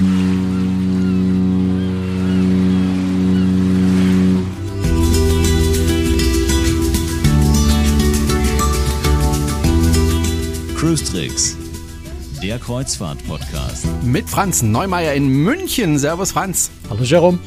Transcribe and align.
Cruise 0.00 0.08
Tricks, 11.04 11.54
der 12.42 12.58
Kreuzfahrt-Podcast. 12.58 13.84
Mit 14.02 14.30
Franz 14.30 14.62
Neumeier 14.62 15.12
in 15.12 15.28
München. 15.28 15.98
Servus 15.98 16.32
Franz. 16.32 16.70
Hallo 16.88 17.02
Jerome. 17.02 17.38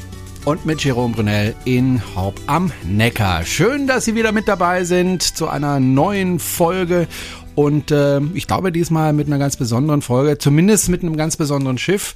Und 0.45 0.63
mit 0.67 0.83
Jerome 0.83 1.15
Brunel 1.15 1.55
in 1.65 2.03
Haupt 2.15 2.43
am 2.45 2.71
Neckar. 2.83 3.45
Schön, 3.45 3.87
dass 3.87 4.05
Sie 4.05 4.13
wieder 4.13 4.31
mit 4.31 4.47
dabei 4.47 4.83
sind 4.83 5.23
zu 5.23 5.47
einer 5.47 5.79
neuen 5.79 6.37
Folge. 6.37 7.07
Und 7.55 7.91
äh, 7.91 8.19
ich 8.33 8.47
glaube 8.47 8.71
diesmal 8.71 9.13
mit 9.13 9.27
einer 9.27 9.37
ganz 9.37 9.57
besonderen 9.57 10.01
Folge, 10.01 10.37
zumindest 10.37 10.89
mit 10.89 11.03
einem 11.03 11.17
ganz 11.17 11.37
besonderen 11.37 11.77
Schiff. 11.77 12.15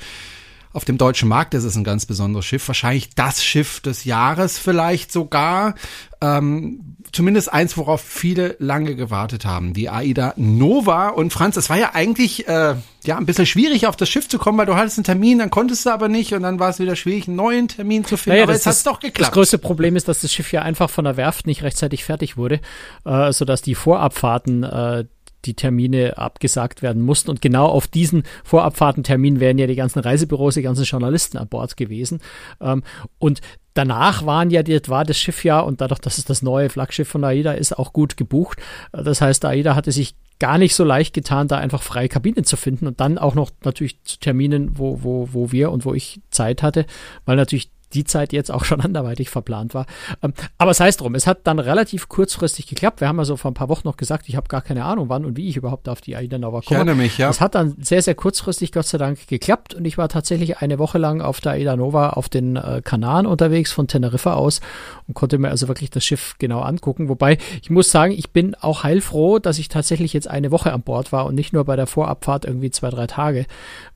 Auf 0.74 0.86
dem 0.86 0.98
deutschen 0.98 1.30
Markt 1.30 1.54
ist 1.54 1.64
es 1.64 1.76
ein 1.76 1.84
ganz 1.84 2.06
besonderes 2.06 2.46
Schiff, 2.46 2.68
wahrscheinlich 2.68 3.16
das 3.16 3.44
Schiff 3.44 3.80
des 3.80 4.04
Jahres 4.04 4.60
vielleicht 4.60 5.12
sogar. 5.12 5.74
Ähm, 6.22 6.98
zumindest 7.12 7.52
eins, 7.52 7.78
worauf 7.78 8.02
viele 8.02 8.56
lange 8.60 8.96
gewartet 8.96 9.46
haben, 9.46 9.74
die 9.74 9.90
AIDA 9.90 10.34
Nova. 10.36 11.10
Und 11.10 11.34
Franz, 11.34 11.58
es 11.58 11.70
war 11.70 11.78
ja 11.78 11.92
eigentlich 11.94 12.48
äh, 12.48 12.76
ja 13.06 13.18
ein 13.18 13.26
bisschen 13.26 13.46
schwierig, 13.46 13.88
auf 13.88 13.96
das 13.96 14.10
Schiff 14.10 14.28
zu 14.28 14.38
kommen, 14.38 14.58
weil 14.58 14.66
du 14.66 14.76
hattest 14.76 14.98
einen 14.98 15.06
Termin, 15.06 15.40
dann 15.40 15.50
konntest 15.50 15.86
du 15.86 15.90
aber 15.90 16.10
nicht 16.10 16.34
und 16.34 16.44
dann 16.44 16.60
war 16.60 16.70
es 16.70 16.80
wieder 16.80 16.96
schwierig, 16.96 17.28
einen 17.28 17.38
neuen 17.38 17.68
Termin 17.70 18.06
zu 18.06 18.18
finden. 18.18 18.36
Naja, 18.36 18.44
aber 18.44 18.54
jetzt 18.54 18.68
hat 18.68 18.74
es 18.74 18.84
doch 18.84 19.00
geklappt. 19.00 19.30
Das 19.30 19.34
größte 19.34 19.58
Problem 19.58 19.96
ist, 19.96 20.08
dass 20.08 20.22
das 20.22 20.32
Schiff 20.32 20.52
ja 20.52 20.62
einfach 20.62 20.90
von 20.90 21.06
der 21.06 21.18
Werft 21.18 21.48
nicht 21.48 21.64
rechtzeitig 21.64 22.04
fertig 22.04 22.38
wurde, 22.38 22.60
äh, 23.06 23.32
sodass 23.32 23.62
die 23.62 23.76
Vorabfahrten 23.76 24.64
äh, 24.64 25.06
die 25.48 25.54
Termine 25.54 26.18
abgesagt 26.18 26.82
werden 26.82 27.02
mussten. 27.02 27.32
Und 27.32 27.42
genau 27.42 27.66
auf 27.68 27.88
diesen 27.88 28.24
Vorabfahrtentermin 28.44 29.40
wären 29.40 29.58
ja 29.58 29.68
die 29.68 29.76
ganzen 29.76 30.00
Reisebüros, 30.00 30.56
die 30.56 30.62
ganzen 30.62 30.84
Journalisten 30.84 31.38
an 31.38 31.48
Bord 31.48 31.78
gewesen. 31.78 32.20
Ähm, 32.62 32.84
und 33.18 33.42
danach 33.74 34.26
waren 34.26 34.50
ja, 34.50 34.62
war 34.88 35.06
das 35.06 35.18
Schiff 35.18 35.44
ja, 35.44 35.60
und 35.60 35.82
dadurch, 35.82 36.00
dass 36.00 36.18
es 36.18 36.26
das 36.26 36.42
neue 36.42 36.70
Flaggschiff 36.70 37.08
von 37.08 37.24
AIDA 37.24 37.54
ist, 37.54 37.78
auch 37.78 37.94
gut 37.94 38.18
gebucht. 38.18 38.60
Das 38.92 39.22
heißt, 39.22 39.46
AIDA 39.46 39.76
hatte 39.76 39.92
sich 39.92 40.16
gar 40.40 40.58
nicht 40.58 40.76
so 40.76 40.84
leicht 40.84 41.14
getan, 41.14 41.48
da 41.48 41.58
einfach 41.58 41.82
freie 41.82 42.10
Kabinen 42.10 42.44
zu 42.44 42.58
finden 42.58 42.88
und 42.88 43.00
dann 43.00 43.18
auch 43.18 43.34
noch 43.34 43.50
natürlich 43.64 44.04
zu 44.04 44.20
Terminen, 44.20 44.78
wo, 44.78 45.02
wo, 45.02 45.30
wo 45.32 45.52
wir 45.52 45.72
und 45.72 45.86
wo 45.86 45.94
ich 45.94 46.22
Zeit 46.30 46.62
hatte, 46.62 46.86
weil 47.26 47.38
natürlich 47.38 47.72
die 47.94 48.04
Zeit 48.04 48.34
jetzt 48.34 48.52
auch 48.52 48.66
schon 48.66 48.82
anderweitig 48.88 49.30
verplant 49.30 49.74
war. 49.74 49.86
Ähm, 50.22 50.34
aber 50.58 50.72
es 50.72 50.98
drum, 50.98 51.16
es 51.16 51.28
hat 51.28 51.46
dann 51.46 51.60
relativ 51.60 52.08
kurzfristig 52.08 52.68
geklappt. 52.68 53.02
Wir 53.02 53.08
haben 53.08 53.20
also 53.20 53.38
vor 53.38 53.52
ein 53.52 53.54
paar 53.54 53.70
Wochen 53.70 53.88
noch 53.88 53.98
gesagt, 53.98 54.28
ich 54.28 54.36
habe 54.36 54.48
gar 54.48 54.62
keine 54.62 54.86
Ahnung, 54.86 55.10
wann 55.10 55.26
und 55.26 55.38
wie 55.38 55.50
ich 55.50 55.58
überhaupt 55.58 55.90
auf 55.90 56.02
die 56.02 56.16
Aida 56.16 56.38
Nova 56.38 56.62
komme. 56.62 56.92
Ich 56.92 56.98
mich, 56.98 57.18
ja. 57.18 57.30
Es 57.30 57.42
hat 57.42 57.56
dann 57.56 57.76
sehr, 57.82 58.02
sehr 58.02 58.16
kurzfristig, 58.16 58.72
Gott 58.72 58.86
sei 58.86 58.98
Dank, 58.98 59.28
geklappt 59.28 59.74
und 59.74 59.86
ich 59.86 59.98
war 59.98 60.10
tatsächlich 60.10 60.60
eine 60.60 60.80
Woche 60.80 60.98
lang 60.98 61.22
auf 61.22 61.42
der 61.42 61.54
Aida 61.54 61.76
Nova 61.76 62.12
auf 62.12 62.30
den 62.30 62.56
äh, 62.56 62.82
Kanaren 62.84 63.26
unterwegs 63.26 63.72
von 63.72 63.88
Teneriffa 63.88 64.34
aus 64.34 64.62
und 65.08 65.14
konnte 65.14 65.38
mir 65.38 65.50
also 65.50 65.68
wirklich 65.68 65.90
das 65.90 66.06
Schiff 66.06 66.36
genau 66.40 66.62
angucken. 66.62 67.10
Wobei 67.10 67.38
ich 67.62 67.70
muss 67.70 67.92
sagen, 67.92 68.14
ich 68.14 68.32
bin 68.32 68.56
auch 68.56 68.84
heilfroh, 68.84 69.40
dass 69.40 69.60
ich 69.60 69.70
tatsächlich 69.70 70.14
jetzt 70.14 70.30
eine 70.30 70.52
Woche 70.52 70.74
an 70.74 70.82
Bord 70.82 71.12
war 71.12 71.26
und 71.26 71.36
nicht 71.36 71.54
nur 71.54 71.66
bei 71.66 71.76
der 71.76 71.88
Vorabfahrt 71.88 72.46
irgendwie 72.46 72.72
zwei, 72.72 72.90
drei 72.90 73.08
Tage, 73.08 73.46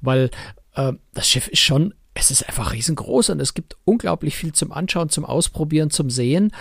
weil 0.01 0.29
äh, 0.75 0.93
das 1.13 1.27
Schiff 1.27 1.47
ist 1.47 1.59
schon 1.59 1.93
es 2.21 2.31
ist 2.31 2.47
einfach 2.47 2.71
riesengroß 2.73 3.31
und 3.31 3.41
es 3.41 3.53
gibt 3.53 3.77
unglaublich 3.83 4.35
viel 4.35 4.53
zum 4.53 4.71
Anschauen, 4.71 5.09
zum 5.09 5.25
Ausprobieren, 5.25 5.89
zum 5.89 6.09
Sehen. 6.09 6.51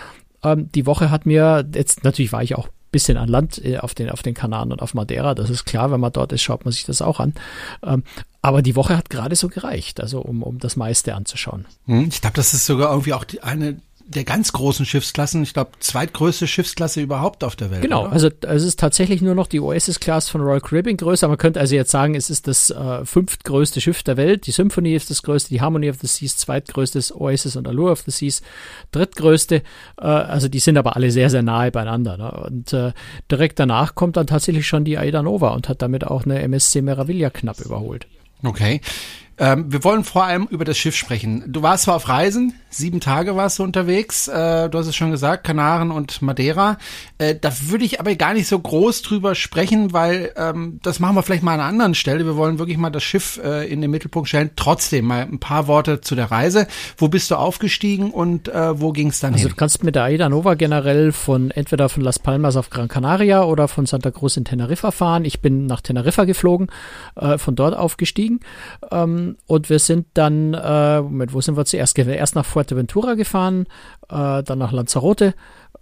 Ähm, 0.43 0.71
die 0.73 0.87
Woche 0.87 1.11
hat 1.11 1.27
mir, 1.27 1.69
jetzt 1.75 2.03
natürlich 2.05 2.33
war 2.33 2.43
ich 2.43 2.57
auch 2.57 2.67
ein 2.67 2.91
bisschen 2.91 3.19
an 3.19 3.29
Land 3.29 3.63
äh, 3.65 3.79
auf 3.79 3.95
den, 3.95 4.11
auf 4.11 4.23
den 4.23 4.35
Kanaren 4.35 4.73
und 4.73 4.81
auf 4.83 4.95
Madeira, 4.95 5.35
das 5.35 5.51
ist 5.51 5.65
klar, 5.65 5.93
wenn 5.93 6.01
man 6.01 6.13
dort 6.13 6.33
ist, 6.33 6.43
schaut 6.43 6.65
man 6.65 6.73
sich 6.73 6.85
das 6.85 7.03
auch 7.03 7.21
an. 7.21 7.35
Ähm, 7.83 8.03
aber 8.43 8.63
die 8.63 8.75
Woche 8.75 8.97
hat 8.97 9.11
gerade 9.11 9.37
so 9.37 9.49
gereicht, 9.49 10.01
also 10.01 10.21
um, 10.21 10.43
um 10.43 10.59
das 10.59 10.77
meiste 10.77 11.15
anzuschauen. 11.15 11.67
Hm, 11.87 12.09
ich 12.09 12.23
glaube, 12.23 12.37
das 12.37 12.55
ist 12.55 12.65
sogar 12.65 12.91
irgendwie 12.91 13.13
auch 13.13 13.25
die, 13.25 13.43
eine 13.43 13.81
der 14.15 14.25
ganz 14.25 14.53
großen 14.53 14.85
Schiffsklassen, 14.85 15.45
ich 15.45 15.53
glaube, 15.53 15.71
zweitgrößte 15.79 16.49
Schiffsklasse 16.49 17.01
überhaupt 17.01 17.45
auf 17.45 17.55
der 17.55 17.71
Welt. 17.71 17.83
Genau, 17.83 18.07
oder? 18.07 18.13
also 18.13 18.29
es 18.41 18.65
ist 18.65 18.81
tatsächlich 18.81 19.23
nur 19.23 19.37
noch 19.37 19.47
die 19.47 19.61
Oasis-Class 19.61 20.29
von 20.29 20.41
Royal 20.41 20.61
Caribbean 20.61 20.97
größer. 20.97 21.29
Man 21.29 21.39
könnte 21.39 21.61
also 21.61 21.77
jetzt 21.77 21.93
sagen, 21.93 22.17
es 22.17 22.29
ist 22.29 22.49
das 22.49 22.71
äh, 22.71 23.05
fünftgrößte 23.05 23.81
Schiff 23.81 24.03
der 24.03 24.17
Welt. 24.17 24.49
Die 24.49 24.51
Symphony 24.51 24.97
ist 24.97 25.11
das 25.11 25.23
größte, 25.23 25.51
die 25.51 25.61
Harmony 25.61 25.89
of 25.89 25.99
the 26.01 26.09
Seas 26.09 26.37
zweitgrößtes, 26.39 27.15
Oasis 27.15 27.55
und 27.55 27.69
Allure 27.69 27.93
of 27.93 28.01
the 28.01 28.11
Seas 28.11 28.43
drittgrößte. 28.91 29.63
Äh, 30.01 30.05
also 30.05 30.49
die 30.49 30.59
sind 30.59 30.77
aber 30.77 30.97
alle 30.97 31.13
sehr, 31.13 31.31
sehr 31.31 31.43
nahe 31.43 31.71
beieinander. 31.71 32.17
Ne? 32.17 32.33
Und 32.33 32.73
äh, 32.73 32.93
direkt 33.31 33.61
danach 33.61 33.95
kommt 33.95 34.17
dann 34.17 34.27
tatsächlich 34.27 34.67
schon 34.67 34.85
die 34.85 34.99
Aida 34.99 35.23
Nova 35.23 35.51
und 35.51 35.69
hat 35.69 35.83
damit 35.83 36.05
auch 36.05 36.25
eine 36.25 36.41
MSC 36.41 36.83
Meraviglia 36.83 37.31
knapp 37.31 37.61
überholt. 37.61 38.09
Okay. 38.43 38.81
Ähm, 39.41 39.73
wir 39.73 39.83
wollen 39.85 40.05
vor 40.05 40.25
allem 40.25 40.47
über 40.51 40.67
das 40.67 40.77
Schiff 40.77 40.95
sprechen. 40.95 41.45
Du 41.47 41.63
warst 41.63 41.85
zwar 41.85 41.97
auf 41.97 42.11
Reisen, 42.11 42.53
sieben 42.69 43.01
Tage 43.01 43.37
warst 43.37 43.59
du 43.59 43.63
unterwegs, 43.63 44.29
äh, 44.29 44.69
du 44.69 44.79
hast 44.79 44.87
es 44.87 44.95
schon 44.95 45.11
gesagt, 45.11 45.45
Kanaren 45.45 45.91
und 45.91 46.21
Madeira. 46.21 46.77
Äh, 47.17 47.37
da 47.41 47.51
würde 47.63 47.87
ich 47.87 48.01
aber 48.01 48.15
gar 48.17 48.35
nicht 48.35 48.47
so 48.47 48.59
groß 48.59 49.01
drüber 49.01 49.35
sprechen, 49.35 49.95
weil 49.95 50.35
ähm, 50.37 50.79
das 50.83 51.01
machen 51.01 51.17
wir 51.17 51.23
vielleicht 51.23 51.43
mal 51.43 51.55
an 51.55 51.61
einer 51.61 51.69
anderen 51.71 51.95
Stelle. 51.95 52.27
Wir 52.27 52.37
wollen 52.37 52.59
wirklich 52.59 52.77
mal 52.77 52.91
das 52.91 53.03
Schiff 53.03 53.41
äh, 53.43 53.67
in 53.67 53.81
den 53.81 53.91
Mittelpunkt 53.91 54.29
stellen. 54.29 54.51
Trotzdem 54.57 55.07
mal 55.07 55.23
ein 55.23 55.41
paar 55.41 55.67
Worte 55.67 56.03
zu 56.03 56.15
der 56.15 56.31
Reise. 56.31 56.67
Wo 56.99 57.09
bist 57.09 57.31
du 57.31 57.37
aufgestiegen 57.37 58.11
und 58.11 58.49
äh, 58.49 58.79
wo 58.79 58.93
ging 58.93 59.09
es 59.09 59.21
dann 59.21 59.33
also 59.33 59.45
hin? 59.45 59.51
du 59.53 59.57
kannst 59.57 59.83
mit 59.83 59.95
der 59.95 60.05
Aida 60.05 60.29
Nova 60.29 60.53
generell 60.53 61.13
von 61.13 61.51
entweder 61.51 61.89
von 61.89 62.03
Las 62.03 62.19
Palmas 62.19 62.57
auf 62.57 62.69
Gran 62.69 62.89
Canaria 62.89 63.43
oder 63.45 63.69
von 63.69 63.87
Santa 63.87 64.11
Cruz 64.11 64.37
in 64.37 64.45
Teneriffa 64.45 64.91
fahren. 64.91 65.25
Ich 65.25 65.41
bin 65.41 65.65
nach 65.65 65.81
Teneriffa 65.81 66.27
geflogen, 66.27 66.69
äh, 67.17 67.39
von 67.39 67.55
dort 67.57 67.75
aufgestiegen. 67.75 68.41
Ähm, 68.91 69.30
und 69.47 69.71
wir 69.71 69.79
sind 69.79 70.07
dann, 70.15 70.55
äh, 70.55 71.01
Moment, 71.01 71.33
wo 71.33 71.41
sind 71.41 71.57
wir 71.57 71.65
zuerst? 71.65 71.99
Erst 71.99 72.35
nach 72.35 72.45
Fuerteventura 72.45 73.15
gefahren, 73.15 73.67
äh, 74.09 74.43
dann 74.43 74.59
nach 74.59 74.73
Lanzarote, 74.73 75.35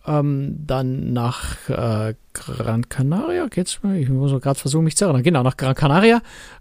ähm, 0.06 0.56
dann 0.66 1.12
nach 1.12 1.68
äh, 1.68 2.14
Gran 2.32 2.88
Canaria, 2.88 3.46
geht's? 3.46 3.80
Ich 3.94 4.08
muss 4.08 4.40
gerade 4.40 4.58
versuchen, 4.58 4.84
mich 4.84 4.96
zu 4.96 5.04
erinnern. 5.04 5.22
Genau, 5.22 5.42
nach 5.42 5.56
Gran 5.56 5.74
Canaria, 5.74 6.20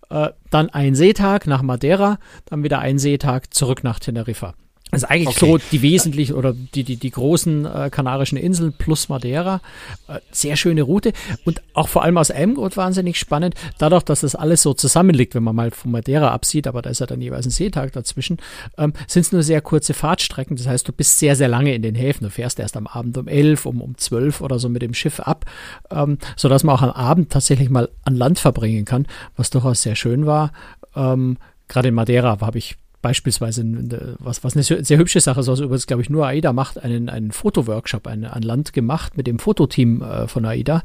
äh, 0.09 0.29
dann 0.49 0.69
ein 0.69 0.95
Seetag 0.95 1.47
nach 1.47 1.61
Madeira, 1.61 2.19
dann 2.45 2.63
wieder 2.63 2.79
ein 2.79 2.99
Seetag 2.99 3.53
zurück 3.53 3.83
nach 3.83 3.99
Teneriffa. 3.99 4.53
Das 4.91 5.03
ist 5.03 5.09
eigentlich 5.09 5.35
okay. 5.35 5.45
so 5.45 5.57
die 5.57 5.81
wesentlichen 5.81 6.35
oder 6.35 6.53
die, 6.53 6.85
die, 6.85 6.95
die 6.95 7.11
großen 7.11 7.65
äh, 7.65 7.89
Kanarischen 7.91 8.37
Inseln 8.37 8.71
plus 8.71 9.09
Madeira. 9.09 9.59
Äh, 10.07 10.19
sehr 10.31 10.55
schöne 10.55 10.81
Route 10.83 11.11
und 11.43 11.61
auch 11.73 11.89
vor 11.89 12.03
allem 12.03 12.17
aus 12.17 12.31
einem 12.31 12.55
Grund 12.55 12.77
wahnsinnig 12.77 13.19
spannend. 13.19 13.55
Dadurch, 13.79 14.03
dass 14.03 14.21
das 14.21 14.35
alles 14.35 14.61
so 14.61 14.73
zusammenliegt, 14.73 15.35
wenn 15.35 15.43
man 15.43 15.57
mal 15.57 15.71
von 15.71 15.91
Madeira 15.91 16.31
absieht, 16.31 16.67
aber 16.67 16.81
da 16.81 16.89
ist 16.89 16.99
ja 16.99 17.05
dann 17.05 17.19
jeweils 17.19 17.45
ein 17.45 17.51
Seetag 17.51 17.91
dazwischen, 17.91 18.37
ähm, 18.77 18.93
sind 19.07 19.23
es 19.23 19.31
nur 19.33 19.43
sehr 19.43 19.59
kurze 19.59 19.93
Fahrtstrecken. 19.93 20.55
Das 20.55 20.67
heißt, 20.67 20.87
du 20.87 20.93
bist 20.93 21.19
sehr, 21.19 21.35
sehr 21.35 21.49
lange 21.49 21.75
in 21.75 21.81
den 21.81 21.95
Häfen. 21.95 22.23
Du 22.23 22.29
fährst 22.29 22.57
erst 22.57 22.77
am 22.77 22.87
Abend 22.87 23.17
um 23.17 23.27
elf, 23.27 23.65
um, 23.65 23.81
um 23.81 23.97
zwölf 23.97 24.39
oder 24.39 24.57
so 24.57 24.69
mit 24.69 24.81
dem 24.81 24.93
Schiff 24.93 25.19
ab, 25.19 25.43
ähm, 25.91 26.17
sodass 26.37 26.63
man 26.63 26.77
auch 26.77 26.81
am 26.81 26.91
Abend 26.91 27.29
tatsächlich 27.29 27.69
mal 27.69 27.89
an 28.05 28.15
Land 28.15 28.39
verbringen 28.39 28.85
kann, 28.85 29.05
was 29.35 29.49
durchaus 29.49 29.81
sehr 29.81 29.97
schön 29.97 30.25
war. 30.25 30.53
Ähm, 30.95 31.37
Gerade 31.67 31.89
in 31.89 31.95
Madeira 31.95 32.39
habe 32.39 32.57
ich 32.57 32.77
beispielsweise, 33.07 33.63
was, 34.19 34.43
was 34.43 34.55
eine 34.55 34.63
sehr 34.63 34.97
hübsche 34.97 35.21
Sache 35.21 35.39
ist, 35.39 35.47
also 35.47 35.63
übrigens, 35.63 35.87
glaube 35.87 36.01
ich, 36.01 36.09
nur 36.09 36.27
AIDA 36.27 36.51
macht 36.51 36.83
einen, 36.83 37.07
einen 37.07 37.31
Fotoworkshop 37.31 38.05
ein, 38.05 38.25
an 38.25 38.41
Land 38.41 38.73
gemacht 38.73 39.15
mit 39.15 39.27
dem 39.27 39.39
Fototeam 39.39 40.01
äh, 40.01 40.27
von 40.27 40.43
AIDA. 40.43 40.83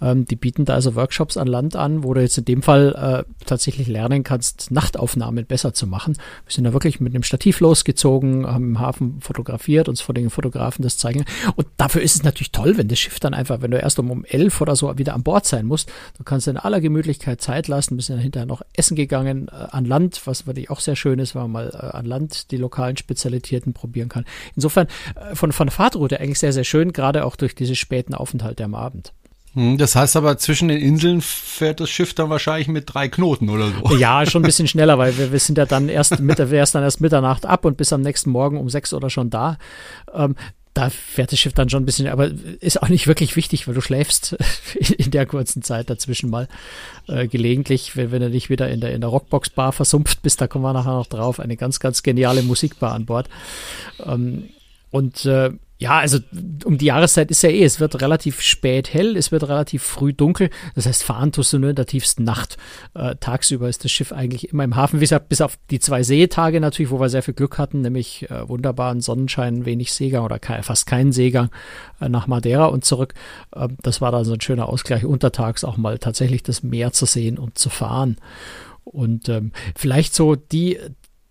Ähm, 0.00 0.24
die 0.24 0.36
bieten 0.36 0.64
da 0.64 0.74
also 0.74 0.94
Workshops 0.94 1.36
an 1.36 1.48
Land 1.48 1.74
an, 1.74 2.04
wo 2.04 2.14
du 2.14 2.20
jetzt 2.20 2.38
in 2.38 2.44
dem 2.44 2.62
Fall 2.62 3.24
äh, 3.26 3.44
tatsächlich 3.44 3.88
lernen 3.88 4.22
kannst, 4.22 4.70
Nachtaufnahmen 4.70 5.46
besser 5.46 5.74
zu 5.74 5.88
machen. 5.88 6.14
Wir 6.46 6.52
sind 6.52 6.64
da 6.64 6.72
wirklich 6.72 7.00
mit 7.00 7.12
einem 7.12 7.24
Stativ 7.24 7.58
losgezogen, 7.58 8.46
haben 8.46 8.70
im 8.70 8.80
Hafen 8.80 9.20
fotografiert, 9.20 9.88
uns 9.88 10.00
vor 10.00 10.14
den 10.14 10.30
Fotografen 10.30 10.82
das 10.82 10.96
zeigen. 10.96 11.24
Und 11.56 11.66
dafür 11.76 12.02
ist 12.02 12.14
es 12.14 12.22
natürlich 12.22 12.52
toll, 12.52 12.76
wenn 12.76 12.86
das 12.86 13.00
Schiff 13.00 13.18
dann 13.18 13.34
einfach, 13.34 13.62
wenn 13.62 13.72
du 13.72 13.78
erst 13.78 13.98
um, 13.98 14.12
um 14.12 14.24
elf 14.24 14.60
oder 14.60 14.76
so 14.76 14.96
wieder 14.96 15.14
an 15.14 15.24
Bord 15.24 15.44
sein 15.44 15.66
musst, 15.66 15.90
du 16.18 16.22
kannst 16.22 16.46
in 16.46 16.56
aller 16.56 16.80
Gemütlichkeit 16.80 17.40
Zeit 17.40 17.66
lassen, 17.66 17.96
bist 17.96 18.10
dann 18.10 18.18
hinterher 18.18 18.46
noch 18.46 18.62
essen 18.74 18.94
gegangen 18.94 19.48
äh, 19.48 19.66
an 19.70 19.84
Land, 19.84 20.22
was 20.26 20.46
wirklich 20.46 20.70
auch 20.70 20.80
sehr 20.80 20.96
schön 20.96 21.18
ist, 21.18 21.34
weil 21.34 21.42
man 21.42 21.52
mal 21.52 21.63
äh, 21.72 21.96
an 21.96 22.04
Land 22.04 22.50
die 22.50 22.56
lokalen 22.56 22.96
Spezialitäten 22.96 23.72
probieren 23.72 24.08
kann. 24.08 24.24
Insofern 24.54 24.88
äh, 25.14 25.34
von, 25.34 25.52
von 25.52 25.70
Fahrtroute 25.70 26.20
eigentlich 26.20 26.38
sehr, 26.38 26.52
sehr 26.52 26.64
schön, 26.64 26.92
gerade 26.92 27.24
auch 27.24 27.36
durch 27.36 27.54
diese 27.54 27.76
späten 27.76 28.14
Aufenthalte 28.14 28.64
am 28.64 28.74
Abend. 28.74 29.12
Hm, 29.54 29.78
das 29.78 29.94
heißt 29.94 30.16
aber, 30.16 30.36
zwischen 30.38 30.68
den 30.68 30.80
Inseln 30.80 31.20
fährt 31.20 31.80
das 31.80 31.88
Schiff 31.88 32.12
dann 32.14 32.28
wahrscheinlich 32.28 32.68
mit 32.68 32.92
drei 32.92 33.08
Knoten 33.08 33.48
oder 33.48 33.70
so. 33.70 33.96
Ja, 33.96 34.26
schon 34.26 34.42
ein 34.42 34.46
bisschen 34.46 34.68
schneller, 34.68 34.98
weil 34.98 35.16
wir, 35.16 35.32
wir 35.32 35.38
sind 35.38 35.58
ja 35.58 35.64
dann 35.66 35.88
erst, 35.88 36.18
mit, 36.18 36.38
wir 36.38 36.58
erst 36.58 36.74
dann 36.74 36.82
erst 36.82 37.00
Mitternacht 37.00 37.46
ab 37.46 37.64
und 37.64 37.76
bis 37.76 37.92
am 37.92 38.00
nächsten 38.00 38.30
Morgen 38.30 38.58
um 38.58 38.68
sechs 38.68 38.92
oder 38.92 39.10
schon 39.10 39.30
da. 39.30 39.58
Ähm, 40.12 40.34
da 40.74 40.90
fährt 40.90 41.30
das 41.30 41.38
Schiff 41.38 41.52
dann 41.52 41.70
schon 41.70 41.84
ein 41.84 41.86
bisschen, 41.86 42.08
aber 42.08 42.30
ist 42.60 42.82
auch 42.82 42.88
nicht 42.88 43.06
wirklich 43.06 43.36
wichtig, 43.36 43.66
weil 43.66 43.74
du 43.74 43.80
schläfst 43.80 44.36
in 44.74 45.12
der 45.12 45.24
kurzen 45.24 45.62
Zeit 45.62 45.88
dazwischen 45.88 46.30
mal 46.30 46.48
äh, 47.06 47.28
gelegentlich, 47.28 47.96
wenn, 47.96 48.10
wenn 48.10 48.22
du 48.22 48.28
nicht 48.28 48.50
wieder 48.50 48.68
in 48.68 48.80
der, 48.80 48.92
in 48.92 49.00
der 49.00 49.10
Rockbox-Bar 49.10 49.72
versumpft 49.72 50.22
bist, 50.22 50.40
da 50.40 50.48
kommen 50.48 50.64
wir 50.64 50.72
nachher 50.72 50.94
noch 50.94 51.06
drauf, 51.06 51.38
eine 51.38 51.56
ganz, 51.56 51.78
ganz 51.78 52.02
geniale 52.02 52.42
Musikbar 52.42 52.92
an 52.92 53.06
Bord. 53.06 53.28
Ähm, 54.04 54.50
und 54.90 55.24
äh, 55.26 55.50
Ja, 55.76 55.98
also 55.98 56.18
um 56.64 56.78
die 56.78 56.86
Jahreszeit 56.86 57.32
ist 57.32 57.42
ja 57.42 57.50
eh, 57.50 57.64
es 57.64 57.80
wird 57.80 58.00
relativ 58.00 58.40
spät 58.40 58.94
hell, 58.94 59.16
es 59.16 59.32
wird 59.32 59.42
relativ 59.48 59.82
früh 59.82 60.12
dunkel. 60.12 60.50
Das 60.76 60.86
heißt, 60.86 61.02
fahren 61.02 61.32
tust 61.32 61.52
du 61.52 61.58
nur 61.58 61.70
in 61.70 61.76
der 61.76 61.86
tiefsten 61.86 62.22
Nacht. 62.22 62.56
Äh, 62.94 63.16
tagsüber 63.16 63.68
ist 63.68 63.82
das 63.82 63.90
Schiff 63.90 64.12
eigentlich 64.12 64.50
immer 64.50 64.62
im 64.62 64.76
Hafen. 64.76 65.00
Wie 65.00 65.04
gesagt, 65.04 65.28
bis 65.28 65.40
auf 65.40 65.58
die 65.70 65.80
zwei 65.80 66.04
Seetage 66.04 66.60
natürlich, 66.60 66.92
wo 66.92 67.00
wir 67.00 67.08
sehr 67.08 67.24
viel 67.24 67.34
Glück 67.34 67.58
hatten, 67.58 67.80
nämlich 67.80 68.30
äh, 68.30 68.48
wunderbaren 68.48 69.00
Sonnenschein, 69.00 69.66
wenig 69.66 69.92
Seegang 69.92 70.24
oder 70.24 70.38
kein, 70.38 70.62
fast 70.62 70.86
keinen 70.86 71.10
Seegang 71.10 71.50
äh, 72.00 72.08
nach 72.08 72.28
Madeira 72.28 72.66
und 72.66 72.84
zurück. 72.84 73.14
Äh, 73.54 73.66
das 73.82 74.00
war 74.00 74.12
dann 74.12 74.24
so 74.24 74.34
ein 74.34 74.40
schöner 74.40 74.68
Ausgleich, 74.68 75.04
untertags 75.04 75.64
auch 75.64 75.76
mal 75.76 75.98
tatsächlich 75.98 76.44
das 76.44 76.62
Meer 76.62 76.92
zu 76.92 77.04
sehen 77.04 77.36
und 77.36 77.58
zu 77.58 77.68
fahren. 77.68 78.16
Und 78.84 79.28
ähm, 79.28 79.50
vielleicht 79.74 80.14
so 80.14 80.36
die, 80.36 80.78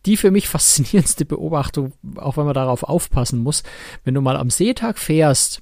die 0.06 0.18
für 0.18 0.32
mich 0.32 0.48
faszinierendste 0.48 1.26
Beobachtung, 1.26 1.94
auch 2.16 2.38
wenn 2.38 2.46
man 2.46 2.54
darauf 2.54 2.84
aufpassen 2.84 3.40
muss, 3.40 3.64
wenn 4.04 4.14
du 4.14 4.22
mal 4.22 4.38
am 4.38 4.50
Seetag 4.50 4.98
fährst, 4.98 5.62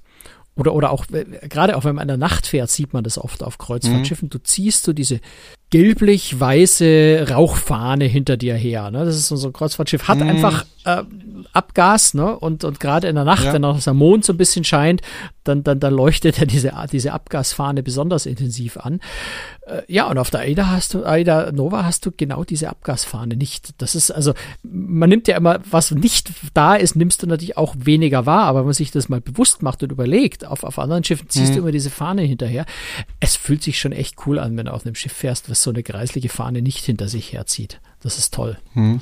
oder, 0.55 0.73
oder 0.73 0.91
auch, 0.91 1.05
äh, 1.11 1.25
gerade 1.47 1.77
auch 1.77 1.85
wenn 1.85 1.95
man 1.95 2.03
in 2.03 2.07
der 2.09 2.17
Nacht 2.17 2.45
fährt, 2.45 2.69
sieht 2.69 2.93
man 2.93 3.03
das 3.03 3.17
oft 3.17 3.43
auf 3.43 3.57
Kreuzfahrtschiffen. 3.57 4.27
Mhm. 4.27 4.31
Du 4.31 4.37
ziehst 4.39 4.83
so 4.83 4.93
diese 4.93 5.21
gelblich-weiße 5.69 7.27
Rauchfahne 7.29 8.05
hinter 8.05 8.35
dir 8.35 8.55
her. 8.55 8.91
Ne? 8.91 9.05
Das 9.05 9.15
ist 9.15 9.29
so 9.29 9.47
ein 9.47 9.53
Kreuzfahrtschiff, 9.53 10.09
hat 10.09 10.19
mhm. 10.19 10.27
einfach 10.27 10.65
äh, 10.83 11.03
Abgas, 11.53 12.13
ne? 12.13 12.37
Und, 12.37 12.65
und 12.65 12.79
gerade 12.79 13.07
in 13.07 13.15
der 13.15 13.23
Nacht, 13.23 13.45
ja. 13.45 13.53
wenn 13.53 13.63
auch 13.63 13.79
der 13.79 13.93
Mond 13.93 14.25
so 14.25 14.33
ein 14.33 14.37
bisschen 14.37 14.65
scheint, 14.65 15.01
dann, 15.43 15.63
dann, 15.63 15.79
dann 15.79 15.93
leuchtet 15.93 16.39
er 16.39 16.45
diese, 16.45 16.73
diese 16.91 17.13
Abgasfahne 17.13 17.83
besonders 17.83 18.25
intensiv 18.25 18.77
an. 18.77 18.99
Äh, 19.65 19.81
ja, 19.87 20.07
und 20.07 20.17
auf 20.17 20.29
der 20.29 20.41
AIDA 20.41 20.67
hast 20.67 20.93
du, 20.93 21.03
AIDA 21.03 21.51
Nova 21.51 21.83
hast 21.83 22.05
du 22.05 22.11
genau 22.11 22.43
diese 22.43 22.69
Abgasfahne 22.69 23.35
nicht. 23.35 23.81
Das 23.81 23.95
ist, 23.95 24.11
also, 24.11 24.33
man 24.63 25.09
nimmt 25.09 25.27
ja 25.27 25.37
immer, 25.37 25.59
was 25.69 25.91
nicht 25.91 26.31
da 26.53 26.75
ist, 26.75 26.95
nimmst 26.95 27.23
du 27.23 27.27
natürlich 27.27 27.57
auch 27.57 27.75
weniger 27.77 28.25
wahr, 28.25 28.43
aber 28.43 28.59
wenn 28.59 28.65
man 28.65 28.73
sich 28.73 28.91
das 28.91 29.09
mal 29.09 29.21
bewusst 29.21 29.63
macht 29.63 29.83
und 29.83 29.91
überlegt, 29.91 30.45
auf, 30.45 30.63
auf 30.63 30.79
anderen 30.79 31.03
Schiffen 31.03 31.29
ziehst 31.29 31.51
mhm. 31.51 31.55
du 31.55 31.59
immer 31.61 31.71
diese 31.71 31.89
Fahne 31.89 32.21
hinterher. 32.21 32.65
Es 33.19 33.35
fühlt 33.35 33.63
sich 33.63 33.79
schon 33.79 33.91
echt 33.91 34.15
cool 34.25 34.39
an, 34.39 34.55
wenn 34.57 34.65
du 34.65 34.73
auf 34.73 34.85
einem 34.85 34.95
Schiff 34.95 35.13
fährst, 35.13 35.49
was 35.49 35.63
so 35.63 35.71
eine 35.71 35.83
kreislige 35.83 36.29
Fahne 36.29 36.61
nicht 36.61 36.85
hinter 36.85 37.07
sich 37.07 37.33
herzieht. 37.33 37.79
Das 38.01 38.17
ist 38.17 38.33
toll. 38.33 38.57
Mhm. 38.73 39.01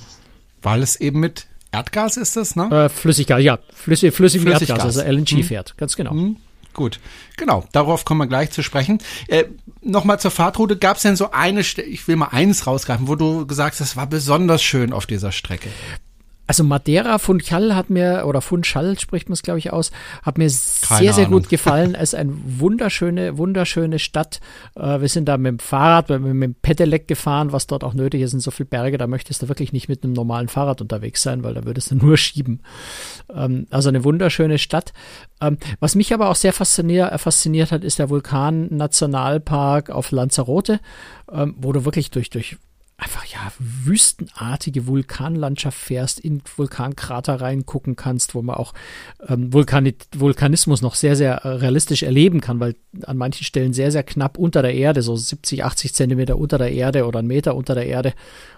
Weil 0.61 0.81
es 0.83 0.97
eben 0.97 1.19
mit 1.19 1.47
Erdgas 1.71 2.17
ist 2.17 2.35
das, 2.35 2.55
ne? 2.55 2.85
Äh, 2.85 2.89
Flüssiggas, 2.89 3.41
ja. 3.41 3.59
Flüssig, 3.73 4.13
flüssig 4.13 4.41
Flüssiggas, 4.41 4.69
Erdgas, 4.69 4.97
also 4.97 5.01
LNG 5.01 5.29
hm. 5.29 5.43
fährt, 5.43 5.77
ganz 5.77 5.95
genau. 5.95 6.11
Hm. 6.11 6.37
Gut, 6.73 6.99
genau, 7.35 7.67
darauf 7.71 8.05
kommen 8.05 8.21
wir 8.21 8.27
gleich 8.27 8.51
zu 8.51 8.63
sprechen. 8.63 8.99
Äh, 9.27 9.45
Nochmal 9.81 10.19
zur 10.19 10.31
Fahrtroute, 10.31 10.77
gab 10.77 10.97
es 10.97 11.03
denn 11.03 11.15
so 11.15 11.31
eine, 11.31 11.61
ich 11.61 12.07
will 12.07 12.15
mal 12.17 12.27
eines 12.31 12.67
rausgreifen, 12.67 13.07
wo 13.07 13.15
du 13.15 13.47
gesagt 13.47 13.73
hast, 13.73 13.79
das 13.79 13.95
war 13.95 14.07
besonders 14.07 14.61
schön 14.61 14.91
auf 14.91 15.05
dieser 15.05 15.31
Strecke? 15.31 15.69
Also 16.49 16.63
Madeira 16.63 17.19
Funchal 17.19 17.75
hat 17.75 17.91
mir, 17.91 18.23
oder 18.25 18.41
Funchal 18.41 18.97
spricht 18.97 19.29
man 19.29 19.33
es, 19.33 19.43
glaube 19.43 19.59
ich, 19.59 19.71
aus, 19.71 19.91
hat 20.23 20.39
mir 20.39 20.47
Keine 20.47 20.99
sehr, 20.99 21.13
sehr 21.13 21.27
Ahnung. 21.27 21.41
gut 21.41 21.49
gefallen. 21.49 21.93
Es 21.93 22.13
ist 22.13 22.15
eine 22.15 22.33
wunderschöne, 22.33 23.37
wunderschöne 23.37 23.99
Stadt. 23.99 24.39
Äh, 24.75 24.99
wir 24.99 25.09
sind 25.09 25.25
da 25.25 25.37
mit 25.37 25.51
dem 25.51 25.59
Fahrrad, 25.59 26.09
mit, 26.09 26.21
mit 26.23 26.41
dem 26.41 26.55
Pedelec 26.55 27.07
gefahren, 27.07 27.51
was 27.51 27.67
dort 27.67 27.83
auch 27.83 27.93
nötig 27.93 28.23
ist, 28.23 28.31
sind 28.31 28.39
so 28.39 28.49
viele 28.49 28.65
Berge, 28.65 28.97
da 28.97 29.05
möchtest 29.05 29.43
du 29.43 29.47
wirklich 29.47 29.73
nicht 29.73 29.89
mit 29.89 30.03
einem 30.03 30.13
normalen 30.13 30.47
Fahrrad 30.47 30.81
unterwegs 30.81 31.21
sein, 31.21 31.43
weil 31.43 31.53
da 31.53 31.65
würdest 31.65 31.91
du 31.91 31.95
nur 31.95 32.17
schieben. 32.17 32.63
Ähm, 33.31 33.67
also 33.69 33.89
eine 33.89 34.03
wunderschöne 34.03 34.57
Stadt. 34.57 34.91
Ähm, 35.41 35.59
was 35.79 35.93
mich 35.93 36.15
aber 36.15 36.29
auch 36.29 36.35
sehr 36.35 36.53
fasziniert, 36.53 37.11
äh, 37.11 37.19
fasziniert 37.19 37.71
hat, 37.71 37.83
ist 37.83 37.99
der 37.99 38.09
Vulkan-Nationalpark 38.09 39.91
auf 39.91 40.09
Lanzarote, 40.09 40.79
ähm, 41.31 41.53
wo 41.59 41.73
du 41.73 41.85
wirklich 41.85 42.09
durch, 42.09 42.31
durch 42.31 42.57
einfach 42.99 43.25
ja 43.25 43.51
wüstenartige 43.59 44.85
Vulkanlandschaft 44.85 45.77
fährst, 45.77 46.19
in 46.19 46.41
Vulkankrater 46.57 47.39
reingucken 47.39 47.95
kannst, 47.95 48.35
wo 48.35 48.41
man 48.41 48.55
auch 48.55 48.73
ähm, 49.27 49.53
Vulkani 49.53 49.95
Vulkanismus 50.15 50.81
noch 50.81 50.95
sehr, 50.95 51.15
sehr 51.15 51.45
äh, 51.45 51.47
realistisch 51.47 52.03
erleben 52.03 52.41
kann, 52.41 52.59
weil 52.59 52.75
an 53.03 53.17
manchen 53.17 53.45
Stellen 53.45 53.73
sehr, 53.73 53.91
sehr 53.91 54.03
knapp 54.03 54.37
unter 54.37 54.61
der 54.61 54.73
Erde, 54.73 55.01
so 55.01 55.15
70, 55.15 55.63
80 55.63 55.93
Zentimeter 55.93 56.37
unter 56.37 56.57
der 56.57 56.71
Erde 56.71 57.05
oder 57.05 57.19
einen 57.19 57.27
Meter 57.29 57.55
unter 57.55 57.73
der 57.73 57.85
Erde 57.85 58.13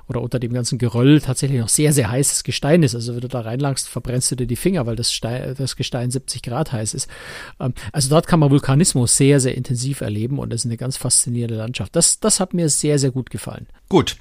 oder 0.07 0.21
unter 0.21 0.39
dem 0.39 0.53
ganzen 0.53 0.77
Geröll 0.77 1.21
tatsächlich 1.21 1.59
noch 1.59 1.69
sehr, 1.69 1.93
sehr 1.93 2.09
heißes 2.09 2.43
Gestein 2.43 2.83
ist. 2.83 2.95
Also 2.95 3.13
wenn 3.13 3.21
du 3.21 3.27
da 3.27 3.41
reinlangst, 3.41 3.87
verbrennst 3.87 4.31
du 4.31 4.35
dir 4.35 4.47
die 4.47 4.55
Finger, 4.55 4.85
weil 4.85 4.95
das, 4.95 5.13
Stein, 5.13 5.55
das 5.57 5.75
Gestein 5.75 6.11
70 6.11 6.41
Grad 6.41 6.71
heiß 6.71 6.93
ist. 6.93 7.09
Ähm, 7.59 7.73
also 7.91 8.09
dort 8.09 8.27
kann 8.27 8.39
man 8.39 8.51
Vulkanismus 8.51 9.17
sehr, 9.17 9.39
sehr 9.39 9.55
intensiv 9.55 10.01
erleben 10.01 10.39
und 10.39 10.51
das 10.51 10.61
ist 10.61 10.65
eine 10.65 10.77
ganz 10.77 10.97
faszinierende 10.97 11.55
Landschaft. 11.55 11.95
Das, 11.95 12.19
das 12.19 12.39
hat 12.39 12.53
mir 12.53 12.69
sehr, 12.69 12.99
sehr 12.99 13.11
gut 13.11 13.29
gefallen. 13.29 13.67
Gut. 13.89 14.17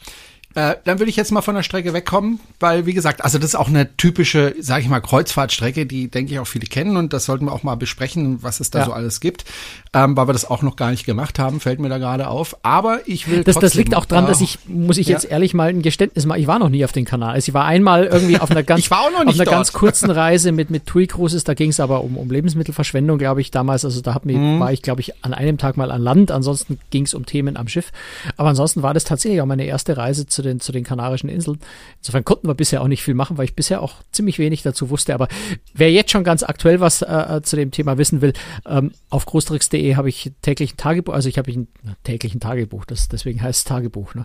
Äh, 0.55 0.75
dann 0.83 0.99
würde 0.99 1.11
ich 1.11 1.17
jetzt 1.17 1.31
mal 1.31 1.43
von 1.43 1.55
der 1.55 1.63
Strecke 1.63 1.93
wegkommen, 1.93 2.41
weil 2.59 2.85
wie 2.85 2.93
gesagt, 2.93 3.23
also 3.23 3.39
das 3.39 3.51
ist 3.51 3.55
auch 3.55 3.69
eine 3.69 3.97
typische, 3.97 4.57
sage 4.59 4.83
ich 4.83 4.89
mal, 4.89 4.99
Kreuzfahrtstrecke, 4.99 5.87
die 5.87 6.11
denke 6.11 6.33
ich 6.33 6.41
auch 6.41 6.47
viele 6.47 6.67
kennen 6.67 6.97
und 6.97 7.13
das 7.13 7.25
sollten 7.25 7.45
wir 7.45 7.53
auch 7.53 7.63
mal 7.63 7.77
besprechen, 7.77 8.43
was 8.43 8.59
es 8.59 8.69
da 8.71 8.81
ja. 8.81 8.85
so 8.87 8.93
alles 8.93 9.21
gibt, 9.21 9.45
ähm, 9.93 10.17
weil 10.17 10.27
wir 10.27 10.33
das 10.33 10.51
auch 10.51 10.63
noch 10.63 10.75
gar 10.75 10.91
nicht 10.91 11.07
gemacht 11.07 11.39
haben, 11.39 11.61
fällt 11.61 11.79
mir 11.79 11.89
da 11.89 11.99
gerade 11.99 12.27
auf. 12.27 12.57
Aber 12.65 12.99
ich 13.07 13.31
will 13.31 13.45
das, 13.45 13.61
das 13.61 13.75
liegt 13.75 13.95
auch 13.95 14.07
dran, 14.07 14.27
dass 14.27 14.41
ich 14.41 14.59
muss 14.67 14.99
ich 14.99 15.07
jetzt 15.07 15.23
ja. 15.23 15.31
ehrlich 15.31 15.55
mal 15.55 15.69
ein 15.69 15.83
Geständnis 15.83 16.27
machen. 16.27 16.41
Ich 16.41 16.49
war 16.49 16.59
noch 16.59 16.69
nie 16.69 16.85
auf 16.85 16.91
dem 16.91 17.05
Kanal. 17.05 17.35
Also 17.35 17.51
ich 17.51 17.55
war 17.55 17.67
einmal 17.67 18.07
irgendwie 18.07 18.41
auf 18.41 18.51
einer 18.51 18.63
ganz 18.65 18.91
auf 18.91 19.13
einer 19.13 19.33
dort. 19.33 19.49
ganz 19.49 19.73
kurzen 19.73 20.11
Reise 20.11 20.51
mit 20.51 20.71
mit 20.71 20.85
TUI 20.85 21.07
Cruises. 21.07 21.45
Da 21.45 21.55
ging 21.55 21.71
es 21.71 21.79
aber 21.79 22.03
um, 22.03 22.17
um 22.17 22.29
Lebensmittelverschwendung, 22.29 23.19
glaube 23.19 23.41
ich 23.41 23.53
damals. 23.53 23.85
Also 23.85 24.01
da 24.01 24.15
hat 24.15 24.27
mir, 24.27 24.37
mhm. 24.37 24.59
war 24.59 24.73
ich 24.73 24.83
glaube 24.83 25.01
ich 25.01 25.25
an 25.25 25.33
einem 25.33 25.59
Tag 25.59 25.77
mal 25.77 25.93
an 25.93 26.03
Land. 26.03 26.33
Ansonsten 26.33 26.81
ging 26.91 27.05
es 27.05 27.15
um 27.15 27.25
Themen 27.25 27.57
am 27.57 27.69
Schiff. 27.69 27.93
Aber 28.37 28.49
ansonsten 28.49 28.83
war 28.83 28.95
das 28.95 29.05
tatsächlich 29.05 29.41
auch 29.41 29.47
meine 29.47 29.65
erste 29.65 29.97
Reise 29.97 30.27
zu 30.27 30.40
den 30.43 30.61
zu 30.61 30.73
den 30.73 30.85
Kanarischen 30.85 31.29
Inseln. 31.29 31.59
Insofern 31.99 32.25
konnten 32.25 32.49
wir 32.49 32.55
bisher 32.55 32.83
auch 32.83 32.89
nicht 32.89 33.03
viel 33.03 33.15
machen, 33.15 33.39
weil 33.39 33.45
ich 33.45 33.55
bisher 33.55 33.83
auch 33.83 33.95
ziemlich 34.13 34.39
wenig 34.39 34.63
dazu 34.63 34.91
wusste. 34.91 35.15
Aber 35.15 35.29
wer 35.75 35.91
jetzt 35.91 36.11
schon 36.11 36.25
ganz 36.25 36.43
aktuell 36.43 36.81
was 36.81 37.03
äh, 37.03 37.37
äh 37.37 37.43
zu 37.43 37.57
dem 37.57 37.71
Thema 37.71 37.99
wissen 37.99 38.21
will, 38.21 38.33
ähm, 38.67 38.93
auf 39.09 39.27
großtricks.de 39.27 39.97
habe 39.97 40.09
ich 40.09 40.33
täglich 40.43 40.75
ein 40.75 40.77
Tagebuch, 40.77 41.15
also 41.15 41.29
ich 41.29 41.39
habe 41.39 41.51
ein 41.51 41.69
täglichen 42.05 42.41
Tagebuch, 42.41 42.85
das 42.85 43.09
deswegen 43.09 43.43
heißt 43.43 43.61
es 43.61 43.65
Tagebuch. 43.65 44.15
Ne? 44.15 44.25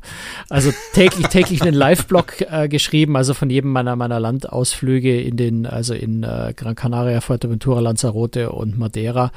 Also 0.50 0.72
täglich 0.94 1.28
täglich 1.28 1.62
einen 1.62 1.74
Live-Blog 1.74 2.42
äh, 2.42 2.68
geschrieben, 2.68 3.16
also 3.16 3.34
von 3.34 3.50
jedem 3.50 3.72
meiner 3.72 3.96
meiner 3.96 4.20
Landausflüge 4.20 5.22
in 5.22 5.38
den, 5.38 5.66
also 5.66 5.94
in 5.94 6.24
äh, 6.24 6.54
Gran 6.56 6.76
Canaria, 6.76 7.22
Fuerteventura, 7.22 7.80
Lanzarote 7.80 8.52
und 8.52 8.78
Madeira 8.78 9.32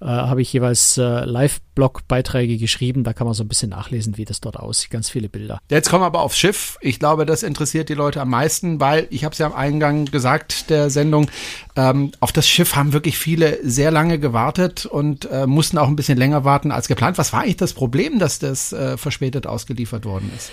äh, 0.00 0.06
habe 0.06 0.42
ich 0.42 0.52
jeweils 0.52 0.98
äh, 0.98 1.24
Live-Blog-Beiträge 1.24 2.58
geschrieben. 2.58 3.04
Da 3.04 3.12
kann 3.12 3.26
man 3.26 3.34
so 3.34 3.44
ein 3.44 3.48
bisschen 3.48 3.70
nachlesen, 3.70 4.16
wie 4.16 4.24
das 4.24 4.40
dort 4.40 4.56
aussieht. 4.56 4.90
Ganz 4.90 5.10
viele 5.10 5.28
Bilder. 5.28 5.60
Jetzt 5.70 5.90
kommen 5.90 6.04
aber 6.04 6.21
aufs 6.22 6.38
Schiff. 6.38 6.78
Ich 6.80 6.98
glaube, 6.98 7.26
das 7.26 7.42
interessiert 7.42 7.88
die 7.88 7.94
Leute 7.94 8.20
am 8.20 8.30
meisten, 8.30 8.80
weil 8.80 9.06
ich 9.10 9.24
habe 9.24 9.32
es 9.32 9.38
ja 9.38 9.46
am 9.46 9.52
Eingang 9.52 10.06
gesagt 10.06 10.70
der 10.70 10.90
Sendung, 10.90 11.30
ähm, 11.76 12.12
auf 12.20 12.32
das 12.32 12.48
Schiff 12.48 12.76
haben 12.76 12.92
wirklich 12.92 13.18
viele 13.18 13.58
sehr 13.62 13.90
lange 13.90 14.18
gewartet 14.18 14.86
und 14.86 15.30
äh, 15.30 15.46
mussten 15.46 15.78
auch 15.78 15.88
ein 15.88 15.96
bisschen 15.96 16.18
länger 16.18 16.44
warten 16.44 16.70
als 16.70 16.88
geplant. 16.88 17.18
Was 17.18 17.32
war 17.32 17.42
eigentlich 17.42 17.56
das 17.56 17.72
Problem, 17.72 18.18
dass 18.18 18.38
das 18.38 18.72
äh, 18.72 18.96
verspätet 18.96 19.46
ausgeliefert 19.46 20.04
worden 20.04 20.30
ist? 20.36 20.50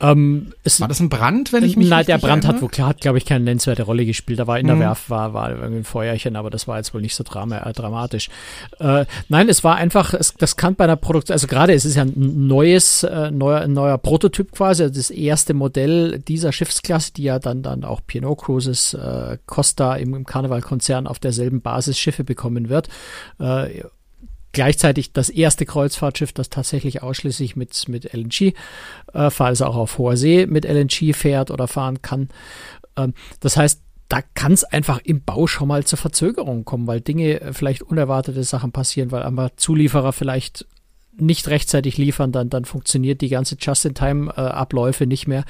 Ähm, 0.00 0.52
war 0.78 0.86
das 0.86 1.00
ein 1.00 1.08
Brand, 1.08 1.52
wenn 1.52 1.64
ich 1.64 1.76
mich 1.76 1.88
Nein, 1.88 2.06
der 2.06 2.18
Brand 2.18 2.44
erinnere? 2.44 2.70
hat, 2.70 2.78
hat 2.78 3.00
glaube 3.00 3.18
ich, 3.18 3.24
keine 3.24 3.44
nennenswerte 3.44 3.82
Rolle 3.82 4.06
gespielt. 4.06 4.38
Da 4.38 4.46
war 4.46 4.58
in 4.58 4.66
der 4.66 4.76
mhm. 4.76 4.80
Werft 4.80 5.10
war, 5.10 5.34
war 5.34 5.50
irgendwie 5.50 5.78
ein 5.78 5.84
Feuerchen, 5.84 6.36
aber 6.36 6.50
das 6.50 6.68
war 6.68 6.76
jetzt 6.76 6.94
wohl 6.94 7.00
nicht 7.00 7.16
so 7.16 7.24
drama, 7.24 7.58
äh, 7.58 7.72
dramatisch. 7.72 8.28
Äh, 8.78 9.06
nein, 9.28 9.48
es 9.48 9.64
war 9.64 9.74
einfach, 9.74 10.14
es, 10.14 10.34
das 10.34 10.56
kann 10.56 10.76
bei 10.76 10.84
einer 10.84 10.96
Produktion, 10.96 11.32
also 11.32 11.48
gerade 11.48 11.72
es 11.72 11.84
ist 11.84 11.96
ja 11.96 12.02
ein 12.02 12.46
neues, 12.46 13.02
äh, 13.02 13.32
neuer, 13.32 13.62
ein 13.62 13.72
neuer 13.72 13.98
Prototyp 13.98 14.52
quasi, 14.52 14.84
also 14.84 14.94
das 14.94 15.10
erste 15.10 15.52
Modell 15.52 16.20
dieser 16.20 16.52
Schiffsklasse, 16.52 17.12
die 17.14 17.24
ja 17.24 17.40
dann, 17.40 17.62
dann 17.62 17.82
auch 17.82 18.00
P&O 18.06 18.36
Cruises, 18.36 18.94
äh, 18.94 19.38
Costa 19.46 19.96
im, 19.96 20.14
im 20.14 20.24
Carnival-Konzern 20.24 21.08
auf 21.08 21.18
derselben 21.18 21.60
Basis 21.60 21.98
Schiffe 21.98 22.22
bekommen 22.22 22.68
wird. 22.68 22.88
Gleichzeitig 24.52 25.12
das 25.12 25.28
erste 25.28 25.66
Kreuzfahrtschiff, 25.66 26.32
das 26.32 26.48
tatsächlich 26.48 27.02
ausschließlich 27.02 27.56
mit, 27.56 27.88
mit 27.88 28.12
LNG, 28.12 28.54
äh, 29.12 29.30
falls 29.30 29.62
auch 29.62 29.76
auf 29.76 29.98
hoher 29.98 30.16
See 30.16 30.46
mit 30.46 30.64
LNG 30.64 31.14
fährt 31.14 31.50
oder 31.50 31.68
fahren 31.68 32.02
kann. 32.02 32.28
Ähm, 32.96 33.14
das 33.40 33.56
heißt, 33.56 33.82
da 34.08 34.22
kann 34.34 34.52
es 34.52 34.64
einfach 34.64 35.00
im 35.04 35.22
Bau 35.22 35.46
schon 35.46 35.68
mal 35.68 35.84
zur 35.84 35.98
Verzögerung 35.98 36.64
kommen, 36.64 36.86
weil 36.86 37.00
Dinge, 37.00 37.40
äh, 37.40 37.52
vielleicht 37.52 37.82
unerwartete 37.82 38.42
Sachen 38.42 38.72
passieren, 38.72 39.10
weil 39.10 39.22
einmal 39.22 39.50
Zulieferer 39.56 40.12
vielleicht 40.12 40.66
nicht 41.20 41.48
rechtzeitig 41.48 41.98
liefern, 41.98 42.32
dann, 42.32 42.48
dann 42.48 42.64
funktioniert 42.64 43.20
die 43.20 43.28
ganze 43.28 43.56
Just-in-Time-Abläufe 43.58 45.06
nicht 45.06 45.26
mehr. 45.26 45.44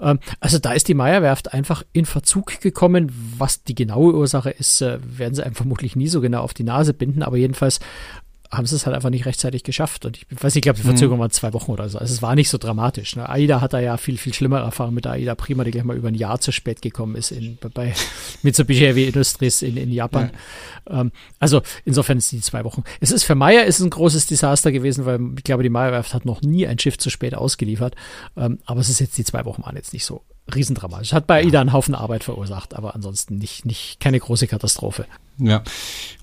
Ähm, 0.00 0.18
also 0.40 0.58
da 0.58 0.72
ist 0.72 0.88
die 0.88 0.94
Meierwerft 0.94 1.52
einfach 1.52 1.84
in 1.92 2.06
Verzug 2.06 2.60
gekommen. 2.60 3.12
Was 3.38 3.62
die 3.62 3.74
genaue 3.74 4.14
Ursache 4.14 4.50
ist, 4.50 4.80
äh, 4.80 4.98
werden 5.02 5.34
sie 5.34 5.44
einem 5.44 5.54
vermutlich 5.54 5.94
nie 5.94 6.08
so 6.08 6.20
genau 6.20 6.42
auf 6.42 6.54
die 6.54 6.64
Nase 6.64 6.94
binden, 6.94 7.22
aber 7.22 7.36
jedenfalls 7.36 7.80
haben 8.50 8.66
sie 8.66 8.74
es 8.74 8.84
halt 8.84 8.96
einfach 8.96 9.10
nicht 9.10 9.26
rechtzeitig 9.26 9.62
geschafft. 9.62 10.04
Und 10.04 10.16
ich 10.16 10.26
weiß 10.30 10.54
nicht, 10.54 10.56
ich 10.56 10.62
glaube, 10.62 10.78
die 10.78 10.84
Verzögerung 10.84 11.18
mhm. 11.18 11.22
war 11.22 11.30
zwei 11.30 11.52
Wochen 11.52 11.70
oder 11.70 11.88
so. 11.88 11.98
Also 11.98 12.12
es 12.12 12.20
war 12.20 12.34
nicht 12.34 12.48
so 12.48 12.58
dramatisch. 12.58 13.14
Ne? 13.14 13.28
AIDA 13.28 13.60
hat 13.60 13.72
da 13.72 13.78
ja 13.78 13.96
viel, 13.96 14.18
viel 14.18 14.34
schlimmere 14.34 14.64
Erfahrungen 14.64 14.96
mit 14.96 15.06
AIDA 15.06 15.36
Prima, 15.36 15.62
die 15.62 15.70
gleich 15.70 15.84
mal 15.84 15.96
über 15.96 16.08
ein 16.08 16.16
Jahr 16.16 16.40
zu 16.40 16.50
spät 16.50 16.82
gekommen 16.82 17.14
ist 17.14 17.30
in, 17.30 17.58
bei 17.74 17.94
Mitsubishi 18.42 18.80
Heavy 18.80 19.06
Industries 19.06 19.62
in, 19.62 19.76
in 19.76 19.92
Japan. 19.92 20.32
Ja. 20.88 21.00
Ähm, 21.00 21.12
also 21.38 21.62
insofern 21.84 22.18
ist 22.18 22.32
die 22.32 22.40
zwei 22.40 22.64
Wochen. 22.64 22.82
Es 23.00 23.12
ist 23.12 23.22
für 23.22 23.36
Meyer 23.36 23.64
ist 23.64 23.78
ein 23.80 23.90
großes 23.90 24.26
Desaster 24.26 24.72
gewesen, 24.72 25.06
weil 25.06 25.20
ich 25.36 25.44
glaube, 25.44 25.62
die 25.62 25.70
Meyerwerft 25.70 26.12
hat 26.12 26.24
noch 26.24 26.42
nie 26.42 26.66
ein 26.66 26.78
Schiff 26.78 26.98
zu 26.98 27.08
spät 27.10 27.34
ausgeliefert. 27.34 27.94
Ähm, 28.36 28.58
aber 28.66 28.80
es 28.80 28.88
ist 28.88 28.98
jetzt, 28.98 29.16
die 29.16 29.24
zwei 29.24 29.44
Wochen 29.44 29.62
waren 29.62 29.76
jetzt 29.76 29.92
nicht 29.92 30.04
so 30.04 30.22
riesendramatisch. 30.54 31.12
Hat 31.12 31.26
bei 31.26 31.42
AIDA 31.42 31.60
einen 31.60 31.72
Haufen 31.72 31.94
Arbeit 31.94 32.24
verursacht, 32.24 32.74
aber 32.74 32.94
ansonsten 32.94 33.38
nicht, 33.38 33.64
nicht 33.64 34.00
keine 34.00 34.18
große 34.18 34.46
Katastrophe. 34.46 35.06
Ja, 35.38 35.62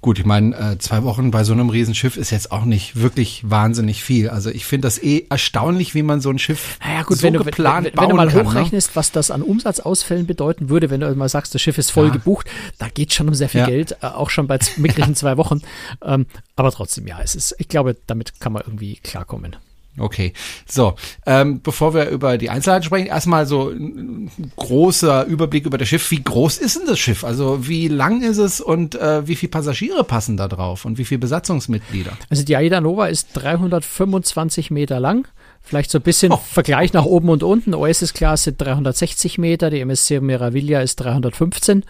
gut, 0.01 0.19
ich 0.19 0.25
meine, 0.25 0.55
äh, 0.55 0.77
zwei 0.77 1.03
Wochen 1.03 1.31
bei 1.31 1.43
so 1.43 1.53
einem 1.53 1.69
Riesenschiff 1.69 2.17
ist 2.17 2.29
jetzt 2.29 2.51
auch 2.51 2.65
nicht 2.65 2.97
wirklich 2.97 3.49
wahnsinnig 3.49 4.03
viel. 4.03 4.29
Also 4.29 4.51
ich 4.51 4.65
finde 4.65 4.85
das 4.85 5.01
eh 5.01 5.25
erstaunlich, 5.29 5.95
wie 5.95 6.03
man 6.03 6.21
so 6.21 6.29
ein 6.29 6.37
Schiff 6.37 6.77
naja, 6.85 7.01
gut, 7.01 7.17
so 7.17 7.23
wenn 7.23 7.33
du, 7.33 7.43
geplant 7.43 7.85
wenn, 7.87 7.93
wenn, 7.93 8.01
wenn 8.03 8.09
du 8.09 8.15
mal 8.15 8.27
kann, 8.27 8.43
ne? 8.43 8.49
hochrechnest, 8.49 8.89
ne? 8.89 8.95
was 8.95 9.11
das 9.11 9.31
an 9.31 9.41
Umsatzausfällen 9.41 10.27
bedeuten 10.27 10.69
würde, 10.69 10.89
wenn 10.91 10.99
du 10.99 11.15
mal 11.15 11.29
sagst, 11.29 11.55
das 11.55 11.61
Schiff 11.61 11.77
ist 11.79 11.89
voll 11.89 12.07
Ja. 12.07 12.13
gebucht, 12.13 12.47
da 12.77 12.89
geht 12.89 13.13
schon 13.13 13.27
um 13.27 13.33
sehr 13.33 13.49
viel 13.49 13.61
Ja. 13.61 13.65
Geld, 13.67 13.93
äh, 14.03 14.07
auch 14.07 14.29
schon 14.29 14.45
bei 14.45 14.59
mickrigen 14.77 15.15
zwei 15.15 15.37
Wochen. 15.37 15.61
Ähm, 16.03 16.27
aber 16.55 16.71
trotzdem, 16.71 17.07
ja, 17.07 17.19
es 17.19 17.33
ist, 17.33 17.55
ich 17.57 17.69
glaube, 17.69 17.95
damit 18.05 18.39
kann 18.39 18.53
man 18.53 18.61
irgendwie 18.67 18.97
klarkommen. 18.97 19.55
Okay, 19.99 20.33
so, 20.67 20.95
ähm, 21.25 21.61
bevor 21.63 21.93
wir 21.93 22.09
über 22.09 22.37
die 22.37 22.49
Einzelheiten 22.49 22.83
sprechen, 22.83 23.07
erstmal 23.07 23.45
so 23.47 23.69
ein 23.69 24.29
großer 24.55 25.25
Überblick 25.25 25.65
über 25.65 25.77
das 25.77 25.87
Schiff. 25.87 26.11
Wie 26.11 26.21
groß 26.23 26.57
ist 26.59 26.77
denn 26.77 26.85
das 26.85 26.99
Schiff? 26.99 27.23
Also 27.23 27.67
wie 27.67 27.87
lang 27.87 28.21
ist 28.21 28.37
es 28.37 28.61
und 28.61 28.95
äh, 28.95 29.27
wie 29.27 29.35
viele 29.35 29.49
Passagiere 29.49 30.03
passen 30.03 30.37
da 30.37 30.47
drauf 30.47 30.85
und 30.85 30.97
wie 30.97 31.05
viele 31.05 31.19
Besatzungsmitglieder? 31.19 32.11
Also 32.29 32.43
die 32.43 32.55
Aida 32.55 32.79
Nova 32.81 33.07
ist 33.07 33.29
325 33.33 34.71
Meter 34.71 34.99
lang. 34.99 35.27
Vielleicht 35.61 35.91
so 35.91 35.97
ein 35.97 36.03
bisschen 36.03 36.31
Oh. 36.31 36.37
Vergleich 36.37 36.93
nach 36.93 37.05
oben 37.05 37.29
und 37.29 37.43
unten. 37.43 37.73
Oasis-Class 37.73 38.43
sind 38.43 38.61
360 38.61 39.37
Meter, 39.37 39.69
die 39.69 39.81
MSC 39.81 40.19
Meraviglia 40.21 40.81
ist 40.81 40.97
315. 40.97 41.83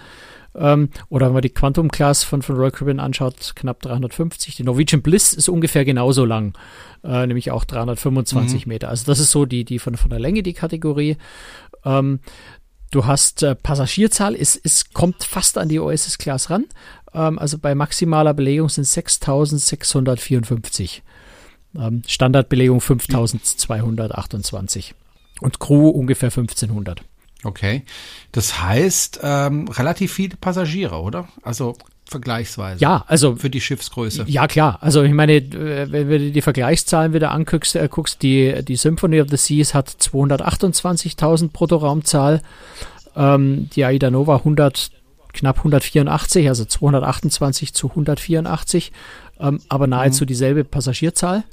Ähm, 0.57 0.89
oder 1.09 1.27
wenn 1.27 1.33
man 1.33 1.43
die 1.43 1.49
Quantum-Class 1.49 2.23
von, 2.23 2.41
von 2.41 2.55
Royal 2.55 2.71
Caribbean 2.71 2.99
anschaut, 2.99 3.53
knapp 3.55 3.81
350. 3.81 4.55
Die 4.55 4.63
Norwegian 4.63 5.03
Bliss 5.03 5.33
ist 5.33 5.49
ungefähr 5.49 5.85
genauso 5.85 6.25
lang, 6.25 6.57
äh, 7.03 7.27
nämlich 7.27 7.51
auch 7.51 7.63
325 7.63 8.65
Meter. 8.65 8.89
Also 8.89 9.05
das 9.05 9.19
ist 9.19 9.29
so 9.31 9.45
die, 9.45 9.65
die 9.65 9.77
von, 9.79 9.97
von 9.97 10.09
der 10.09 10.19
Länge 10.19 10.41
die 10.43 10.53
Kategorie. 10.53 11.17
Ähm, 11.85 12.19
du 12.91 13.05
hast 13.05 13.43
äh, 13.43 13.55
Passagierzahl, 13.55 14.35
es, 14.35 14.59
es 14.61 14.91
kommt 14.93 15.23
fast 15.23 15.57
an 15.57 15.69
die 15.69 15.79
Oasis-Class 15.79 16.49
ran. 16.49 16.65
Ähm, 17.13 17.37
also 17.37 17.59
bei 17.59 17.75
maximaler 17.75 18.33
Belegung 18.33 18.69
sind 18.69 18.85
6.654. 18.85 21.01
Ähm, 21.75 22.01
Standardbelegung 22.07 22.81
5228 22.81 24.95
und 25.41 25.59
Crew 25.59 25.89
ungefähr 25.89 26.29
1500. 26.29 27.03
Okay, 27.43 27.83
das 28.31 28.61
heißt 28.61 29.19
ähm, 29.21 29.67
relativ 29.67 30.13
viele 30.13 30.37
Passagiere, 30.37 31.01
oder? 31.01 31.27
Also 31.43 31.75
vergleichsweise. 32.09 32.81
Ja, 32.81 33.03
also 33.07 33.35
Für 33.35 33.49
die 33.49 33.61
Schiffsgröße. 33.61 34.25
ja 34.27 34.47
klar. 34.47 34.79
Also 34.81 35.03
ich 35.03 35.13
meine, 35.13 35.43
wenn 35.51 36.07
du 36.07 36.31
die 36.31 36.41
Vergleichszahlen 36.41 37.13
wieder 37.13 37.31
anguckst, 37.31 37.75
äh, 37.75 37.87
guckst, 37.89 38.21
die 38.23 38.63
die 38.63 38.75
Symphony 38.75 39.21
of 39.21 39.29
the 39.29 39.37
Seas 39.37 39.73
hat 39.73 39.89
228.000 39.89 41.49
Bruttoraumzahl, 41.49 42.41
ähm, 43.15 43.69
die 43.75 43.85
Aida 43.85 44.09
Nova 44.09 44.37
100 44.37 44.91
knapp 45.33 45.57
184, 45.57 46.47
also 46.47 46.65
228 46.65 47.73
zu 47.73 47.89
184, 47.89 48.91
ähm, 49.39 49.59
aber 49.69 49.87
nahezu 49.87 50.25
dieselbe 50.25 50.63
Passagierzahl. 50.63 51.43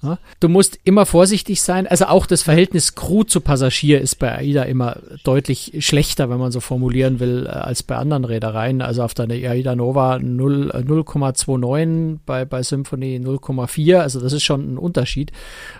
Ja. 0.00 0.18
Du 0.38 0.48
musst 0.48 0.78
immer 0.84 1.06
vorsichtig 1.06 1.60
sein. 1.60 1.88
Also 1.88 2.06
auch 2.06 2.26
das 2.26 2.42
Verhältnis 2.42 2.94
Crew 2.94 3.24
zu 3.24 3.40
Passagier 3.40 4.00
ist 4.00 4.20
bei 4.20 4.32
AIDA 4.32 4.62
immer 4.62 4.98
deutlich 5.24 5.72
schlechter, 5.80 6.30
wenn 6.30 6.38
man 6.38 6.52
so 6.52 6.60
formulieren 6.60 7.18
will, 7.18 7.46
äh, 7.46 7.50
als 7.50 7.82
bei 7.82 7.96
anderen 7.96 8.24
Reedereien. 8.24 8.80
Also 8.80 9.02
auf 9.02 9.14
der 9.14 9.28
AIDA 9.28 9.74
Nova 9.74 10.20
0, 10.20 10.70
äh, 10.72 10.78
0,29, 10.78 12.18
bei, 12.24 12.44
bei 12.44 12.62
Symphony 12.62 13.18
0,4. 13.18 13.98
Also 13.98 14.20
das 14.20 14.32
ist 14.32 14.44
schon 14.44 14.74
ein 14.74 14.78
Unterschied. 14.78 15.32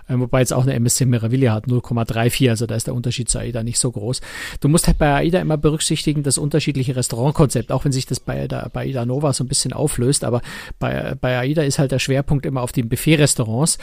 Äh, 0.09 0.19
Wobei 0.19 0.41
jetzt 0.41 0.51
auch 0.51 0.63
eine 0.63 0.73
MSC 0.73 1.05
Meraviglia 1.05 1.53
hat 1.53 1.67
0,34. 1.67 2.49
Also 2.49 2.65
da 2.65 2.75
ist 2.75 2.87
der 2.87 2.95
Unterschied 2.95 3.29
zu 3.29 3.39
AIDA 3.39 3.63
nicht 3.63 3.79
so 3.79 3.89
groß. 3.89 4.19
Du 4.59 4.67
musst 4.67 4.87
halt 4.87 4.97
bei 4.97 5.13
AIDA 5.13 5.39
immer 5.39 5.57
berücksichtigen, 5.57 6.23
das 6.23 6.37
unterschiedliche 6.37 6.93
Restaurantkonzept, 6.93 7.71
auch 7.71 7.85
wenn 7.85 7.93
sich 7.93 8.05
das 8.05 8.19
bei, 8.19 8.41
AIDA, 8.41 8.69
bei 8.73 8.81
AIDA 8.81 9.05
Nova 9.05 9.31
so 9.31 9.45
ein 9.45 9.47
bisschen 9.47 9.71
auflöst. 9.71 10.25
Aber 10.25 10.41
bei, 10.77 11.15
bei 11.21 11.39
AIDA 11.39 11.61
ist 11.61 11.79
halt 11.79 11.93
der 11.93 11.99
Schwerpunkt 11.99 12.45
immer 12.45 12.63
auf 12.63 12.73
den 12.73 12.89
Buffet-Restaurants 12.89 13.77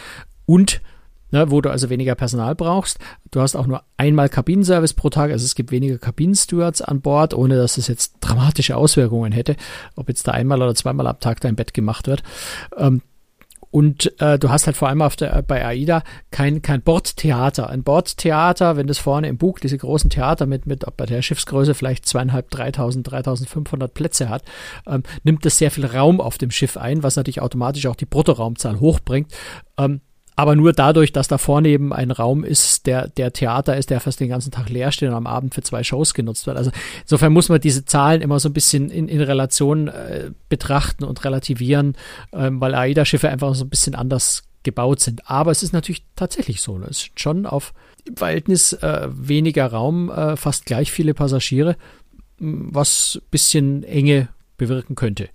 und 0.47 0.81
ne, 1.31 1.51
wo 1.51 1.61
du 1.61 1.71
also 1.71 1.91
weniger 1.91 2.15
Personal 2.15 2.55
brauchst. 2.55 2.99
Du 3.31 3.41
hast 3.41 3.57
auch 3.57 3.67
nur 3.67 3.83
einmal 3.97 4.29
Kabinenservice 4.29 4.95
pro 4.95 5.11
Tag, 5.11 5.31
also 5.31 5.45
es 5.45 5.55
gibt 5.55 5.71
weniger 5.71 5.99
Kabinenstewards 5.99 6.83
an 6.83 7.01
Bord, 7.01 7.35
ohne 7.35 7.57
dass 7.57 7.79
es 7.79 7.89
jetzt 7.89 8.17
dramatische 8.21 8.77
Auswirkungen 8.77 9.33
hätte, 9.33 9.57
ob 9.97 10.09
jetzt 10.09 10.27
da 10.27 10.33
einmal 10.33 10.63
oder 10.63 10.75
zweimal 10.75 11.07
am 11.07 11.21
Tag 11.21 11.41
dein 11.41 11.57
Bett 11.57 11.75
gemacht 11.75 12.07
wird. 12.07 12.23
Ähm, 12.77 13.03
und 13.77 14.19
äh, 14.23 14.39
du 14.39 14.49
hast 14.49 14.67
halt 14.67 14.77
vor 14.77 14.89
allem 14.89 15.03
auf 15.03 15.17
der, 15.17 15.43
bei 15.43 15.67
AIDA 15.67 16.03
kein, 16.31 16.63
kein 16.63 16.81
Bordtheater. 16.81 17.69
Ein 17.69 17.83
Bordtheater, 17.83 18.77
wenn 18.77 18.87
das 18.87 18.97
vorne 18.97 19.29
im 19.29 19.37
Bug 19.37 19.61
diese 19.61 19.77
großen 19.77 20.09
Theater 20.09 20.47
mit, 20.47 20.65
mit 20.65 20.85
bei 20.97 21.05
der 21.05 21.21
Schiffsgröße 21.21 21.75
vielleicht 21.75 22.07
zweieinhalb, 22.07 22.49
3000, 22.51 23.11
3500 23.11 23.93
Plätze 23.93 24.31
hat, 24.31 24.45
ähm, 24.87 25.03
nimmt 25.25 25.45
das 25.45 25.59
sehr 25.59 25.71
viel 25.71 25.85
Raum 25.85 26.23
auf 26.23 26.39
dem 26.39 26.51
Schiff 26.51 26.79
ein, 26.79 27.03
was 27.03 27.17
natürlich 27.17 27.43
automatisch 27.43 27.87
auch 27.87 27.97
die 27.97 28.07
Bruttoraumzahl 28.07 28.81
hochbringt. 28.81 29.31
Ähm, 29.77 30.01
aber 30.37 30.55
nur 30.55 30.75
dadurch, 30.75 31.13
dass 31.13 31.29
da 31.29 31.39
vorne 31.39 31.69
eben 31.69 31.95
ein 31.95 32.11
Raum 32.11 32.45
ist, 32.45 32.87
der, 32.87 33.09
der 33.09 33.33
Theater 33.33 33.77
ist, 33.77 33.89
der 33.89 34.01
fast 34.01 34.21
den 34.21 34.29
ganzen 34.29 34.51
Tag 34.51 34.69
leer 34.69 34.93
steht 34.93 35.09
und 35.09 35.15
am 35.15 35.27
Abend 35.27 35.55
für 35.55 35.63
zwei 35.63 35.83
Shows 35.83 36.13
genutzt 36.13 36.47
wird. 36.47 36.59
Also 36.59 36.71
insofern 37.03 37.33
muss 37.33 37.49
man 37.49 37.61
diese 37.61 37.87
Zahlen 37.87 38.21
immer 38.21 38.39
so 38.39 38.51
ein 38.51 38.53
bisschen 38.53 38.91
in, 38.91 39.09
in 39.09 39.23
Relation 39.23 39.89
äh, 39.89 40.31
betrachten 40.51 41.05
und 41.05 41.25
relativieren, 41.25 41.97
ähm, 42.33 42.61
weil 42.61 42.75
AIDA-Schiffe 42.75 43.31
einfach 43.31 43.55
so 43.55 43.65
ein 43.65 43.71
bisschen 43.71 43.95
anders 43.95 44.43
gebaut 44.63 45.01
sind. 45.01 45.29
Aber 45.31 45.53
es 45.53 45.63
ist 45.63 45.73
natürlich 45.73 46.05
tatsächlich 46.17 46.61
so. 46.61 46.77
ne? 46.77 46.87
Es 46.91 46.99
ist 46.99 47.21
schon 47.21 47.47
auf 47.47 47.73
im 48.05 48.17
Verhältnis 48.17 48.75
äh, 48.75 49.09
weniger 49.11 49.67
Raum, 49.67 50.11
äh, 50.11 50.37
fast 50.37 50.67
gleich 50.67 50.93
viele 50.93 51.15
Passagiere, 51.15 51.77
was 52.39 53.21
bisschen 53.31 53.83
Enge 53.85 54.29
bewirken 54.59 54.95
könnte. 54.97 55.31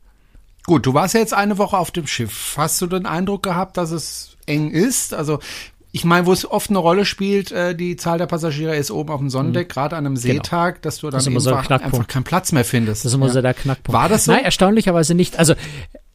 Gut, 0.66 0.86
du 0.86 0.94
warst 0.94 1.16
ja 1.16 1.20
jetzt 1.20 1.34
eine 1.34 1.58
Woche 1.58 1.78
auf 1.78 1.92
dem 1.92 2.06
Schiff. 2.06 2.54
Hast 2.56 2.80
du 2.82 2.88
den 2.88 3.08
Eindruck 3.08 3.44
gehabt, 3.44 3.78
dass 3.78 3.92
es 3.92 4.31
eng 4.52 4.70
ist? 4.72 5.14
Also 5.14 5.40
ich 5.94 6.06
meine, 6.06 6.26
wo 6.26 6.32
es 6.32 6.50
oft 6.50 6.70
eine 6.70 6.80
Rolle 6.80 7.04
spielt, 7.04 7.52
äh, 7.52 7.76
die 7.76 7.98
Zahl 7.98 8.18
der 8.18 8.26
Passagiere 8.26 8.76
ist 8.78 8.92
oben 8.92 9.10
auf 9.12 9.20
dem 9.20 9.30
Sonnendeck, 9.30 9.68
gerade 9.70 9.98
an 9.98 10.06
einem 10.06 10.16
Seetag, 10.16 10.82
dass 10.84 11.00
du 11.00 11.10
dann 11.10 11.20
Mhm. 11.22 11.26
Genau. 11.26 11.36
Das 11.36 11.44
so 11.44 11.50
ein 11.74 11.82
einfach, 11.82 12.08
keinen 12.08 12.24
Platz 12.24 12.52
mehr 12.54 12.64
findest. 12.64 13.04
Das 13.04 13.12
ist 13.12 13.16
immer 13.16 13.28
Ja. 13.28 13.34
so 13.34 13.42
der 13.42 13.54
Knackpunkt. 13.54 14.00
War 14.00 14.08
das 14.08 14.26
so? 14.26 14.32
Nein, 14.32 14.46
erstaunlicherweise 14.46 15.16
nicht. 15.16 15.38
Also 15.38 15.54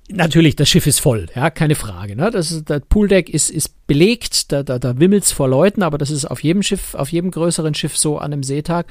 natürlich, 0.08 0.56
das 0.56 0.68
Schiff 0.68 0.86
ist 0.86 1.00
voll, 1.00 1.26
ja, 1.34 1.50
keine 1.50 1.74
Frage. 1.74 2.16
Ne? 2.16 2.30
Das 2.30 2.50
ist, 2.52 2.68
der 2.70 2.80
Pooldeck 2.80 3.28
ist, 3.28 3.50
ist 3.50 3.74
belegt, 3.86 4.50
da, 4.52 4.62
da, 4.62 4.78
da 4.78 4.98
wimmelt's 4.98 5.32
vor 5.32 5.48
Leuten, 5.48 5.82
aber 5.82 5.98
das 5.98 6.10
ist 6.10 6.24
auf 6.24 6.42
jedem 6.42 6.62
Schiff, 6.62 6.94
auf 6.94 7.10
jedem 7.12 7.30
größeren 7.30 7.74
Schiff 7.74 7.96
so 7.96 8.18
an 8.18 8.32
einem 8.32 8.42
Seetag. 8.42 8.86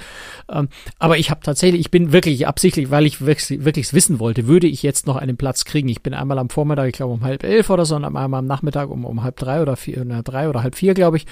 Ähm, 0.49 0.69
aber 0.99 1.17
ich 1.17 1.29
habe 1.29 1.41
tatsächlich, 1.43 1.81
ich 1.81 1.91
bin 1.91 2.11
wirklich 2.11 2.47
absichtlich, 2.47 2.91
weil 2.91 3.05
ich 3.05 3.25
wirklich, 3.25 3.63
wirklich 3.65 3.93
wissen 3.93 4.19
wollte, 4.19 4.47
würde 4.47 4.67
ich 4.67 4.83
jetzt 4.83 5.07
noch 5.07 5.17
einen 5.17 5.37
Platz 5.37 5.65
kriegen. 5.65 5.89
Ich 5.89 6.01
bin 6.01 6.13
einmal 6.13 6.39
am 6.39 6.49
Vormittag, 6.49 6.87
ich 6.87 6.93
glaube 6.93 7.13
um 7.13 7.23
halb 7.23 7.43
elf 7.43 7.69
oder 7.69 7.85
so, 7.85 7.95
und 7.95 8.05
einmal 8.05 8.25
am 8.33 8.45
Nachmittag 8.45 8.89
um, 8.89 9.05
um 9.05 9.23
halb 9.23 9.35
drei 9.37 9.61
oder 9.61 9.75
vier, 9.75 10.03
na, 10.05 10.21
drei 10.21 10.47
oder 10.49 10.63
halb 10.63 10.75
vier, 10.75 10.93
glaube 10.93 11.17
ich, 11.17 11.25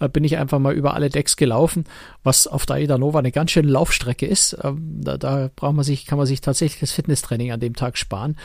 äh, 0.00 0.08
bin 0.08 0.24
ich 0.24 0.38
einfach 0.38 0.58
mal 0.58 0.74
über 0.74 0.94
alle 0.94 1.10
Decks 1.10 1.36
gelaufen, 1.36 1.84
was 2.22 2.46
auf 2.46 2.64
der 2.64 2.76
Aida 2.76 2.96
Nova 2.96 3.18
eine 3.18 3.32
ganz 3.32 3.50
schöne 3.50 3.68
Laufstrecke 3.68 4.26
ist. 4.26 4.56
Ähm, 4.62 5.00
da, 5.02 5.18
da 5.18 5.50
braucht 5.54 5.74
man 5.74 5.84
sich, 5.84 6.06
kann 6.06 6.18
man 6.18 6.26
sich 6.26 6.40
tatsächlich 6.40 6.80
das 6.80 6.92
Fitnesstraining 6.92 7.52
an 7.52 7.60
dem 7.60 7.74
Tag 7.74 7.98
sparen. 7.98 8.36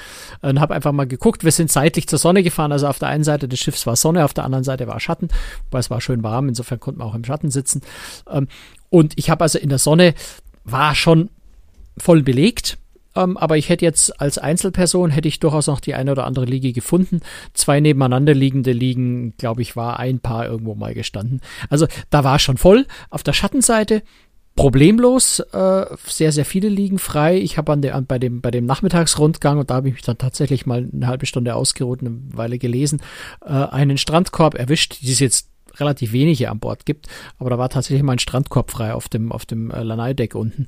Und 0.41 0.59
habe 0.59 0.75
einfach 0.75 0.91
mal 0.91 1.07
geguckt, 1.07 1.43
wir 1.45 1.51
sind 1.51 1.71
seitlich 1.71 2.07
zur 2.07 2.19
Sonne 2.19 2.43
gefahren, 2.43 2.71
also 2.71 2.87
auf 2.87 2.99
der 2.99 3.07
einen 3.07 3.23
Seite 3.23 3.47
des 3.47 3.59
Schiffs 3.59 3.87
war 3.87 3.95
Sonne, 3.95 4.25
auf 4.25 4.33
der 4.33 4.43
anderen 4.43 4.64
Seite 4.65 4.87
war 4.87 4.99
Schatten, 4.99 5.29
wobei 5.65 5.79
es 5.79 5.89
war 5.89 6.01
schön 6.01 6.23
warm, 6.23 6.49
insofern 6.49 6.79
konnten 6.79 6.99
wir 6.99 7.05
auch 7.05 7.15
im 7.15 7.23
Schatten 7.23 7.51
sitzen. 7.51 7.81
Ähm, 8.29 8.47
Und 8.89 9.13
ich 9.17 9.29
habe 9.29 9.43
also 9.43 9.59
in 9.59 9.69
der 9.69 9.79
Sonne, 9.79 10.13
war 10.63 10.95
schon 10.95 11.29
voll 11.97 12.23
belegt. 12.23 12.77
Ähm, 13.15 13.37
aber 13.37 13.57
ich 13.57 13.69
hätte 13.69 13.85
jetzt 13.85 14.19
als 14.19 14.37
Einzelperson 14.37 15.09
hätte 15.09 15.27
ich 15.27 15.39
durchaus 15.39 15.67
noch 15.67 15.79
die 15.79 15.95
eine 15.95 16.11
oder 16.11 16.25
andere 16.25 16.45
Liege 16.45 16.73
gefunden. 16.73 17.21
Zwei 17.53 17.79
nebeneinander 17.79 18.33
liegende 18.33 18.73
Liegen, 18.73 19.35
glaube 19.37 19.61
ich, 19.61 19.75
war 19.75 19.99
ein 19.99 20.19
Paar 20.19 20.45
irgendwo 20.45 20.75
mal 20.75 20.93
gestanden. 20.93 21.39
Also 21.69 21.87
da 22.09 22.23
war 22.23 22.39
schon 22.39 22.57
voll. 22.57 22.85
Auf 23.09 23.23
der 23.23 23.33
Schattenseite 23.33 24.03
problemlos, 24.55 25.39
äh, 25.39 25.85
sehr, 26.05 26.31
sehr 26.31 26.45
viele 26.45 26.69
liegen 26.69 26.97
frei. 26.97 27.37
Ich 27.37 27.57
habe 27.57 27.73
an 27.73 27.81
der, 27.81 27.95
an, 27.95 28.05
bei, 28.05 28.19
dem, 28.19 28.41
bei 28.41 28.51
dem 28.51 28.65
Nachmittagsrundgang, 28.65 29.59
und 29.59 29.69
da 29.69 29.75
habe 29.75 29.89
ich 29.89 29.95
mich 29.95 30.03
dann 30.03 30.17
tatsächlich 30.17 30.65
mal 30.65 30.89
eine 30.91 31.07
halbe 31.07 31.25
Stunde 31.25 31.55
ausgeruht, 31.55 32.01
eine 32.01 32.17
Weile 32.31 32.57
gelesen, 32.57 33.01
äh, 33.45 33.49
einen 33.49 33.97
Strandkorb 33.97 34.55
erwischt, 34.55 35.01
die 35.01 35.11
es 35.11 35.19
jetzt 35.19 35.49
relativ 35.77 36.13
wenige 36.13 36.49
an 36.49 36.59
Bord 36.59 36.85
gibt, 36.85 37.07
aber 37.37 37.49
da 37.49 37.57
war 37.57 37.69
tatsächlich 37.69 38.01
mal 38.01 38.13
ein 38.13 38.19
Strandkorb 38.19 38.71
frei 38.71 38.93
auf 38.93 39.09
dem, 39.09 39.33
auf 39.33 39.45
dem 39.45 39.71
äh, 39.71 39.83
Lanai-Deck 39.83 40.35
unten. 40.35 40.67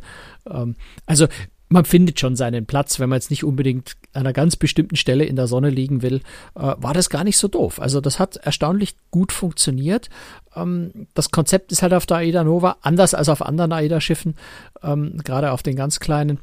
Ähm, 0.49 0.75
also 1.05 1.27
man 1.69 1.85
findet 1.85 2.19
schon 2.19 2.35
seinen 2.35 2.65
Platz, 2.65 2.99
wenn 2.99 3.09
man 3.09 3.17
jetzt 3.17 3.29
nicht 3.29 3.43
unbedingt 3.43 3.97
an 4.13 4.21
einer 4.21 4.33
ganz 4.33 4.55
bestimmten 4.55 4.95
Stelle 4.95 5.25
in 5.25 5.35
der 5.35 5.47
Sonne 5.47 5.69
liegen 5.69 6.01
will, 6.01 6.21
äh, 6.55 6.75
war 6.77 6.93
das 6.93 7.09
gar 7.09 7.23
nicht 7.23 7.37
so 7.37 7.47
doof. 7.47 7.81
Also 7.81 8.01
das 8.01 8.19
hat 8.19 8.37
erstaunlich 8.37 8.95
gut 9.11 9.31
funktioniert. 9.31 10.09
Ähm, 10.55 11.07
das 11.13 11.31
Konzept 11.31 11.71
ist 11.71 11.81
halt 11.81 11.93
auf 11.93 12.05
der 12.05 12.17
Aida 12.17 12.43
Nova 12.43 12.77
anders 12.81 13.13
als 13.13 13.29
auf 13.29 13.41
anderen 13.41 13.73
Aida-Schiffen, 13.73 14.35
ähm, 14.81 15.17
gerade 15.23 15.51
auf 15.51 15.63
den 15.63 15.75
ganz 15.75 15.99
kleinen 15.99 16.39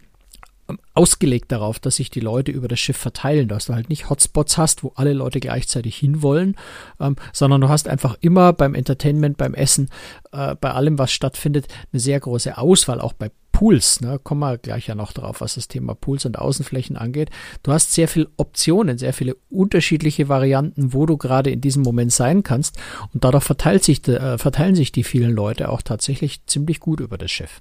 ausgelegt 0.95 1.53
darauf, 1.53 1.79
dass 1.79 1.97
sich 1.97 2.11
die 2.11 2.21
Leute 2.21 2.53
über 2.53 2.69
das 2.69 2.81
Schiff 2.81 2.97
verteilen, 2.97 3.49
dass 3.49 3.67
du 3.67 3.75
halt 3.75 3.89
nicht 3.89 4.09
Hotspots 4.09 4.57
hast, 4.57 4.83
wo 4.83 4.93
alle 4.95 5.13
Leute 5.13 5.41
gleichzeitig 5.41 5.97
hinwollen, 5.97 6.57
ähm, 7.01 7.17
sondern 7.33 7.61
du 7.61 7.69
hast 7.69 7.89
einfach 7.89 8.17
immer 8.21 8.53
beim 8.53 8.75
Entertainment, 8.75 9.37
beim 9.37 9.55
Essen, 9.55 9.91
äh, 10.33 10.55
bei 10.55 10.71
allem, 10.71 10.99
was 10.99 11.13
stattfindet, 11.13 11.67
eine 11.93 12.01
sehr 12.01 12.21
große 12.21 12.57
Auswahl, 12.57 13.01
auch 13.01 13.13
bei 13.13 13.31
Pools, 13.53 14.01
ne, 14.01 14.19
kommen 14.21 14.41
wir 14.41 14.59
gleich 14.59 14.89
ja 14.89 14.97
noch 14.97 15.13
drauf, 15.13 15.41
was 15.41 15.55
das 15.55 15.69
Thema 15.69 15.95
Pools 15.95 16.25
und 16.27 16.39
Außenflächen 16.39 16.97
angeht. 16.97 17.31
Du 17.63 17.71
hast 17.71 17.93
sehr 17.93 18.09
viele 18.09 18.29
Optionen, 18.37 18.99
sehr 18.99 19.13
viele 19.13 19.37
unterschiedliche 19.49 20.29
Varianten, 20.29 20.93
wo 20.93 21.07
du 21.07 21.17
gerade 21.17 21.51
in 21.51 21.61
diesem 21.61 21.85
Moment 21.85 22.13
sein 22.13 22.43
kannst 22.43 22.77
und 23.13 23.23
dadurch 23.23 23.45
verteilt 23.45 23.85
sich, 23.85 24.07
äh, 24.09 24.39
verteilen 24.39 24.75
sich 24.75 24.91
die 24.91 25.05
vielen 25.05 25.31
Leute 25.31 25.69
auch 25.69 25.83
tatsächlich 25.83 26.45
ziemlich 26.47 26.81
gut 26.81 26.99
über 26.99 27.17
das 27.17 27.31
Schiff. 27.31 27.61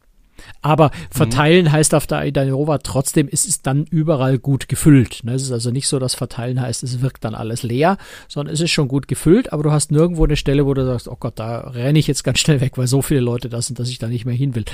Aber 0.61 0.91
verteilen 1.09 1.65
mhm. 1.65 1.71
heißt 1.71 1.93
auf 1.93 2.07
der 2.07 2.19
Aida 2.19 2.45
Nova 2.45 2.77
trotzdem, 2.79 3.27
ist 3.27 3.47
es 3.47 3.61
dann 3.61 3.85
überall 3.85 4.39
gut 4.39 4.67
gefüllt. 4.67 5.21
Ne? 5.23 5.33
Es 5.33 5.43
ist 5.43 5.51
also 5.51 5.71
nicht 5.71 5.87
so, 5.87 5.99
dass 5.99 6.15
verteilen 6.15 6.61
heißt, 6.61 6.83
es 6.83 7.01
wirkt 7.01 7.23
dann 7.23 7.35
alles 7.35 7.63
leer, 7.63 7.97
sondern 8.27 8.53
es 8.53 8.61
ist 8.61 8.71
schon 8.71 8.87
gut 8.87 9.07
gefüllt, 9.07 9.53
aber 9.53 9.63
du 9.63 9.71
hast 9.71 9.91
nirgendwo 9.91 10.23
eine 10.25 10.35
Stelle, 10.35 10.65
wo 10.65 10.73
du 10.73 10.85
sagst, 10.85 11.07
oh 11.07 11.17
Gott, 11.19 11.39
da 11.39 11.59
renne 11.59 11.99
ich 11.99 12.07
jetzt 12.07 12.23
ganz 12.23 12.39
schnell 12.39 12.61
weg, 12.61 12.77
weil 12.77 12.87
so 12.87 13.01
viele 13.01 13.21
Leute 13.21 13.49
da 13.49 13.61
sind, 13.61 13.79
dass 13.79 13.89
ich 13.89 13.99
da 13.99 14.07
nicht 14.07 14.25
mehr 14.25 14.35
hin 14.35 14.55
will. 14.55 14.65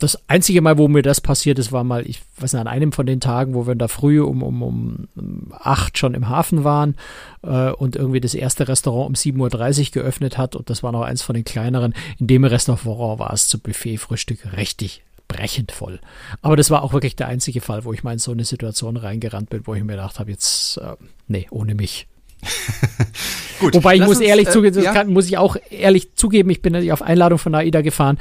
Das 0.00 0.18
einzige 0.28 0.62
Mal, 0.62 0.78
wo 0.78 0.88
mir 0.88 1.02
das 1.02 1.20
passiert 1.20 1.58
ist, 1.58 1.72
war 1.72 1.84
mal, 1.84 2.06
ich 2.06 2.22
weiß 2.38 2.54
nicht, 2.54 2.60
an 2.60 2.66
einem 2.66 2.90
von 2.90 3.04
den 3.04 3.20
Tagen, 3.20 3.52
wo 3.52 3.66
wir 3.66 3.74
da 3.74 3.86
früh 3.86 4.20
um, 4.22 4.42
um, 4.42 4.62
um 4.62 5.52
acht 5.52 5.98
schon 5.98 6.14
im 6.14 6.28
Hafen 6.28 6.64
waren 6.64 6.96
äh, 7.42 7.70
und 7.70 7.96
irgendwie 7.96 8.20
das 8.20 8.34
erste 8.34 8.66
Restaurant 8.66 9.08
um 9.08 9.14
7.30 9.14 9.88
Uhr 9.88 10.02
geöffnet 10.02 10.38
hat 10.38 10.56
und 10.56 10.70
das 10.70 10.82
war 10.82 10.90
noch 10.90 11.02
eins 11.02 11.20
von 11.20 11.34
den 11.34 11.44
kleineren. 11.44 11.94
In 12.18 12.26
dem 12.26 12.44
Restaurant 12.44 13.18
war 13.18 13.32
es 13.32 13.46
zu 13.46 13.58
Buffet-Frühstück 13.58 14.56
richtig 14.56 15.02
brechend 15.28 15.70
voll. 15.70 16.00
Aber 16.42 16.56
das 16.56 16.70
war 16.70 16.82
auch 16.82 16.92
wirklich 16.92 17.14
der 17.14 17.28
einzige 17.28 17.60
Fall, 17.60 17.84
wo 17.84 17.92
ich 17.92 18.02
mal 18.02 18.14
in 18.14 18.18
so 18.18 18.32
eine 18.32 18.44
Situation 18.44 18.96
reingerannt 18.96 19.50
bin, 19.50 19.66
wo 19.66 19.74
ich 19.74 19.84
mir 19.84 19.92
gedacht 19.92 20.18
habe, 20.18 20.30
jetzt, 20.30 20.78
äh, 20.78 20.96
nee, 21.28 21.46
ohne 21.50 21.74
mich. 21.74 22.08
Gut, 23.60 23.74
Wobei 23.74 23.96
ich 23.96 24.00
muss 24.00 24.18
uns, 24.18 24.20
ehrlich 24.20 24.48
äh, 24.48 24.50
zugeben, 24.50 24.82
ja? 24.82 24.92
kann, 24.94 25.12
muss 25.12 25.26
ich 25.26 25.36
auch 25.36 25.56
ehrlich 25.68 26.14
zugeben, 26.14 26.48
ich 26.48 26.62
bin 26.62 26.90
auf 26.90 27.02
Einladung 27.02 27.38
von 27.38 27.54
AIDA 27.54 27.82
gefahren. 27.82 28.18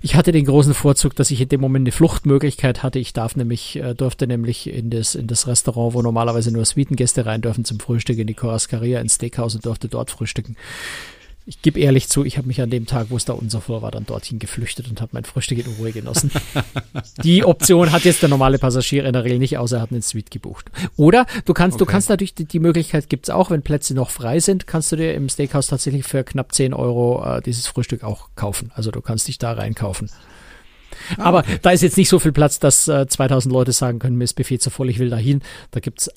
Ich 0.00 0.14
hatte 0.14 0.32
den 0.32 0.46
großen 0.46 0.72
Vorzug, 0.72 1.14
dass 1.14 1.30
ich 1.30 1.40
in 1.42 1.48
dem 1.48 1.60
Moment 1.60 1.82
eine 1.82 1.92
Fluchtmöglichkeit 1.92 2.82
hatte. 2.82 2.98
Ich 2.98 3.12
darf 3.12 3.36
nämlich, 3.36 3.76
äh, 3.76 3.94
durfte 3.94 4.26
nämlich 4.26 4.72
in 4.72 4.88
das, 4.90 5.14
in 5.14 5.26
das 5.26 5.46
Restaurant, 5.46 5.94
wo 5.94 6.00
normalerweise 6.00 6.50
nur 6.52 6.64
Suitengäste 6.64 7.26
rein 7.26 7.42
dürfen 7.42 7.64
zum 7.64 7.78
Frühstück, 7.80 8.18
in 8.18 8.26
die 8.26 8.34
Corascaria, 8.34 9.00
ins 9.00 9.16
Steakhouse 9.16 9.56
und 9.56 9.66
durfte 9.66 9.88
dort 9.88 10.10
frühstücken 10.10 10.56
ich 11.48 11.62
gebe 11.62 11.80
ehrlich 11.80 12.10
zu, 12.10 12.26
ich 12.26 12.36
habe 12.36 12.46
mich 12.46 12.60
an 12.60 12.68
dem 12.68 12.84
Tag, 12.84 13.06
wo 13.08 13.16
es 13.16 13.24
da 13.24 13.32
unser 13.32 13.62
vor 13.62 13.80
war, 13.80 13.90
dann 13.90 14.04
dorthin 14.04 14.38
geflüchtet 14.38 14.86
und 14.90 15.00
habe 15.00 15.12
mein 15.14 15.24
Frühstück 15.24 15.58
in 15.58 15.72
Ruhe 15.78 15.92
genossen. 15.92 16.30
die 17.24 17.42
Option 17.42 17.90
hat 17.90 18.04
jetzt 18.04 18.20
der 18.20 18.28
normale 18.28 18.58
Passagier 18.58 19.06
in 19.06 19.14
der 19.14 19.24
Regel 19.24 19.38
nicht, 19.38 19.56
außer 19.56 19.78
er 19.78 19.82
hat 19.82 19.90
einen 19.90 20.02
Suite 20.02 20.30
gebucht. 20.30 20.66
Oder 20.96 21.24
du 21.46 21.54
kannst, 21.54 21.76
okay. 21.76 21.86
du 21.86 21.90
kannst 21.90 22.10
natürlich, 22.10 22.34
die, 22.34 22.44
die 22.44 22.58
Möglichkeit 22.58 23.08
gibt's 23.08 23.30
auch, 23.30 23.50
wenn 23.50 23.62
Plätze 23.62 23.94
noch 23.94 24.10
frei 24.10 24.40
sind, 24.40 24.66
kannst 24.66 24.92
du 24.92 24.96
dir 24.96 25.14
im 25.14 25.30
Steakhouse 25.30 25.68
tatsächlich 25.68 26.04
für 26.04 26.22
knapp 26.22 26.52
10 26.52 26.74
Euro 26.74 27.24
äh, 27.24 27.40
dieses 27.40 27.66
Frühstück 27.66 28.04
auch 28.04 28.28
kaufen. 28.36 28.70
Also 28.74 28.90
du 28.90 29.00
kannst 29.00 29.26
dich 29.26 29.38
da 29.38 29.52
reinkaufen. 29.52 30.10
Ah, 31.16 31.24
Aber 31.24 31.38
okay. 31.40 31.58
da 31.62 31.70
ist 31.70 31.82
jetzt 31.82 31.96
nicht 31.96 32.10
so 32.10 32.18
viel 32.18 32.32
Platz, 32.32 32.58
dass 32.58 32.88
äh, 32.88 33.06
2000 33.06 33.50
Leute 33.50 33.72
sagen 33.72 34.00
können, 34.00 34.16
mir 34.16 34.24
ist 34.24 34.34
Buffet 34.34 34.58
zu 34.58 34.68
voll, 34.68 34.90
ich 34.90 34.98
will 34.98 35.08
dahin. 35.08 35.40
Da 35.70 35.80
gibt's 35.80 36.10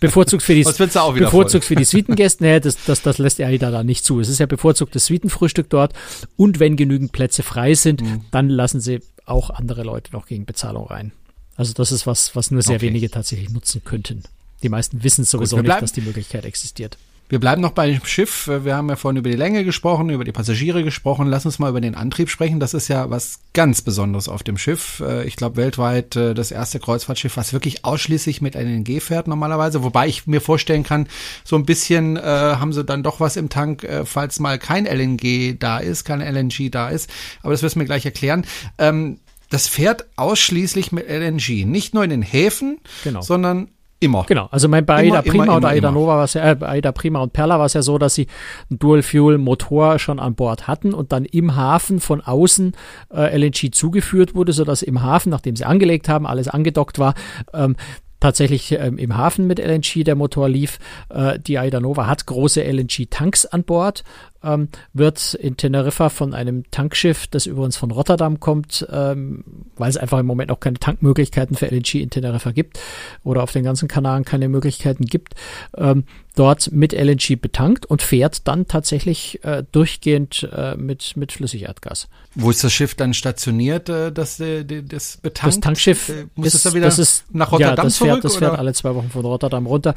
bevorzugt 0.00 0.42
für 0.42 0.54
die, 0.54 0.64
bevorzugt 0.64 1.64
für 1.64 1.74
die 1.74 1.84
Suitengäste, 1.84 2.44
nee, 2.44 2.60
das, 2.60 2.76
das, 2.84 3.02
das 3.02 3.18
lässt 3.18 3.40
AIDA 3.40 3.70
da 3.70 3.82
nicht 3.82 4.04
zu. 4.04 4.20
Es 4.20 4.28
ist 4.28 4.38
ja 4.38 4.46
bevorzugtes 4.46 5.06
Suitenfrühstück 5.06 5.70
dort 5.70 5.92
und 6.36 6.60
wenn 6.60 6.76
genügend 6.76 7.12
Plätze 7.12 7.42
frei 7.42 7.74
sind, 7.74 8.02
mhm. 8.02 8.22
dann 8.30 8.48
lassen 8.48 8.80
sie 8.80 9.00
auch 9.26 9.50
andere 9.50 9.82
Leute 9.82 10.12
noch 10.12 10.26
gegen 10.26 10.44
Bezahlung 10.44 10.86
rein. 10.86 11.12
Also 11.56 11.72
das 11.72 11.92
ist 11.92 12.06
was, 12.06 12.34
was 12.36 12.50
nur 12.50 12.62
sehr 12.62 12.76
okay. 12.76 12.86
wenige 12.86 13.10
tatsächlich 13.10 13.50
nutzen 13.50 13.82
könnten. 13.84 14.22
Die 14.62 14.68
meisten 14.68 15.02
wissen 15.02 15.24
sowieso 15.24 15.56
Gut, 15.56 15.66
nicht, 15.66 15.82
dass 15.82 15.92
die 15.92 16.00
Möglichkeit 16.00 16.44
existiert. 16.44 16.98
Wir 17.34 17.40
bleiben 17.40 17.62
noch 17.62 17.72
bei 17.72 17.90
dem 17.90 18.04
Schiff. 18.04 18.46
Wir 18.46 18.76
haben 18.76 18.88
ja 18.88 18.94
vorhin 18.94 19.18
über 19.18 19.28
die 19.28 19.34
Länge 19.34 19.64
gesprochen, 19.64 20.08
über 20.08 20.22
die 20.22 20.30
Passagiere 20.30 20.84
gesprochen. 20.84 21.26
Lass 21.26 21.44
uns 21.44 21.58
mal 21.58 21.68
über 21.68 21.80
den 21.80 21.96
Antrieb 21.96 22.30
sprechen. 22.30 22.60
Das 22.60 22.74
ist 22.74 22.86
ja 22.86 23.10
was 23.10 23.40
ganz 23.54 23.82
Besonderes 23.82 24.28
auf 24.28 24.44
dem 24.44 24.56
Schiff. 24.56 25.02
Äh, 25.04 25.24
ich 25.24 25.34
glaube, 25.34 25.56
weltweit 25.56 26.14
äh, 26.14 26.32
das 26.32 26.52
erste 26.52 26.78
Kreuzfahrtschiff, 26.78 27.36
was 27.36 27.52
wirklich 27.52 27.84
ausschließlich 27.84 28.40
mit 28.40 28.54
LNG 28.54 29.00
fährt 29.00 29.26
normalerweise. 29.26 29.82
Wobei 29.82 30.06
ich 30.06 30.28
mir 30.28 30.40
vorstellen 30.40 30.84
kann, 30.84 31.08
so 31.42 31.56
ein 31.56 31.66
bisschen 31.66 32.16
äh, 32.16 32.20
haben 32.22 32.72
sie 32.72 32.84
dann 32.84 33.02
doch 33.02 33.18
was 33.18 33.34
im 33.34 33.48
Tank, 33.48 33.82
äh, 33.82 34.04
falls 34.04 34.38
mal 34.38 34.56
kein 34.60 34.86
LNG 34.86 35.58
da 35.58 35.78
ist, 35.78 36.04
kein 36.04 36.20
LNG 36.20 36.70
da 36.70 36.88
ist. 36.88 37.10
Aber 37.42 37.50
das 37.50 37.64
wirst 37.64 37.74
du 37.74 37.80
mir 37.80 37.84
gleich 37.84 38.04
erklären. 38.04 38.46
Ähm, 38.78 39.18
das 39.50 39.66
fährt 39.66 40.06
ausschließlich 40.14 40.92
mit 40.92 41.08
LNG. 41.08 41.64
Nicht 41.66 41.94
nur 41.94 42.04
in 42.04 42.10
den 42.10 42.22
Häfen, 42.22 42.78
genau. 43.02 43.22
sondern 43.22 43.70
Immer. 44.00 44.24
Genau. 44.26 44.48
Also 44.50 44.68
mein, 44.68 44.84
bei 44.84 44.96
Aida 44.96 45.22
Prima 45.22 45.44
immer, 45.44 45.56
und 45.56 45.64
Aida. 45.64 45.90
Nova 45.90 46.16
war 46.16 46.24
es 46.24 46.34
ja, 46.34 46.52
äh, 46.52 46.56
Aida 46.60 46.92
Prima 46.92 47.20
und 47.20 47.32
Perla 47.32 47.58
war 47.58 47.66
es 47.66 47.72
ja 47.72 47.82
so, 47.82 47.96
dass 47.96 48.14
sie 48.14 48.26
einen 48.68 48.78
Dual-Fuel-Motor 48.78 49.98
schon 49.98 50.18
an 50.20 50.34
Bord 50.34 50.66
hatten 50.66 50.92
und 50.92 51.12
dann 51.12 51.24
im 51.24 51.56
Hafen 51.56 52.00
von 52.00 52.20
außen 52.20 52.72
äh, 53.14 53.36
LNG 53.36 53.72
zugeführt 53.72 54.34
wurde, 54.34 54.52
sodass 54.52 54.82
im 54.82 55.02
Hafen, 55.02 55.30
nachdem 55.30 55.56
sie 55.56 55.64
angelegt 55.64 56.08
haben, 56.08 56.26
alles 56.26 56.48
angedockt 56.48 56.98
war, 56.98 57.14
ähm, 57.54 57.76
tatsächlich 58.24 58.72
ähm, 58.72 58.96
im 58.96 59.16
Hafen 59.16 59.46
mit 59.46 59.58
LNG 59.58 60.02
der 60.02 60.14
Motor 60.14 60.48
lief. 60.48 60.78
Äh, 61.10 61.38
die 61.38 61.58
Aida 61.58 61.78
Nova 61.78 62.06
hat 62.06 62.24
große 62.24 62.62
LNG-Tanks 62.62 63.46
an 63.46 63.64
Bord 63.64 64.02
ähm, 64.44 64.68
wird 64.92 65.34
in 65.34 65.56
Teneriffa 65.56 66.08
von 66.08 66.34
einem 66.34 66.64
Tankschiff, 66.70 67.26
das 67.26 67.46
übrigens 67.46 67.76
von 67.76 67.90
Rotterdam 67.90 68.40
kommt, 68.40 68.86
ähm, 68.90 69.44
weil 69.76 69.90
es 69.90 69.96
einfach 69.96 70.18
im 70.18 70.26
Moment 70.26 70.50
auch 70.50 70.60
keine 70.60 70.78
Tankmöglichkeiten 70.78 71.56
für 71.56 71.66
LNG 71.66 71.94
in 71.94 72.10
Teneriffa 72.10 72.52
gibt 72.52 72.78
oder 73.22 73.42
auf 73.42 73.52
den 73.52 73.64
ganzen 73.64 73.88
Kanaren 73.88 74.24
keine 74.24 74.48
Möglichkeiten 74.48 75.06
gibt, 75.06 75.34
ähm, 75.76 76.04
dort 76.34 76.72
mit 76.72 76.92
LNG 76.92 77.36
betankt 77.40 77.86
und 77.86 78.02
fährt 78.02 78.48
dann 78.48 78.66
tatsächlich 78.66 79.42
äh, 79.44 79.62
durchgehend 79.70 80.48
äh, 80.52 80.76
mit, 80.76 81.16
mit 81.16 81.32
Flüssigerdgas. 81.32 82.08
Wo 82.34 82.50
ist 82.50 82.64
das 82.64 82.72
Schiff 82.72 82.96
dann 82.96 83.14
stationiert, 83.14 83.88
äh, 83.88 84.10
das, 84.10 84.40
äh, 84.40 84.64
das 84.64 85.18
betankt? 85.18 85.56
Das 85.56 85.60
Tankschiff 85.60 86.08
äh, 86.08 86.26
muss 86.34 86.48
ist, 86.48 86.54
es 86.54 86.62
da 86.64 86.74
wieder 86.74 86.86
das 86.86 86.98
ist, 86.98 87.24
nach 87.32 87.52
Rotterdam 87.52 87.76
ja, 87.76 87.82
das 87.84 87.94
zurück? 87.96 88.12
Fährt, 88.12 88.24
das 88.24 88.36
fährt 88.36 88.58
alle 88.58 88.74
zwei 88.74 88.94
Wochen 88.96 89.10
von 89.10 89.24
Rotterdam 89.24 89.66
runter. 89.66 89.94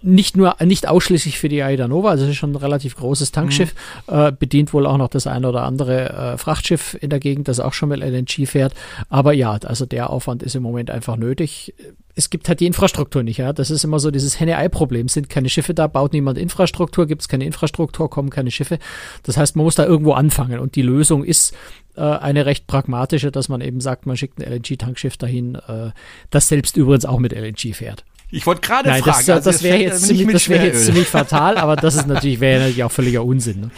Nicht 0.00 0.36
nur, 0.36 0.56
nicht 0.64 0.86
ausschließlich 0.86 1.38
für 1.38 1.48
die 1.48 1.62
Aida 1.62 1.88
Nova, 1.88 2.10
also 2.10 2.24
es 2.24 2.30
ist 2.30 2.36
schon 2.36 2.52
ein 2.52 2.56
relativ 2.56 2.94
großes 2.94 3.32
Tankschiff, 3.32 3.74
mhm 3.74 3.78
äh, 4.06 4.32
bedient 4.32 4.72
wohl 4.72 4.86
auch 4.86 4.96
noch 4.96 5.08
das 5.08 5.26
eine 5.26 5.48
oder 5.48 5.62
andere 5.62 6.10
äh, 6.10 6.38
Frachtschiff 6.38 6.96
in 7.00 7.10
der 7.10 7.20
Gegend, 7.20 7.48
das 7.48 7.60
auch 7.60 7.72
schon 7.72 7.90
mit 7.90 8.00
LNG 8.00 8.46
fährt. 8.46 8.74
Aber 9.08 9.32
ja, 9.32 9.58
also 9.64 9.86
der 9.86 10.10
Aufwand 10.10 10.42
ist 10.42 10.54
im 10.54 10.62
Moment 10.62 10.90
einfach 10.90 11.16
nötig. 11.16 11.74
Es 12.14 12.28
gibt 12.28 12.48
halt 12.48 12.60
die 12.60 12.66
Infrastruktur 12.66 13.22
nicht, 13.22 13.38
ja. 13.38 13.52
Das 13.52 13.70
ist 13.70 13.84
immer 13.84 13.98
so 13.98 14.10
dieses 14.10 14.38
Henne-Ei-Problem. 14.40 15.08
Sind 15.08 15.30
keine 15.30 15.48
Schiffe 15.48 15.74
da, 15.74 15.86
baut 15.86 16.12
niemand 16.12 16.38
Infrastruktur, 16.38 17.06
gibt 17.06 17.22
es 17.22 17.28
keine 17.28 17.44
Infrastruktur, 17.44 18.10
kommen 18.10 18.30
keine 18.30 18.50
Schiffe. 18.50 18.78
Das 19.22 19.36
heißt, 19.36 19.56
man 19.56 19.64
muss 19.64 19.76
da 19.76 19.86
irgendwo 19.86 20.12
anfangen. 20.12 20.58
Und 20.58 20.74
die 20.74 20.82
Lösung 20.82 21.24
ist 21.24 21.54
äh, 21.96 22.02
eine 22.02 22.46
recht 22.46 22.66
pragmatische, 22.66 23.30
dass 23.30 23.48
man 23.48 23.60
eben 23.60 23.80
sagt, 23.80 24.06
man 24.06 24.16
schickt 24.16 24.38
ein 24.38 24.52
LNG-Tankschiff 24.52 25.16
dahin, 25.16 25.54
äh, 25.54 25.90
das 26.30 26.48
selbst 26.48 26.76
übrigens 26.76 27.04
auch 27.04 27.18
mit 27.18 27.32
LNG 27.32 27.74
fährt. 27.74 28.04
Ich 28.30 28.46
wollte 28.46 28.60
gerade 28.60 28.88
fragen. 28.90 29.04
Das, 29.04 29.28
also 29.28 29.50
das 29.50 29.62
wäre 29.62 29.78
jetzt, 29.78 30.06
ziemlich, 30.06 30.32
das 30.32 30.48
wär 30.48 30.64
jetzt 30.64 30.86
ziemlich 30.86 31.08
fatal, 31.08 31.58
aber 31.58 31.76
das 31.76 31.96
ist 31.96 32.06
natürlich, 32.06 32.40
wäre 32.40 32.60
natürlich 32.60 32.84
auch 32.84 32.92
völliger 32.92 33.24
Unsinn. 33.24 33.60
Ne? 33.60 33.70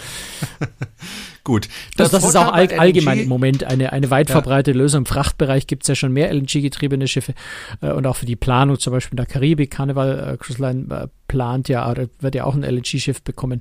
Gut. 1.45 1.69
Das, 1.97 2.11
das 2.11 2.25
ist 2.25 2.37
auch 2.37 2.53
all, 2.53 2.69
allgemein 2.69 3.19
im 3.19 3.29
Moment 3.29 3.65
eine, 3.65 3.93
eine 3.93 4.11
weit 4.11 4.31
verbreitete 4.31 4.77
ja. 4.77 4.83
Lösung. 4.83 5.01
Im 5.01 5.07
Frachtbereich 5.07 5.67
gibt 5.67 5.83
es 5.83 5.89
ja 5.89 5.95
schon 5.97 6.13
mehr 6.13 6.33
LNG-getriebene 6.33 7.09
Schiffe 7.09 7.35
äh, 7.81 7.91
und 7.91 8.07
auch 8.07 8.17
für 8.17 8.27
die 8.27 8.37
Planung, 8.37 8.79
zum 8.79 8.93
Beispiel 8.93 9.15
in 9.15 9.17
der 9.17 9.27
Karibik, 9.27 9.73
Carnival 9.73 10.35
äh, 10.35 10.37
Cruise 10.37 10.63
Line 10.63 10.87
äh, 10.91 11.09
plant 11.33 11.71
ja, 11.71 11.95
wird 12.21 12.35
ja 12.35 12.45
auch 12.45 12.55
ein 12.55 12.63
LNG-Schiff 12.63 13.23
bekommen, 13.23 13.61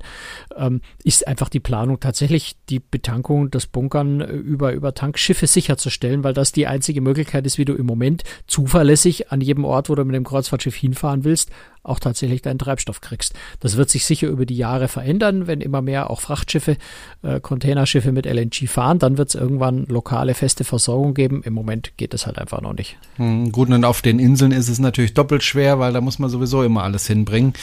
ähm, 0.58 0.82
ist 1.06 1.26
einfach 1.26 1.48
die 1.48 1.62
Planung 1.62 2.02
tatsächlich 2.02 2.58
die 2.70 2.82
Betankung, 2.82 3.50
das 3.50 3.66
Bunkern 3.66 4.20
über, 4.20 4.74
über 4.74 4.94
Tankschiffe 4.94 5.48
sicherzustellen, 5.48 6.26
weil 6.26 6.34
das 6.34 6.52
die 6.52 6.68
einzige 6.68 7.00
Möglichkeit 7.00 7.46
ist, 7.46 7.58
wie 7.58 7.64
du 7.64 7.74
im 7.74 7.86
Moment 7.86 8.24
zuverlässig 8.46 9.32
an 9.32 9.40
jedem 9.40 9.64
Ort, 9.64 9.88
wo 9.88 9.96
du 9.96 10.04
mit 10.04 10.16
dem 10.16 10.26
Kreuzfahrtschiff 10.26 10.76
hinfahren 10.76 11.24
willst, 11.24 11.50
auch 11.84 12.00
tatsächlich 12.00 12.42
deinen 12.42 12.60
Treibstoff 12.60 13.02
kriegst. 13.02 13.34
Das 13.60 13.78
wird 13.78 13.90
sich 13.90 14.06
sicher 14.06 14.28
über 14.28 14.46
die 14.46 14.56
Jahre 14.56 14.88
verändern, 14.88 15.48
wenn 15.48 15.62
immer 15.62 15.82
mehr 15.82 16.10
auch 16.10 16.22
Frachtschiffe, 16.22 16.78
äh, 17.24 17.40
Containerschiffe 17.40 18.12
mit 18.12 18.26
LNG 18.26 18.68
fahren, 18.68 19.00
dann 19.00 19.18
wird 19.18 19.30
es 19.30 19.36
irgendwann 19.36 19.86
lokale 19.86 20.34
feste 20.34 20.64
Versorgung 20.64 21.14
geben. 21.14 21.42
Im 21.44 21.54
Moment 21.54 21.98
geht 21.98 22.14
es 22.14 22.28
halt 22.28 22.38
einfach 22.38 22.62
noch 22.62 22.74
nicht. 22.74 22.98
Hm, 23.16 23.52
gut, 23.52 23.70
und 23.70 23.84
auf 23.84 24.02
den 24.02 24.20
Inseln 24.20 24.52
ist 24.52 24.70
es 24.70 24.80
natürlich 24.80 25.14
doppelt 25.14 25.44
schwer, 25.44 25.80
weil 25.80 25.94
da 25.94 26.02
muss 26.02 26.20
man 26.20 26.30
sowieso 26.30 26.64
immer 26.64 26.84
alles 26.84 27.08
hinbringen. 27.08 27.54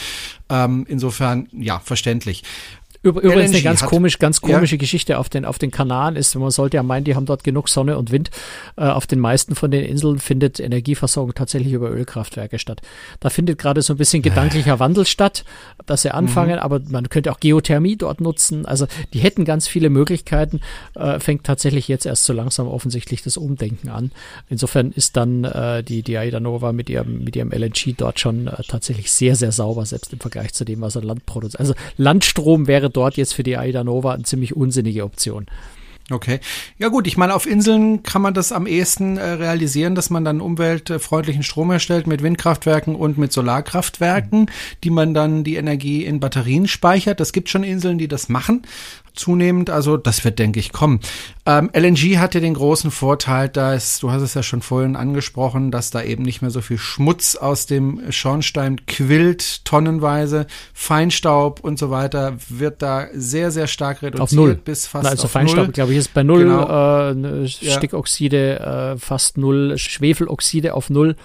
Ähm, 0.49 0.85
insofern, 0.87 1.47
ja, 1.51 1.79
verständlich. 1.79 2.43
Übrigens 3.01 3.53
eine 3.53 3.61
ganz 3.61 3.81
komisch, 3.85 4.19
ganz 4.19 4.41
komische 4.41 4.75
ja. 4.75 4.79
Geschichte 4.79 5.19
auf 5.19 5.29
den, 5.29 5.45
auf 5.45 5.57
den 5.57 5.71
Kanaren 5.71 6.17
ist, 6.17 6.35
man 6.35 6.51
sollte 6.51 6.77
ja 6.77 6.83
meinen, 6.83 7.05
die 7.05 7.15
haben 7.15 7.25
dort 7.25 7.45
genug 7.45 7.69
Sonne 7.69 7.97
und 7.97 8.11
Wind. 8.11 8.29
Äh, 8.75 8.81
auf 8.81 9.07
den 9.07 9.19
meisten 9.19 9.55
von 9.55 9.71
den 9.71 9.85
Inseln 9.85 10.19
findet 10.19 10.59
Energieversorgung 10.59 11.33
tatsächlich 11.33 11.71
über 11.71 11.89
Ölkraftwerke 11.89 12.59
statt. 12.59 12.81
Da 13.21 13.29
findet 13.29 13.57
gerade 13.57 13.81
so 13.81 13.93
ein 13.93 13.97
bisschen 13.97 14.21
gedanklicher 14.21 14.79
Wandel 14.79 15.05
statt, 15.05 15.45
dass 15.85 16.01
sie 16.01 16.11
anfangen, 16.11 16.55
mhm. 16.55 16.59
aber 16.59 16.81
man 16.89 17.07
könnte 17.07 17.31
auch 17.31 17.39
Geothermie 17.39 17.95
dort 17.95 18.19
nutzen. 18.19 18.65
Also 18.65 18.85
die 19.13 19.19
hätten 19.19 19.45
ganz 19.45 19.65
viele 19.65 19.89
Möglichkeiten, 19.89 20.59
äh, 20.95 21.21
fängt 21.21 21.45
tatsächlich 21.45 21.87
jetzt 21.87 22.05
erst 22.05 22.25
so 22.25 22.33
langsam 22.33 22.67
offensichtlich 22.67 23.23
das 23.23 23.37
Umdenken 23.37 23.87
an. 23.87 24.11
Insofern 24.49 24.91
ist 24.91 25.15
dann 25.15 25.45
äh, 25.45 25.83
die, 25.85 26.03
die 26.03 26.17
Aida 26.17 26.41
Nova 26.41 26.73
mit 26.73 26.89
ihrem, 26.89 27.23
mit 27.23 27.37
ihrem 27.37 27.53
LNG 27.53 27.95
dort 27.95 28.19
schon 28.19 28.47
äh, 28.47 28.61
tatsächlich 28.67 29.09
sehr, 29.09 29.37
sehr 29.37 29.53
sauber, 29.53 29.85
selbst 29.85 30.11
im 30.11 30.19
Vergleich 30.19 30.53
zu 30.53 30.65
dem, 30.65 30.81
was 30.81 30.97
er 30.97 31.03
Land 31.03 31.25
produziert. 31.25 31.61
Also 31.61 31.73
Landstrom 31.95 32.67
wäre 32.67 32.88
dort 32.89 33.17
jetzt 33.17 33.33
für 33.33 33.43
die 33.43 33.57
Aida 33.57 33.83
Nova 33.83 34.13
eine 34.13 34.23
ziemlich 34.23 34.55
unsinnige 34.55 35.03
Option. 35.03 35.45
Okay. 36.11 36.39
Ja 36.79 36.87
gut, 36.87 37.05
ich 37.05 37.17
meine, 37.17 37.35
auf 37.35 37.45
Inseln 37.45 38.01
kann 38.01 38.21
man 38.21 38.33
das 38.33 38.51
am 38.51 38.65
ehesten 38.65 39.17
äh, 39.17 39.23
realisieren, 39.23 39.93
dass 39.93 40.09
man 40.09 40.25
dann 40.25 40.41
umweltfreundlichen 40.41 41.43
Strom 41.43 41.69
herstellt 41.69 42.07
mit 42.07 42.23
Windkraftwerken 42.23 42.95
und 42.95 43.17
mit 43.17 43.31
Solarkraftwerken, 43.31 44.41
mhm. 44.41 44.47
die 44.83 44.89
man 44.89 45.13
dann 45.13 45.43
die 45.43 45.55
Energie 45.55 46.05
in 46.05 46.19
Batterien 46.19 46.67
speichert. 46.67 47.19
Das 47.19 47.31
gibt 47.31 47.49
schon 47.49 47.63
Inseln, 47.63 47.99
die 47.99 48.07
das 48.07 48.27
machen 48.27 48.63
zunehmend. 49.13 49.69
Also 49.69 49.97
das 49.97 50.23
wird, 50.23 50.39
denke 50.39 50.59
ich, 50.59 50.71
kommen. 50.71 50.99
Ähm, 51.45 51.69
LNG 51.73 52.17
hat 52.17 52.35
ja 52.35 52.41
den 52.41 52.53
großen 52.53 52.91
Vorteil, 52.91 53.49
dass, 53.49 53.99
du 53.99 54.11
hast 54.11 54.21
es 54.21 54.33
ja 54.33 54.43
schon 54.43 54.61
vorhin 54.61 54.95
angesprochen, 54.95 55.71
dass 55.71 55.89
da 55.89 56.03
eben 56.03 56.23
nicht 56.23 56.41
mehr 56.41 56.51
so 56.51 56.61
viel 56.61 56.77
Schmutz 56.77 57.35
aus 57.35 57.65
dem 57.65 58.11
Schornstein 58.11 58.85
quillt, 58.85 59.65
tonnenweise. 59.65 60.47
Feinstaub 60.73 61.59
und 61.61 61.79
so 61.79 61.89
weiter 61.89 62.37
wird 62.49 62.81
da 62.81 63.07
sehr, 63.13 63.51
sehr 63.51 63.67
stark 63.67 64.01
reduziert. 64.01 64.21
Auf 64.21 64.31
null. 64.31 64.55
Bis 64.55 64.87
fast 64.87 65.07
also 65.07 65.23
auf 65.23 65.31
Feinstaub, 65.31 65.73
glaube 65.73 65.91
ich, 65.91 65.97
ist 65.97 66.13
bei 66.13 66.23
null. 66.23 66.43
Genau. 66.43 67.11
Äh, 67.11 67.47
Stickoxide 67.47 68.59
äh, 68.59 68.97
fast 68.97 69.37
null, 69.37 69.77
Schwefeloxide 69.77 70.73
auf 70.73 70.89
null. 70.89 71.15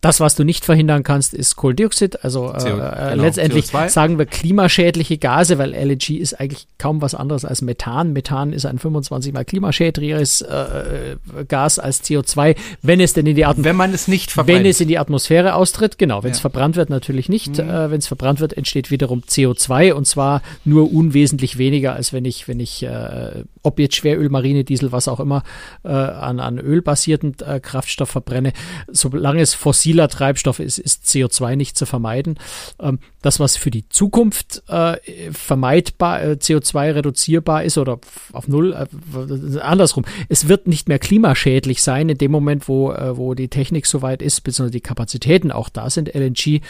Das, 0.00 0.18
was 0.18 0.34
du 0.34 0.44
nicht 0.44 0.64
verhindern 0.64 1.02
kannst, 1.02 1.34
ist 1.34 1.56
Kohlendioxid. 1.56 2.24
Also 2.24 2.54
äh, 2.54 2.64
genau, 2.64 3.22
letztendlich 3.22 3.66
CO2. 3.66 3.88
sagen 3.90 4.18
wir 4.18 4.24
klimaschädliche 4.24 5.18
Gase, 5.18 5.58
weil 5.58 5.74
LNG 5.74 6.16
ist 6.18 6.40
eigentlich 6.40 6.66
kaum 6.78 7.02
was 7.02 7.14
anderes 7.14 7.44
als 7.44 7.60
Methan. 7.60 8.14
Methan 8.14 8.54
ist 8.54 8.64
ein 8.64 8.78
25 8.78 9.34
mal 9.34 9.44
klimaschädlicheres 9.44 10.40
äh, 10.40 11.16
Gas 11.48 11.78
als 11.78 12.02
CO2, 12.02 12.56
wenn 12.80 13.00
es 13.00 13.12
denn 13.12 13.26
in 13.26 13.36
die 13.36 13.44
Atmosphäre, 13.44 13.64
wenn 13.70 13.76
man 13.76 13.92
es 13.92 14.08
nicht 14.08 14.30
verbrennt. 14.30 14.60
wenn 14.60 14.66
es 14.66 14.80
in 14.80 14.88
die 14.88 14.98
Atmosphäre 14.98 15.54
austritt. 15.54 15.98
Genau, 15.98 16.22
wenn 16.22 16.30
es 16.30 16.38
ja. 16.38 16.42
verbrannt 16.42 16.76
wird, 16.76 16.88
natürlich 16.88 17.28
nicht. 17.28 17.58
Mhm. 17.58 17.68
Äh, 17.68 17.90
wenn 17.90 17.98
es 17.98 18.06
verbrannt 18.06 18.40
wird, 18.40 18.54
entsteht 18.54 18.90
wiederum 18.90 19.20
CO2 19.28 19.92
und 19.92 20.06
zwar 20.06 20.40
nur 20.64 20.90
unwesentlich 20.90 21.58
weniger, 21.58 21.92
als 21.92 22.14
wenn 22.14 22.24
ich, 22.24 22.48
wenn 22.48 22.58
ich, 22.58 22.82
äh, 22.84 23.44
ob 23.62 23.78
jetzt 23.78 23.96
Schweröl, 23.96 24.30
Marine, 24.30 24.64
Diesel, 24.64 24.92
was 24.92 25.08
auch 25.08 25.20
immer, 25.20 25.42
äh, 25.84 25.88
an, 25.88 26.40
an 26.40 26.58
ölbasierten 26.58 27.36
äh, 27.46 27.60
Kraftstoff 27.60 28.08
verbrenne. 28.08 28.54
Solange 28.90 29.42
es 29.42 29.52
fossil 29.52 29.89
fossiler 29.90 30.08
Treibstoff 30.08 30.60
ist, 30.60 30.78
ist 30.78 31.04
CO2 31.04 31.56
nicht 31.56 31.76
zu 31.76 31.84
vermeiden. 31.84 32.38
Ähm, 32.80 33.00
das, 33.22 33.40
was 33.40 33.56
für 33.56 33.70
die 33.70 33.88
Zukunft 33.88 34.62
äh, 34.68 34.96
vermeidbar, 35.32 36.22
äh, 36.22 36.36
CO2 36.40 36.94
reduzierbar 36.94 37.64
ist 37.64 37.76
oder 37.76 37.98
auf 38.32 38.46
Null, 38.46 38.72
äh, 38.72 39.58
andersrum, 39.58 40.04
es 40.28 40.48
wird 40.48 40.68
nicht 40.68 40.88
mehr 40.88 41.00
klimaschädlich 41.00 41.82
sein 41.82 42.08
in 42.08 42.18
dem 42.18 42.30
Moment, 42.30 42.68
wo, 42.68 42.90
wo 42.90 43.34
die 43.34 43.48
Technik 43.48 43.86
soweit 43.86 44.22
ist, 44.22 44.42
beziehungsweise 44.42 44.72
die 44.72 44.80
Kapazitäten 44.80 45.50
auch 45.50 45.68
da 45.68 45.90
sind, 45.90 46.14
LNG 46.14 46.60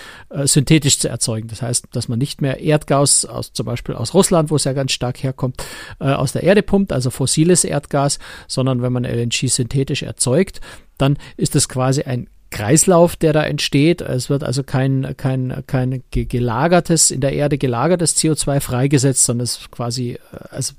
synthetisch 0.44 0.98
zu 0.98 1.08
erzeugen. 1.08 1.48
Das 1.48 1.62
heißt, 1.62 1.88
dass 1.92 2.08
man 2.08 2.18
nicht 2.18 2.40
mehr 2.40 2.60
Erdgas 2.60 3.24
aus, 3.24 3.52
zum 3.52 3.66
Beispiel 3.66 3.94
aus 3.94 4.14
Russland, 4.14 4.50
wo 4.50 4.56
es 4.56 4.64
ja 4.64 4.72
ganz 4.72 4.92
stark 4.92 5.22
herkommt, 5.22 5.62
aus 5.98 6.32
der 6.32 6.42
Erde 6.42 6.62
pumpt, 6.62 6.92
also 6.92 7.10
fossiles 7.10 7.64
Erdgas, 7.64 8.18
sondern 8.48 8.82
wenn 8.82 8.92
man 8.92 9.04
LNG 9.04 9.48
synthetisch 9.48 10.02
erzeugt, 10.02 10.60
dann 10.98 11.18
ist 11.36 11.56
es 11.56 11.68
quasi 11.68 12.02
ein 12.02 12.28
Kreislauf, 12.50 13.16
der 13.16 13.32
da 13.32 13.44
entsteht. 13.44 14.00
Es 14.00 14.28
wird 14.28 14.42
also 14.42 14.62
kein, 14.62 15.14
kein, 15.16 15.62
kein 15.66 16.02
gelagertes, 16.10 17.10
in 17.10 17.20
der 17.20 17.32
Erde 17.32 17.58
gelagertes 17.58 18.16
CO2 18.16 18.60
freigesetzt, 18.60 19.24
sondern 19.24 19.44
es 19.44 19.70
quasi, 19.70 20.12
äh, 20.12 20.18
also 20.50 20.74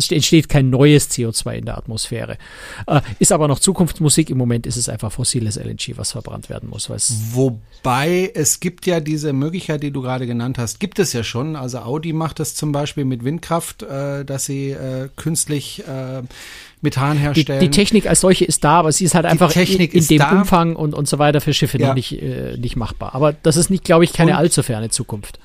es 0.00 0.10
entsteht 0.10 0.48
kein 0.48 0.70
neues 0.70 1.10
CO2 1.10 1.54
in 1.54 1.64
der 1.66 1.76
Atmosphäre. 1.76 2.38
Äh, 2.86 3.00
ist 3.18 3.32
aber 3.32 3.48
noch 3.48 3.58
Zukunftsmusik. 3.58 4.30
Im 4.30 4.38
Moment 4.38 4.66
ist 4.66 4.76
es 4.76 4.88
einfach 4.88 5.12
fossiles 5.12 5.56
LNG, 5.56 5.96
was 5.96 6.12
verbrannt 6.12 6.48
werden 6.48 6.68
muss. 6.68 6.90
Wobei 7.34 8.30
es 8.34 8.60
gibt 8.60 8.86
ja 8.86 9.00
diese 9.00 9.32
Möglichkeit, 9.32 9.82
die 9.82 9.90
du 9.90 10.02
gerade 10.02 10.26
genannt 10.26 10.58
hast, 10.58 10.80
gibt 10.80 10.98
es 10.98 11.12
ja 11.12 11.22
schon. 11.22 11.56
Also 11.56 11.78
Audi 11.78 12.12
macht 12.12 12.40
das 12.40 12.54
zum 12.54 12.72
Beispiel 12.72 13.04
mit 13.04 13.24
Windkraft, 13.24 13.82
äh, 13.82 14.24
dass 14.24 14.46
sie 14.46 14.70
äh, 14.70 15.08
künstlich 15.16 15.82
Methan 16.80 17.16
herstellen. 17.16 17.60
Die, 17.60 17.68
die, 17.68 17.70
Technik 17.70 18.06
als 18.06 18.20
solche 18.20 18.44
ist 18.44 18.64
da, 18.64 18.78
aber 18.78 18.92
sie 18.92 19.04
ist 19.04 19.14
halt 19.14 19.24
die 19.24 19.28
einfach 19.28 19.52
Technik 19.52 19.92
in, 19.92 20.00
in 20.00 20.08
dem 20.08 20.18
da. 20.18 20.30
Umfang 20.30 20.76
und, 20.76 20.94
und 20.94 21.08
so 21.08 21.18
weiter 21.18 21.40
für 21.40 21.52
Schiffe 21.52 21.78
ja. 21.78 21.88
noch 21.88 21.94
nicht, 21.94 22.20
nicht 22.58 22.76
machbar. 22.76 23.14
Aber 23.14 23.32
das 23.32 23.56
ist 23.56 23.70
nicht, 23.70 23.84
glaube 23.84 24.04
ich, 24.04 24.12
keine 24.12 24.32
und, 24.32 24.38
allzu 24.38 24.62
ferne 24.62 24.88
Zukunft. 24.88 25.38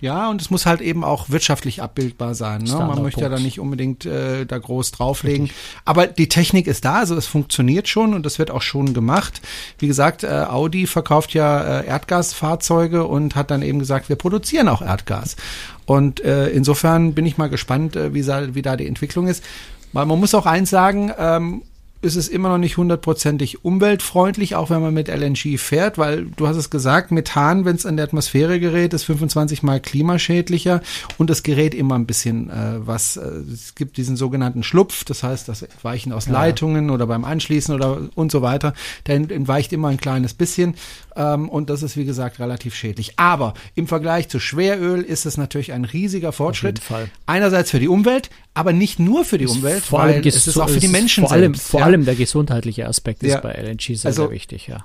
Ja, 0.00 0.30
und 0.30 0.40
es 0.40 0.50
muss 0.50 0.64
halt 0.64 0.80
eben 0.80 1.04
auch 1.04 1.28
wirtschaftlich 1.28 1.82
abbildbar 1.82 2.34
sein. 2.34 2.62
Ne? 2.62 2.72
Man 2.72 3.02
möchte 3.02 3.20
ja 3.20 3.28
da 3.28 3.38
nicht 3.38 3.60
unbedingt 3.60 4.06
äh, 4.06 4.46
da 4.46 4.56
groß 4.56 4.92
drauflegen. 4.92 5.46
Richtig. 5.46 5.60
Aber 5.84 6.06
die 6.06 6.28
Technik 6.28 6.66
ist 6.66 6.84
da, 6.86 6.94
also 7.00 7.14
es 7.16 7.26
funktioniert 7.26 7.86
schon 7.86 8.14
und 8.14 8.24
das 8.24 8.38
wird 8.38 8.50
auch 8.50 8.62
schon 8.62 8.94
gemacht. 8.94 9.42
Wie 9.78 9.86
gesagt, 9.86 10.24
äh, 10.24 10.28
Audi 10.28 10.86
verkauft 10.86 11.34
ja 11.34 11.80
äh, 11.80 11.86
Erdgasfahrzeuge 11.86 13.06
und 13.06 13.36
hat 13.36 13.50
dann 13.50 13.62
eben 13.62 13.78
gesagt, 13.78 14.08
wir 14.08 14.16
produzieren 14.16 14.68
auch 14.68 14.80
Erdgas. 14.80 15.36
Und 15.84 16.24
äh, 16.24 16.48
insofern 16.48 17.14
bin 17.14 17.26
ich 17.26 17.36
mal 17.36 17.50
gespannt, 17.50 17.96
äh, 17.96 18.14
wie, 18.14 18.26
wie 18.26 18.62
da 18.62 18.76
die 18.76 18.86
Entwicklung 18.86 19.26
ist. 19.26 19.44
Weil 19.92 20.06
man 20.06 20.20
muss 20.20 20.34
auch 20.34 20.46
eins 20.46 20.70
sagen, 20.70 21.12
ähm, 21.18 21.62
ist 22.02 22.16
es 22.16 22.28
immer 22.28 22.48
noch 22.48 22.58
nicht 22.58 22.76
hundertprozentig 22.76 23.64
umweltfreundlich, 23.64 24.56
auch 24.56 24.70
wenn 24.70 24.80
man 24.80 24.94
mit 24.94 25.08
LNG 25.08 25.58
fährt, 25.58 25.98
weil 25.98 26.26
du 26.36 26.46
hast 26.46 26.56
es 26.56 26.70
gesagt, 26.70 27.10
Methan, 27.10 27.64
wenn 27.64 27.76
es 27.76 27.84
an 27.84 27.96
der 27.96 28.04
Atmosphäre 28.04 28.58
gerät, 28.58 28.94
ist 28.94 29.04
25 29.04 29.62
mal 29.62 29.80
klimaschädlicher 29.80 30.80
und 31.18 31.28
das 31.28 31.42
gerät 31.42 31.74
immer 31.74 31.96
ein 31.96 32.06
bisschen 32.06 32.48
äh, 32.48 32.86
was. 32.86 33.16
Äh, 33.16 33.28
es 33.52 33.74
gibt 33.74 33.96
diesen 33.96 34.16
sogenannten 34.16 34.62
Schlupf, 34.62 35.04
das 35.04 35.22
heißt, 35.22 35.48
das 35.48 35.62
Entweichen 35.62 36.12
aus 36.12 36.26
ja. 36.26 36.32
Leitungen 36.32 36.90
oder 36.90 37.06
beim 37.06 37.24
Anschließen 37.24 37.74
oder 37.74 38.08
und 38.14 38.32
so 38.32 38.40
weiter, 38.40 38.72
der 39.06 39.16
entweicht 39.16 39.72
immer 39.72 39.88
ein 39.88 39.98
kleines 39.98 40.32
bisschen 40.32 40.76
ähm, 41.20 41.48
und 41.48 41.68
das 41.68 41.82
ist 41.82 41.96
wie 41.96 42.04
gesagt 42.04 42.40
relativ 42.40 42.74
schädlich. 42.74 43.18
Aber 43.18 43.54
im 43.74 43.86
Vergleich 43.86 44.28
zu 44.28 44.40
Schweröl 44.40 45.02
ist 45.02 45.26
es 45.26 45.36
natürlich 45.36 45.72
ein 45.72 45.84
riesiger 45.84 46.32
Fortschritt. 46.32 46.80
Einerseits 47.26 47.70
für 47.70 47.78
die 47.78 47.88
Umwelt, 47.88 48.30
aber 48.54 48.72
nicht 48.72 48.98
nur 48.98 49.24
für 49.24 49.36
die 49.36 49.46
Umwelt, 49.46 49.84
vor 49.84 50.00
allem 50.00 50.22
es 50.24 50.46
ist 50.46 50.58
auch 50.58 50.70
für 50.70 50.80
die 50.80 50.88
Menschen 50.88 51.24
vor 51.24 51.32
allem, 51.32 51.54
selbst. 51.54 51.68
Vor 51.68 51.80
ja. 51.80 51.86
allem 51.86 52.04
der 52.04 52.14
gesundheitliche 52.14 52.86
Aspekt 52.88 53.22
ist 53.22 53.32
ja. 53.32 53.40
bei 53.40 53.52
LNG 53.52 53.96
sehr, 53.96 54.06
also, 54.06 54.22
sehr 54.22 54.30
wichtig, 54.30 54.66
ja 54.66 54.84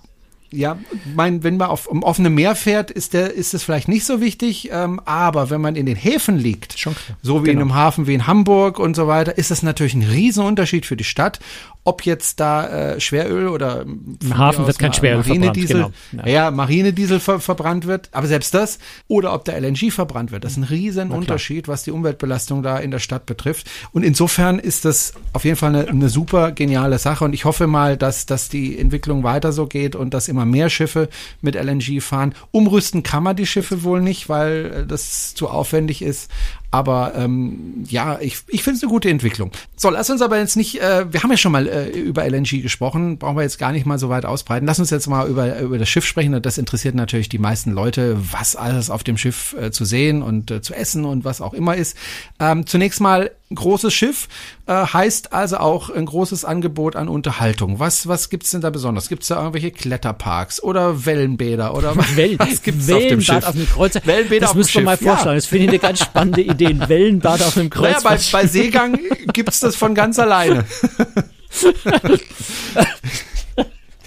ja, 0.52 0.78
mein, 1.14 1.44
wenn 1.44 1.58
man 1.58 1.70
auf 1.70 1.88
um 1.88 2.04
offene 2.04 2.30
Meer 2.30 2.56
fährt, 2.56 2.92
ist 2.92 3.14
der, 3.14 3.34
ist 3.34 3.54
es 3.54 3.64
vielleicht 3.64 3.88
nicht 3.88 4.06
so 4.06 4.22
wichtig, 4.22 4.70
ähm, 4.72 5.02
aber 5.06 5.50
wenn 5.50 5.62
man 5.62 5.76
in 5.76 5.86
den 5.86 5.96
Häfen 5.96 6.38
liegt, 6.38 6.78
so 7.22 7.42
wie 7.42 7.48
genau. 7.48 7.52
in 7.52 7.58
einem 7.62 7.74
Hafen 7.76 8.08
wie 8.08 8.14
in 8.14 8.28
Hamburg 8.28 8.80
und 8.80 8.96
so 8.96 9.08
weiter, 9.08 9.38
ist 9.38 9.52
das 9.52 9.64
natürlich 9.64 9.96
ein 9.96 10.04
Riesenunterschied 10.04 10.86
für 10.86 10.96
die 10.96 11.04
Stadt 11.04 11.40
ob 11.86 12.04
jetzt 12.04 12.40
da 12.40 12.68
äh, 12.68 13.00
Schweröl 13.00 13.48
oder 13.48 13.84
im 13.84 14.38
Hafen 14.38 14.68
wird 14.68 14.80
kein 14.80 14.92
Schweröl 14.92 15.20
Marinediesel, 15.20 15.78
verbrannt, 15.78 15.96
genau. 16.12 16.24
ja. 16.26 16.32
ja, 16.32 16.52
Marinediesel 16.52 17.20
ver 17.20 17.40
verbrannt 17.40 17.86
wird, 17.86 18.10
aber 18.12 18.28
selbst 18.28 18.54
das 18.54 18.80
oder 19.08 19.34
ob 19.34 19.46
der 19.46 19.62
LNG 19.62 19.92
verbrannt 19.92 20.32
wird, 20.32 20.44
das 20.44 20.54
ist 20.54 20.58
ein 20.58 20.64
riesen 20.64 21.12
Unterschied, 21.12 21.68
was 21.68 21.84
die 21.84 21.92
Umweltbelastung 21.92 22.64
da 22.64 22.78
in 22.78 22.90
der 22.92 23.00
Stadt 23.00 23.28
betrifft. 23.28 23.70
Und 23.92 24.04
insofern 24.04 24.58
ist 24.58 24.84
das 24.84 25.14
auf 25.34 25.46
jeden 25.46 25.58
Fall 25.58 25.76
eine, 25.76 25.88
eine 25.88 26.10
super 26.10 26.52
geniale 26.52 26.98
Sache 26.98 27.24
und 27.24 27.34
ich 27.34 27.46
hoffe 27.46 27.68
mal, 27.68 27.98
dass 27.98 28.26
dass 28.26 28.50
die 28.50 28.78
Entwicklung 28.78 29.24
weiter 29.24 29.52
so 29.52 29.68
geht 29.68 29.96
und 29.96 30.14
dass 30.16 30.28
immer 30.28 30.46
mehr 30.46 30.72
Schiffe 30.72 31.08
mit 31.42 31.56
LNG 31.56 32.02
fahren. 32.02 32.34
Umrüsten 32.52 33.04
kann 33.04 33.22
man 33.22 33.36
die 33.36 33.46
Schiffe 33.46 33.84
wohl 33.84 34.02
nicht, 34.02 34.28
weil 34.28 34.66
äh, 34.66 34.86
das 34.88 35.36
zu 35.36 35.50
aufwendig 35.50 36.02
ist. 36.02 36.32
Aber 36.72 37.14
ähm, 37.16 37.84
ja, 37.88 38.20
ich, 38.20 38.40
ich 38.48 38.64
finde 38.64 38.78
es 38.78 38.84
eine 38.84 38.92
gute 38.92 39.10
Entwicklung. 39.10 39.52
So, 39.76 39.90
lass 39.90 40.10
uns 40.10 40.22
aber 40.22 40.38
jetzt 40.38 40.56
nicht, 40.56 40.82
äh, 40.82 41.12
wir 41.12 41.24
haben 41.24 41.32
ja 41.32 41.38
schon 41.38 41.52
mal 41.52 41.68
äh, 41.68 41.90
über 41.90 42.26
LNG 42.26 42.62
gesprochen, 42.62 43.18
brauchen 43.18 43.38
wir 43.38 43.44
jetzt 43.44 43.60
gar 43.60 43.72
nicht 43.72 43.86
mal 43.86 44.00
so 44.00 44.10
weit 44.10 44.26
ausbreiten. 44.26 44.66
Lass 44.66 44.80
uns 44.80 44.90
jetzt 44.90 45.08
mal 45.08 45.28
über, 45.28 45.60
über 45.60 45.78
das 45.78 45.90
Schiff 45.90 46.06
sprechen. 46.06 46.42
Das 46.42 46.58
interessiert 46.58 46.96
natürlich 46.96 47.30
die 47.30 47.40
meisten 47.40 47.72
Leute, 47.72 48.18
was 48.32 48.56
alles 48.56 48.90
auf 48.90 49.04
dem 49.04 49.18
Schiff 49.18 49.56
äh, 49.60 49.72
zu 49.72 49.86
sehen 49.86 50.22
und 50.22 50.52
äh, 50.52 50.62
zu 50.62 50.74
essen 50.74 51.06
und 51.06 51.24
was 51.24 51.42
auch 51.42 51.54
immer 51.54 51.76
ist. 51.76 51.98
Ähm, 52.40 52.66
zunächst 52.66 53.00
mal 53.02 53.32
großes 53.54 53.94
Schiff 53.94 54.28
äh, 54.66 54.74
heißt 54.74 55.32
also 55.32 55.58
auch 55.58 55.92
ein 55.92 56.06
großes 56.06 56.46
Angebot 56.46 56.96
an 56.96 57.08
Unterhaltung. 57.08 57.78
Was, 57.80 58.08
was 58.08 58.30
gibt's 58.30 58.50
denn 58.52 58.62
da 58.62 58.72
besonders? 58.72 59.08
Gibt's 59.08 59.28
da 59.28 59.38
irgendwelche 59.38 59.70
Kletterparks 59.72 60.64
oder 60.64 61.06
Wellenbäder 61.06 61.76
oder 61.76 61.96
Wellen, 62.16 62.40
was 62.40 62.64
gibt's 62.64 62.88
Wellenbad 62.88 63.04
auf 63.04 63.10
dem 63.10 63.22
Schiff? 63.22 63.46
Auf 63.46 63.56
einem 63.56 63.70
Kreuzer. 63.70 64.02
Wellenbäder 64.06 64.48
das 64.48 64.56
müsst 64.56 64.74
ihr 64.74 64.82
mal 64.82 64.98
vorschlagen. 64.98 65.30
Ja. 65.30 65.36
Das 65.36 65.46
finde 65.46 65.66
ich 65.66 65.70
eine 65.70 65.80
ganz 65.80 66.00
spannende 66.00 66.42
Idee. 66.42 66.68
Ein 66.68 66.90
Wellenbad 66.90 67.44
auf 67.44 67.56
einem 67.58 67.70
Kreuzfahrt. 67.70 68.04
Naja, 68.04 68.20
bei, 68.32 68.42
bei 68.42 68.48
Seegang 68.48 69.00
gibt's 69.32 69.60
das 69.60 69.76
von 69.76 69.94
ganz 69.94 70.18
alleine. 70.18 70.66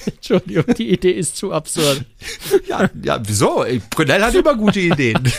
Entschuldigung, 0.04 0.74
die 0.74 0.90
Idee 0.90 1.12
ist 1.12 1.36
zu 1.36 1.52
absurd. 1.52 2.04
Ja, 2.66 2.90
ja 3.02 3.20
wieso? 3.24 3.64
Brunel 3.90 4.24
hat 4.24 4.34
immer 4.34 4.54
gute 4.56 4.80
Ideen. 4.80 5.32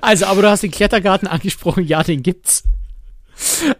Also, 0.00 0.26
aber 0.26 0.42
du 0.42 0.50
hast 0.50 0.62
den 0.62 0.70
Klettergarten 0.70 1.28
angesprochen, 1.28 1.86
ja, 1.86 2.02
den 2.02 2.22
gibt's. 2.22 2.64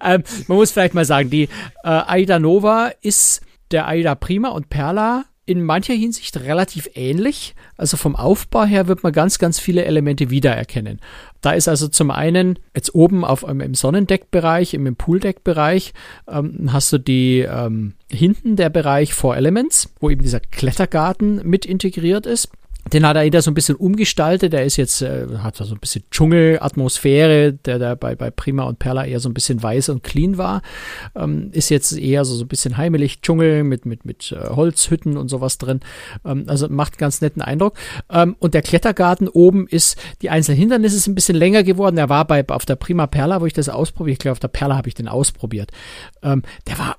Ähm, 0.02 0.24
man 0.48 0.58
muss 0.58 0.72
vielleicht 0.72 0.94
mal 0.94 1.04
sagen, 1.04 1.30
die 1.30 1.44
äh, 1.44 1.48
Aida 1.84 2.38
Nova 2.38 2.90
ist 3.00 3.42
der 3.70 3.86
Aida 3.86 4.14
Prima 4.14 4.48
und 4.48 4.68
Perla 4.70 5.24
in 5.44 5.62
mancher 5.62 5.94
Hinsicht 5.94 6.36
relativ 6.40 6.88
ähnlich. 6.94 7.54
Also 7.76 7.96
vom 7.96 8.14
Aufbau 8.14 8.64
her 8.64 8.86
wird 8.86 9.02
man 9.02 9.12
ganz, 9.12 9.38
ganz 9.38 9.58
viele 9.58 9.84
Elemente 9.84 10.30
wiedererkennen. 10.30 11.00
Da 11.40 11.52
ist 11.52 11.66
also 11.66 11.88
zum 11.88 12.12
einen 12.12 12.58
jetzt 12.76 12.94
oben 12.94 13.24
auf 13.24 13.42
im 13.42 13.74
Sonnendeckbereich, 13.74 14.74
im 14.74 14.94
Pooldeckbereich 14.94 15.94
ähm, 16.28 16.72
hast 16.72 16.92
du 16.92 16.98
die 16.98 17.40
ähm, 17.40 17.94
hinten 18.08 18.54
der 18.54 18.70
Bereich 18.70 19.14
Four 19.14 19.36
Elements, 19.36 19.92
wo 19.98 20.10
eben 20.10 20.22
dieser 20.22 20.40
Klettergarten 20.40 21.46
mit 21.46 21.66
integriert 21.66 22.26
ist. 22.26 22.48
Den 22.90 23.06
hat 23.06 23.16
er 23.16 23.24
wieder 23.24 23.42
so 23.42 23.50
ein 23.50 23.54
bisschen 23.54 23.76
umgestaltet. 23.76 24.52
Der 24.52 24.64
ist 24.64 24.76
jetzt, 24.76 25.02
äh, 25.02 25.26
hat 25.38 25.56
so 25.56 25.72
ein 25.72 25.78
bisschen 25.78 26.02
Dschungelatmosphäre, 26.10 27.52
der 27.52 27.78
da 27.78 27.94
bei, 27.94 28.16
bei 28.16 28.30
Prima 28.30 28.64
und 28.64 28.78
Perla 28.78 29.04
eher 29.04 29.20
so 29.20 29.28
ein 29.28 29.34
bisschen 29.34 29.62
weiß 29.62 29.88
und 29.90 30.02
clean 30.02 30.36
war. 30.36 30.62
Ähm, 31.14 31.50
ist 31.52 31.70
jetzt 31.70 31.92
eher 31.92 32.24
so, 32.24 32.34
so 32.34 32.44
ein 32.44 32.48
bisschen 32.48 32.76
heimelig 32.76 33.20
Dschungel 33.20 33.62
mit, 33.62 33.86
mit, 33.86 34.04
mit 34.04 34.32
äh, 34.32 34.48
Holzhütten 34.50 35.16
und 35.16 35.28
sowas 35.28 35.58
drin. 35.58 35.80
Ähm, 36.24 36.44
also 36.48 36.68
macht 36.68 36.98
ganz 36.98 37.20
netten 37.20 37.40
Eindruck. 37.40 37.74
Ähm, 38.10 38.36
und 38.40 38.52
der 38.52 38.62
Klettergarten 38.62 39.28
oben 39.28 39.68
ist, 39.68 39.96
die 40.20 40.30
einzelnen 40.30 40.58
Hindernisse 40.58 40.98
sind 40.98 41.12
ein 41.12 41.14
bisschen 41.14 41.36
länger 41.36 41.62
geworden. 41.62 41.96
Er 41.98 42.08
war 42.08 42.26
bei, 42.26 42.46
auf 42.48 42.66
der 42.66 42.76
Prima 42.76 43.06
Perla, 43.06 43.40
wo 43.40 43.46
ich 43.46 43.52
das 43.52 43.68
ausprobiert. 43.68 44.14
Ich 44.14 44.18
glaube, 44.18 44.32
auf 44.32 44.40
der 44.40 44.48
Perla 44.48 44.76
habe 44.76 44.88
ich 44.88 44.94
den 44.94 45.08
ausprobiert. 45.08 45.70
Ähm, 46.22 46.42
der 46.66 46.78
war 46.78 46.96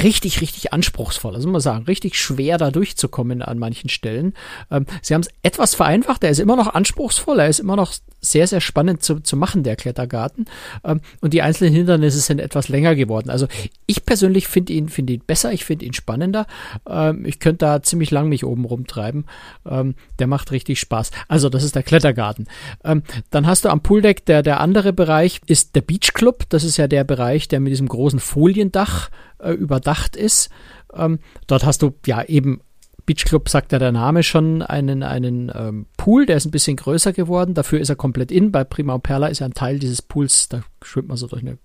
richtig, 0.00 0.40
richtig 0.40 0.72
anspruchsvoll. 0.72 1.34
Also 1.34 1.48
muss 1.48 1.52
man 1.52 1.60
sagen, 1.60 1.84
richtig 1.84 2.16
schwer 2.16 2.58
da 2.58 2.70
durchzukommen 2.70 3.42
an 3.42 3.58
manchen 3.58 3.88
Stellen. 3.90 4.34
Ähm, 4.70 4.86
sie 5.02 5.14
haben 5.14 5.22
es 5.22 5.30
etwas 5.42 5.74
vereinfacht. 5.74 6.22
Er 6.24 6.30
ist 6.30 6.38
immer 6.38 6.56
noch 6.56 6.74
anspruchsvoll. 6.74 7.40
Er 7.40 7.48
ist 7.48 7.60
immer 7.60 7.76
noch 7.76 7.92
sehr, 8.20 8.46
sehr 8.46 8.60
spannend 8.60 9.02
zu, 9.02 9.20
zu 9.20 9.36
machen, 9.36 9.62
der 9.62 9.76
Klettergarten. 9.76 10.46
Ähm, 10.84 11.00
und 11.20 11.32
die 11.32 11.42
einzelnen 11.42 11.72
Hindernisse 11.72 12.18
sind 12.20 12.40
etwas 12.40 12.68
länger 12.68 12.94
geworden. 12.94 13.30
Also 13.30 13.46
ich 13.86 14.04
persönlich 14.04 14.48
finde 14.48 14.72
ihn, 14.72 14.88
finde 14.88 15.14
ihn 15.14 15.22
besser. 15.26 15.52
Ich 15.52 15.64
finde 15.64 15.84
ihn 15.84 15.92
spannender. 15.92 16.46
Ähm, 16.88 17.24
ich 17.24 17.38
könnte 17.38 17.66
da 17.66 17.82
ziemlich 17.82 18.10
lang 18.10 18.28
mich 18.28 18.44
oben 18.44 18.64
rumtreiben. 18.64 19.26
Ähm, 19.68 19.94
der 20.18 20.26
macht 20.26 20.52
richtig 20.52 20.80
Spaß. 20.80 21.10
Also 21.28 21.48
das 21.48 21.62
ist 21.62 21.74
der 21.74 21.82
Klettergarten. 21.82 22.46
Ähm, 22.84 23.02
dann 23.30 23.46
hast 23.46 23.64
du 23.64 23.68
am 23.68 23.80
Pooldeck 23.80 24.26
der, 24.26 24.42
der 24.42 24.60
andere 24.60 24.92
Bereich 24.92 25.40
ist 25.46 25.76
der 25.76 25.82
Beach 25.82 26.12
Club. 26.12 26.44
Das 26.48 26.64
ist 26.64 26.76
ja 26.76 26.88
der 26.88 27.04
Bereich, 27.04 27.48
der 27.48 27.60
mit 27.60 27.72
diesem 27.72 27.88
großen 27.88 28.20
Foliendach 28.20 29.10
äh, 29.46 29.52
überdacht 29.52 30.16
ist. 30.16 30.50
Ähm, 30.94 31.18
dort 31.46 31.64
hast 31.64 31.82
du 31.82 31.94
ja 32.06 32.22
eben 32.24 32.60
Beach 33.06 33.24
Club 33.24 33.48
sagt 33.48 33.70
ja 33.70 33.78
der 33.78 33.92
Name 33.92 34.24
schon, 34.24 34.62
einen, 34.62 35.04
einen 35.04 35.50
ähm, 35.54 35.86
Pool, 35.96 36.26
der 36.26 36.36
ist 36.36 36.44
ein 36.44 36.50
bisschen 36.50 36.76
größer 36.76 37.12
geworden. 37.12 37.54
Dafür 37.54 37.80
ist 37.80 37.88
er 37.88 37.96
komplett 37.96 38.32
in. 38.32 38.50
Bei 38.50 38.64
Prima 38.64 38.98
Perla 38.98 39.28
ist 39.28 39.40
er 39.40 39.46
ein 39.46 39.54
Teil 39.54 39.78
dieses 39.78 40.02
Pools, 40.02 40.48
da 40.48 40.62
schwimmt 40.82 41.08
man 41.08 41.16
so 41.16 41.28
durch 41.28 41.42
eine 41.42 41.58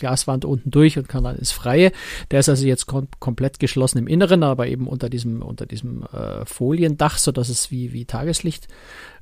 Glaswand 0.00 0.44
unten 0.44 0.70
durch 0.70 0.98
und 0.98 1.08
kann 1.08 1.22
dann 1.22 1.36
ins 1.36 1.52
Freie. 1.52 1.92
Der 2.30 2.40
ist 2.40 2.48
also 2.48 2.66
jetzt 2.66 2.86
kom 2.86 3.06
komplett 3.20 3.60
geschlossen 3.60 3.98
im 3.98 4.08
Inneren, 4.08 4.42
aber 4.42 4.66
eben 4.66 4.88
unter 4.88 5.08
diesem, 5.08 5.42
unter 5.42 5.66
diesem 5.66 6.02
äh, 6.12 6.44
Foliendach, 6.44 7.18
so 7.18 7.30
dass 7.30 7.48
es 7.48 7.70
wie, 7.70 7.92
wie 7.92 8.04
Tageslicht 8.04 8.66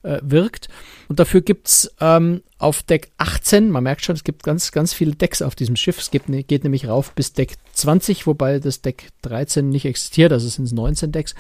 äh, 0.03 0.19
wirkt. 0.23 0.69
Und 1.09 1.19
dafür 1.19 1.41
gibt's 1.41 1.95
ähm, 2.01 2.43
auf 2.59 2.83
Deck 2.83 3.11
18, 3.19 3.71
man 3.71 3.85
merkt 3.85 4.05
schon, 4.05 4.17
es 4.17 4.25
gibt 4.25 4.43
ganz, 4.43 4.73
ganz 4.73 4.93
viele 4.93 5.15
Decks 5.15 5.43
auf 5.43 5.55
diesem 5.55 5.77
Schiff. 5.77 5.99
Es 5.99 6.11
gibt, 6.11 6.29
ne, 6.29 6.43
geht 6.43 6.65
nämlich 6.65 6.89
rauf 6.89 7.13
bis 7.13 7.33
Deck 7.33 7.57
20, 7.73 8.27
wobei 8.27 8.59
das 8.59 8.81
Deck 8.81 9.09
13 9.23 9.69
nicht 9.69 9.85
existiert, 9.85 10.33
also 10.33 10.49
sind 10.49 10.65
es 10.65 10.73
19 10.73 11.13
Decks. 11.13 11.35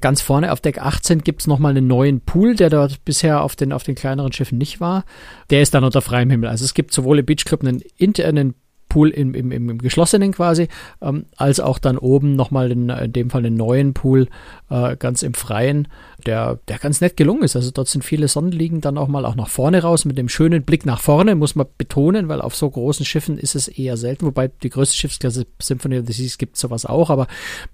Ganz 0.00 0.22
vorne 0.22 0.52
auf 0.52 0.60
Deck 0.60 0.78
18 0.78 1.22
gibt's 1.22 1.46
nochmal 1.46 1.72
einen 1.72 1.86
neuen 1.86 2.20
Pool, 2.20 2.56
der 2.56 2.70
dort 2.70 3.04
bisher 3.04 3.42
auf 3.42 3.56
den, 3.56 3.72
auf 3.72 3.82
den 3.82 3.94
kleineren 3.94 4.32
Schiffen 4.32 4.58
nicht 4.58 4.80
war. 4.80 5.04
Der 5.50 5.60
ist 5.60 5.74
dann 5.74 5.84
unter 5.84 6.00
freiem 6.00 6.30
Himmel. 6.30 6.48
Also 6.48 6.64
es 6.64 6.74
gibt 6.74 6.92
sowohl 6.92 7.18
im 7.18 7.26
Beach 7.26 7.44
Club 7.44 7.62
einen 7.62 7.82
internen 7.98 8.54
Pool 8.92 9.08
im, 9.08 9.34
im, 9.34 9.50
im, 9.52 9.78
geschlossenen 9.78 10.32
quasi, 10.32 10.68
ähm, 11.00 11.24
als 11.38 11.60
auch 11.60 11.78
dann 11.78 11.96
oben 11.96 12.36
nochmal 12.36 12.70
in, 12.70 12.90
in 12.90 13.12
dem 13.14 13.30
Fall 13.30 13.44
einen 13.44 13.56
neuen 13.56 13.94
Pool 13.94 14.28
äh, 14.68 14.98
ganz 14.98 15.22
im 15.22 15.32
Freien, 15.32 15.88
der, 16.26 16.58
der 16.68 16.78
ganz 16.78 17.00
nett 17.00 17.16
gelungen 17.16 17.42
ist. 17.42 17.56
Also 17.56 17.70
dort 17.70 17.88
sind 17.88 18.04
viele 18.04 18.28
Sonnenliegen 18.28 18.82
dann 18.82 18.98
auch 18.98 19.08
mal 19.08 19.24
auch 19.24 19.34
nach 19.34 19.48
vorne 19.48 19.80
raus 19.80 20.04
mit 20.04 20.18
dem 20.18 20.28
schönen 20.28 20.64
Blick 20.64 20.84
nach 20.84 21.00
vorne, 21.00 21.36
muss 21.36 21.54
man 21.54 21.68
betonen, 21.78 22.28
weil 22.28 22.42
auf 22.42 22.54
so 22.54 22.68
großen 22.68 23.06
Schiffen 23.06 23.38
ist 23.38 23.54
es 23.54 23.66
eher 23.66 23.96
selten, 23.96 24.26
wobei 24.26 24.48
die 24.48 24.68
größte 24.68 24.94
Schiffsklasse 24.94 25.46
Symphony 25.58 25.98
of 25.98 26.06
the 26.06 26.12
Seas 26.12 26.36
gibt 26.36 26.58
sowas 26.58 26.84
auch, 26.84 27.08
aber 27.08 27.28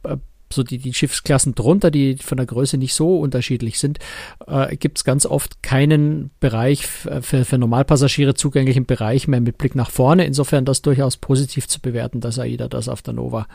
äh, 0.05 0.19
so 0.53 0.63
die, 0.63 0.79
die 0.79 0.95
Schiffsklassen 0.95 1.55
drunter, 1.55 1.91
die 1.91 2.17
von 2.17 2.37
der 2.37 2.47
Größe 2.47 2.79
nicht 2.79 2.95
so 2.95 3.19
unterschiedlich 3.19 3.79
sind, 3.79 3.99
äh, 4.47 4.77
gibt 4.77 4.99
es 4.99 5.05
ganz 5.05 5.27
oft 5.27 5.63
keinen 5.63 6.31
Bereich 6.41 6.87
für, 6.87 7.45
für 7.45 7.59
Normalpassagiere 7.59 8.35
zugänglichen 8.35 8.87
Bereich 8.87 9.29
mehr 9.29 9.41
mit 9.41 9.59
Blick 9.59 9.75
nach 9.75 9.91
vorne. 9.91 10.25
Insofern 10.25 10.65
das 10.65 10.83
durchaus 10.83 11.17
positiv 11.17 11.69
zu 11.69 11.81
bewerten, 11.81 12.21
dass 12.21 12.39
AIDA 12.39 12.69
das 12.69 12.89
auf 12.89 13.03
der 13.03 13.15
Nova 13.15 13.47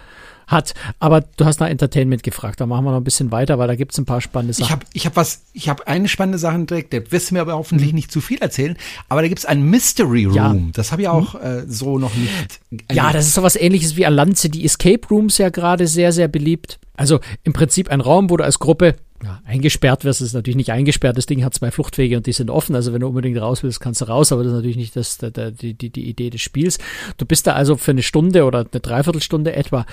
hat. 0.53 0.73
Aber 0.99 1.21
du 1.21 1.45
hast 1.45 1.59
nach 1.59 1.67
Entertainment 1.67 2.23
gefragt, 2.23 2.61
da 2.61 2.65
machen 2.65 2.85
wir 2.85 2.91
noch 2.91 2.97
ein 2.99 3.03
bisschen 3.03 3.31
weiter, 3.31 3.59
weil 3.59 3.67
da 3.67 3.75
gibt 3.75 3.91
es 3.91 3.97
ein 3.97 4.05
paar 4.05 4.21
spannende 4.21 4.53
Sachen. 4.53 4.65
Ich 4.65 4.71
habe 4.71 4.85
ich 4.93 5.05
hab 5.05 5.15
was, 5.15 5.41
ich 5.53 5.67
habe 5.67 5.85
eine 5.87 6.07
spannende 6.07 6.37
Sache 6.37 6.55
entdeckt, 6.55 6.93
der 6.93 7.11
wirst 7.11 7.31
du 7.31 7.35
mir 7.35 7.41
aber 7.41 7.53
hoffentlich 7.53 7.89
mhm. 7.89 7.95
nicht 7.95 8.11
zu 8.11 8.21
viel 8.21 8.37
erzählen, 8.37 8.77
aber 9.09 9.21
da 9.21 9.27
gibt 9.27 9.39
es 9.39 9.45
ein 9.45 9.63
Mystery 9.63 10.25
Room. 10.25 10.35
Ja. 10.35 10.55
Das 10.73 10.91
habe 10.91 11.01
ich 11.01 11.07
auch 11.09 11.33
mhm. 11.33 11.41
äh, 11.41 11.67
so 11.67 11.99
noch 11.99 12.15
nicht. 12.15 12.61
Erlebt. 12.71 12.93
Ja, 12.93 13.11
das 13.11 13.27
ist 13.27 13.33
sowas 13.33 13.55
ähnliches 13.55 13.95
wie 13.95 14.05
an 14.05 14.13
Lanze, 14.13 14.49
die 14.49 14.63
Escape 14.63 15.07
Rooms 15.09 15.37
ja 15.37 15.49
gerade 15.49 15.87
sehr, 15.87 16.11
sehr 16.11 16.27
beliebt. 16.27 16.79
Also 16.95 17.19
im 17.43 17.53
Prinzip 17.53 17.89
ein 17.89 18.01
Raum, 18.01 18.29
wo 18.29 18.37
du 18.37 18.43
als 18.43 18.59
Gruppe 18.59 18.95
ja, 19.23 19.41
eingesperrt 19.45 20.03
wirst, 20.03 20.21
ist 20.21 20.33
natürlich 20.33 20.57
nicht 20.57 20.71
eingesperrt. 20.71 21.17
Das 21.17 21.25
Ding 21.25 21.43
hat 21.43 21.53
zwei 21.53 21.71
Fluchtwege 21.71 22.17
und 22.17 22.25
die 22.25 22.33
sind 22.33 22.49
offen. 22.49 22.75
Also 22.75 22.93
wenn 22.93 23.01
du 23.01 23.07
unbedingt 23.07 23.39
raus 23.39 23.63
willst, 23.63 23.79
kannst 23.79 24.01
du 24.01 24.05
raus, 24.05 24.31
aber 24.31 24.43
das 24.43 24.51
ist 24.51 24.57
natürlich 24.57 24.77
nicht 24.77 24.95
das, 24.95 25.17
der, 25.17 25.51
die, 25.51 25.73
die, 25.73 25.89
die 25.89 26.09
Idee 26.09 26.29
des 26.29 26.41
Spiels. 26.41 26.77
Du 27.17 27.25
bist 27.25 27.47
da 27.47 27.53
also 27.53 27.77
für 27.77 27.91
eine 27.91 28.03
Stunde 28.03 28.45
oder 28.45 28.59
eine 28.59 28.81
Dreiviertelstunde 28.81 29.55
etwa 29.55 29.85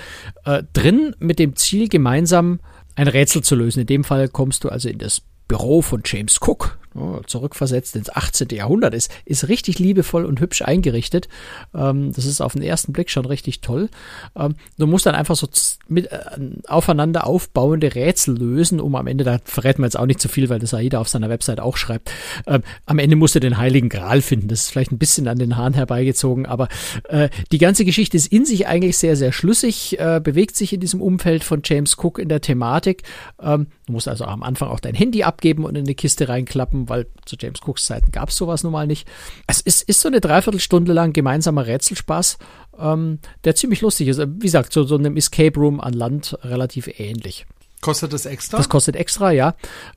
äh, 0.45 0.63
drin 0.73 1.15
mit 1.19 1.39
dem 1.39 1.55
Ziel, 1.55 1.87
gemeinsam 1.87 2.59
ein 2.95 3.07
Rätsel 3.07 3.41
zu 3.41 3.55
lösen. 3.55 3.81
In 3.81 3.87
dem 3.87 4.03
Fall 4.03 4.27
kommst 4.27 4.63
du 4.63 4.69
also 4.69 4.89
in 4.89 4.97
das 4.97 5.21
Büro 5.47 5.81
von 5.81 6.01
James 6.05 6.39
Cook, 6.41 6.77
zurückversetzt 7.25 7.95
ins 7.95 8.09
18. 8.09 8.49
Jahrhundert, 8.51 8.93
ist, 8.93 9.11
ist 9.25 9.47
richtig 9.49 9.79
liebevoll 9.79 10.25
und 10.25 10.39
hübsch 10.39 10.61
eingerichtet. 10.61 11.27
Ähm, 11.73 12.13
das 12.13 12.25
ist 12.25 12.41
auf 12.41 12.53
den 12.53 12.61
ersten 12.61 12.93
Blick 12.93 13.09
schon 13.09 13.25
richtig 13.25 13.61
toll. 13.61 13.89
Ähm, 14.35 14.55
du 14.77 14.87
musst 14.87 15.05
dann 15.05 15.15
einfach 15.15 15.35
so 15.35 15.47
mit 15.87 16.11
äh, 16.11 16.19
aufeinander 16.67 17.27
aufbauende 17.27 17.95
Rätsel 17.95 18.37
lösen, 18.37 18.79
um 18.79 18.95
am 18.95 19.07
Ende, 19.07 19.23
da 19.23 19.39
verrät 19.43 19.79
man 19.79 19.87
jetzt 19.87 19.97
auch 19.97 20.05
nicht 20.05 20.21
zu 20.21 20.29
viel, 20.29 20.49
weil 20.49 20.59
das 20.59 20.73
Aida 20.73 20.99
auf 20.99 21.09
seiner 21.09 21.29
Website 21.29 21.59
auch 21.59 21.77
schreibt, 21.77 22.11
ähm, 22.47 22.61
am 22.85 22.99
Ende 22.99 23.15
musst 23.15 23.35
du 23.35 23.39
den 23.39 23.57
Heiligen 23.57 23.89
Gral 23.89 24.21
finden. 24.21 24.47
Das 24.47 24.61
ist 24.61 24.69
vielleicht 24.69 24.91
ein 24.91 24.99
bisschen 24.99 25.27
an 25.27 25.39
den 25.39 25.57
Haaren 25.57 25.73
herbeigezogen, 25.73 26.45
aber 26.45 26.67
äh, 27.09 27.29
die 27.51 27.57
ganze 27.57 27.85
Geschichte 27.85 28.17
ist 28.17 28.27
in 28.27 28.45
sich 28.45 28.67
eigentlich 28.67 28.97
sehr, 28.97 29.15
sehr 29.15 29.31
schlüssig, 29.31 29.99
äh, 29.99 30.21
bewegt 30.23 30.55
sich 30.55 30.73
in 30.73 30.79
diesem 30.79 31.01
Umfeld 31.01 31.43
von 31.43 31.61
James 31.63 31.97
Cook 31.97 32.19
in 32.19 32.29
der 32.29 32.41
Thematik. 32.41 33.03
Ähm, 33.41 33.67
du 33.87 33.93
musst 33.93 34.07
also 34.07 34.25
am 34.25 34.43
Anfang 34.43 34.69
auch 34.69 34.79
dein 34.79 34.95
Handy 34.95 35.23
ab 35.23 35.31
abgeben 35.31 35.65
und 35.65 35.75
in 35.75 35.85
eine 35.85 35.95
Kiste 35.95 36.29
reinklappen, 36.29 36.80
weil 36.89 37.07
zu 37.25 37.35
James 37.39 37.61
Cooks 37.65 37.85
Zeiten 37.85 38.11
gab 38.11 38.29
es 38.29 38.37
sowas 38.37 38.63
nun 38.63 38.71
mal 38.71 38.87
nicht. 38.87 39.07
Es 39.47 39.61
ist, 39.61 39.83
ist 39.83 40.01
so 40.01 40.07
eine 40.07 40.21
Dreiviertelstunde 40.21 40.93
lang 40.93 41.13
gemeinsamer 41.13 41.65
Rätselspaß, 41.67 42.37
ähm, 42.79 43.19
der 43.43 43.55
ziemlich 43.55 43.81
lustig 43.81 44.07
ist. 44.07 44.19
Wie 44.19 44.39
gesagt, 44.39 44.73
so, 44.73 44.83
so 44.83 44.95
einem 44.95 45.17
Escape 45.17 45.59
Room 45.59 45.79
an 45.79 45.93
Land 45.93 46.37
relativ 46.43 46.99
ähnlich. 46.99 47.45
Kostet 47.81 48.13
das 48.13 48.27
extra? 48.27 48.57
Das 48.57 48.69
kostet 48.69 48.95
extra, 48.95 49.31
ja. 49.31 49.55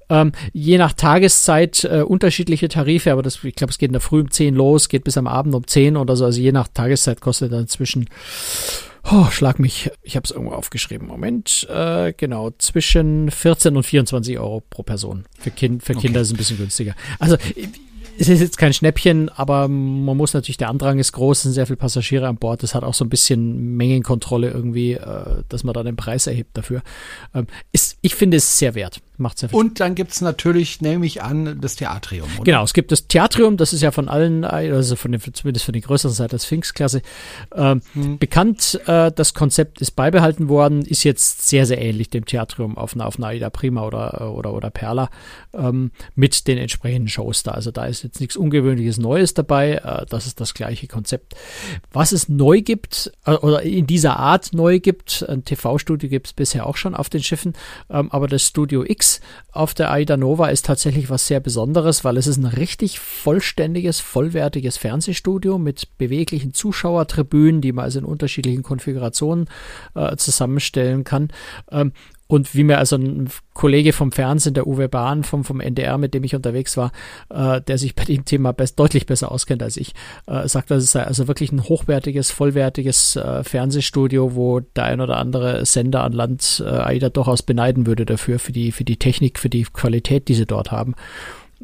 Ähm, 0.09 0.33
je 0.55 0.79
nach 0.79 0.95
Tageszeit 0.95 1.85
äh, 1.85 2.01
unterschiedliche 2.01 2.69
Tarife, 2.69 3.13
aber 3.13 3.23
das, 3.23 3.45
ich 3.45 3.55
glaube, 3.55 3.73
es 3.73 3.79
geht 3.79 3.91
in 3.91 3.93
der 3.93 4.01
Früh 4.01 4.21
um 4.21 4.31
10 4.31 4.55
los, 4.55 4.89
geht 4.89 5.05
bis 5.05 5.19
am 5.19 5.27
Abend 5.27 5.55
um 5.55 5.67
10 5.67 5.99
oder 5.99 6.17
so. 6.17 6.25
Also 6.25 6.41
je 6.41 6.51
nach 6.51 6.69
Tageszeit 6.69 7.21
kostet 7.21 7.53
dann 7.53 7.69
zwischen 7.69 8.09
Oh, 9.11 9.27
schlag 9.31 9.59
mich. 9.59 9.91
Ich 10.03 10.17
habe 10.17 10.25
es 10.25 10.31
irgendwo 10.31 10.53
aufgeschrieben. 10.53 11.07
Moment. 11.07 11.67
Äh, 11.69 12.15
genau, 12.17 12.53
zwischen 12.59 13.31
14 13.31 13.77
und 13.77 13.83
24 13.83 14.39
Euro 14.39 14.63
pro 14.69 14.83
Person. 14.83 15.25
Für, 15.39 15.51
kind, 15.51 15.83
für 15.83 15.93
Kinder 15.93 16.21
okay. 16.21 16.23
ist 16.23 16.29
es 16.29 16.33
ein 16.33 16.37
bisschen 16.39 16.57
günstiger. 16.57 16.95
Also 17.19 17.37
es 18.19 18.29
ist 18.29 18.41
jetzt 18.41 18.59
kein 18.59 18.73
Schnäppchen, 18.73 19.29
aber 19.29 19.69
man 19.69 20.17
muss 20.17 20.35
natürlich, 20.35 20.57
der 20.57 20.69
Andrang 20.69 20.99
ist 20.99 21.13
groß, 21.13 21.39
es 21.39 21.43
sind 21.43 21.53
sehr 21.53 21.67
viele 21.67 21.77
Passagiere 21.77 22.29
an 22.29 22.37
Bord. 22.37 22.63
Das 22.63 22.75
hat 22.75 22.85
auch 22.85 22.95
so 22.95 23.05
ein 23.05 23.09
bisschen 23.09 23.77
Mengenkontrolle 23.77 24.51
irgendwie, 24.51 24.93
äh, 24.93 25.43
dass 25.49 25.65
man 25.65 25.75
da 25.75 25.83
den 25.83 25.97
Preis 25.97 26.27
erhebt 26.27 26.57
dafür. 26.57 26.83
Ähm, 27.35 27.47
ist, 27.73 27.99
ich 28.01 28.15
finde 28.15 28.37
es 28.37 28.59
sehr 28.59 28.75
wert. 28.75 29.01
Macht 29.17 29.39
sehr 29.39 29.49
viel 29.49 29.59
Und 29.59 29.81
dann 29.81 29.95
gibt's 29.95 30.21
natürlich, 30.21 30.81
nehme 30.81 31.07
ich 31.07 31.23
an, 31.23 31.61
das 31.61 31.77
Theatrium. 31.77 32.29
Oder? 32.37 32.45
Genau, 32.45 32.65
es 32.65 32.73
gibt 32.73 32.91
das 32.93 33.07
Theatrium, 33.07 33.57
das 33.57 33.73
ist 33.73 33.83
ja 33.83 33.91
von 33.91 34.09
allen, 34.09 34.45
also 34.45 34.97
von 34.97 35.13
den, 35.13 35.21
zumindest 35.21 35.65
von 35.65 35.73
den 35.73 35.83
größeren 35.83 36.15
Seite 36.15 36.31
der 36.31 36.39
Sphinx-Klasse, 36.39 37.03
äh, 37.53 37.77
hm. 37.93 38.19
bekannt. 38.19 38.81
Äh, 38.87 39.13
das 39.13 39.35
Konzept 39.35 39.81
ist 39.81 39.93
beibehalten 39.93 40.49
worden, 40.49 40.83
ist 40.83 41.05
jetzt 41.05 41.49
sehr, 41.49 41.67
sehr 41.67 41.81
ähnlich 41.81 42.11
dem 42.11 42.25
Theatrium 42.25 42.79
auf 42.79 42.95
auf 43.01 43.19
einer 43.19 43.29
Aida 43.29 43.51
Prima 43.51 43.85
oder, 43.85 44.33
oder, 44.35 44.53
oder 44.53 44.71
Perla 44.71 45.11
ähm, 45.53 45.91
mit 46.15 46.47
den 46.47 46.59
entsprechenden 46.59 47.09
Shows 47.09 47.43
da. 47.43 47.53
Also 47.53 47.71
da 47.71 47.87
ist 47.87 48.03
jetzt 48.03 48.21
nichts 48.21 48.37
Ungewöhnliches 48.37 48.99
Neues 48.99 49.35
dabei. 49.35 49.75
Äh, 49.75 50.07
das 50.07 50.27
ist 50.27 50.41
das 50.41 50.55
gleiche 50.55 50.87
Konzept. 50.87 51.35
Was 51.93 52.13
es 52.13 52.29
neu 52.29 52.63
gibt, 52.63 53.13
äh, 53.25 53.33
oder 53.33 53.63
in 53.63 53.87
dieser 53.87 54.19
Art 54.19 54.53
neu 54.53 54.81
gibt, 54.81 55.25
ein 55.29 55.45
TV-Studio 55.45 56.09
gibt 56.09 56.29
es 56.29 56.33
bisher 56.33 56.67
auch 56.67 56.77
schon 56.77 56.95
auf 56.95 57.09
den 57.09 57.23
Schiffen, 57.23 57.55
ähm, 57.91 58.11
aber 58.11 58.29
das 58.29 58.47
Studio 58.47 58.85
X 58.85 59.04
auf 59.53 59.73
der 59.73 59.91
Aida 59.91 60.17
Nova 60.17 60.49
ist 60.49 60.67
tatsächlich 60.67 61.11
was 61.11 61.27
sehr 61.27 61.41
Besonderes, 61.41 62.05
weil 62.05 62.17
es 62.17 62.27
ist 62.27 62.39
ein 62.39 62.45
richtig 62.45 62.99
vollständiges, 62.99 64.01
vollwertiges 64.01 64.77
Fernsehstudio 64.77 65.59
mit 65.59 65.97
beweglichen 65.97 66.55
Zuschauertribünen, 66.55 67.61
die 67.61 67.73
man 67.73 67.85
also 67.85 68.01
in 68.01 68.05
unterschiedlichen 68.05 68.63
Konfigurationen 68.63 69.49
äh, 69.95 70.17
zusammenstellen 70.17 71.05
kann. 71.05 71.29
Ähm, 71.71 71.93
und 72.27 72.55
wie 72.55 72.65
mir 72.65 72.79
also 72.79 72.97
ein 72.97 73.29
Kollege 73.53 73.93
vom 73.93 74.11
Fernsehen, 74.11 74.55
der 74.55 74.67
Uwe 74.67 74.89
Bahn 74.89 75.25
vom, 75.25 75.45
vom 75.45 75.61
NDR, 75.61 75.99
mit 75.99 76.15
dem 76.15 76.25
ich 76.25 76.35
unterwegs 76.35 76.77
war, 76.77 76.91
äh, 77.29 77.61
der 77.61 77.79
sich 77.79 77.95
bei 77.95 78.05
dem 78.05 78.25
Thema 78.25 78.53
best, 78.53 78.79
deutlich 78.79 79.07
besser 79.07 79.31
auskennt 79.31 79.63
als 79.63 79.77
ich, 79.77 79.93
äh, 80.27 80.49
sagt, 80.49 80.71
das 80.71 80.85
ist 80.85 80.97
also 80.97 81.29
wirklich 81.29 81.53
ein 81.53 81.63
hochwertiges, 81.65 82.31
vollwertiges 82.31 83.17
äh, 83.17 83.45
Fernsehstudio, 83.45 84.35
wo 84.35 84.61
der 84.61 84.85
ein 84.85 85.01
oder 85.01 85.19
andere 85.19 85.67
Sender 85.67 86.03
an 86.03 86.13
Land 86.13 86.63
äh, 86.65 86.69
AIDA 86.69 87.11
durchaus 87.11 87.43
beneiden 87.43 87.87
würde 87.87 88.07
dafür, 88.07 88.39
für 88.39 88.53
die, 88.53 88.73
für 88.73 88.85
die 88.85 88.99
Technik, 88.99 89.39
für 89.39 89.51
die 89.51 89.65
Qualität, 89.65 90.29
die 90.29 90.35
sie 90.35 90.47
dort 90.47 90.73
haben. 90.73 90.95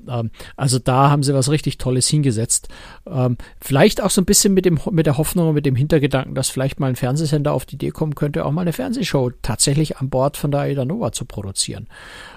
Ähm, 0.09 0.31
also 0.57 0.79
da 0.79 1.11
haben 1.11 1.23
sie 1.23 1.35
was 1.35 1.51
richtig 1.51 1.79
Tolles 1.79 2.09
hingesetzt. 2.09 2.69
Ähm, 3.07 3.37
vielleicht 3.61 4.03
auch 4.03 4.11
so 4.11 4.21
ein 4.21 4.25
bisschen 4.25 4.55
mit, 4.55 4.65
dem, 4.65 4.79
mit 4.91 5.07
der 5.07 5.19
Hoffnung 5.19 5.49
und 5.49 5.55
mit 5.55 5.67
dem 5.67 5.77
Hintergedanken, 5.77 6.35
dass 6.35 6.49
vielleicht 6.49 6.81
mal 6.81 6.89
ein 6.89 6.97
Fernsehsender 6.97 7.53
auf 7.53 7.67
die 7.67 7.75
Idee 7.75 7.91
kommen 7.91 8.15
könnte, 8.15 8.45
auch 8.45 8.53
mal 8.53 8.63
eine 8.63 8.73
Fernsehshow 8.73 9.31
tatsächlich 9.43 9.99
an 9.99 10.11
Bord 10.11 10.37
von 10.37 10.51
der 10.51 10.61
Aida 10.61 10.85
Nova 10.85 11.13
zu 11.13 11.25
produzieren. 11.25 11.89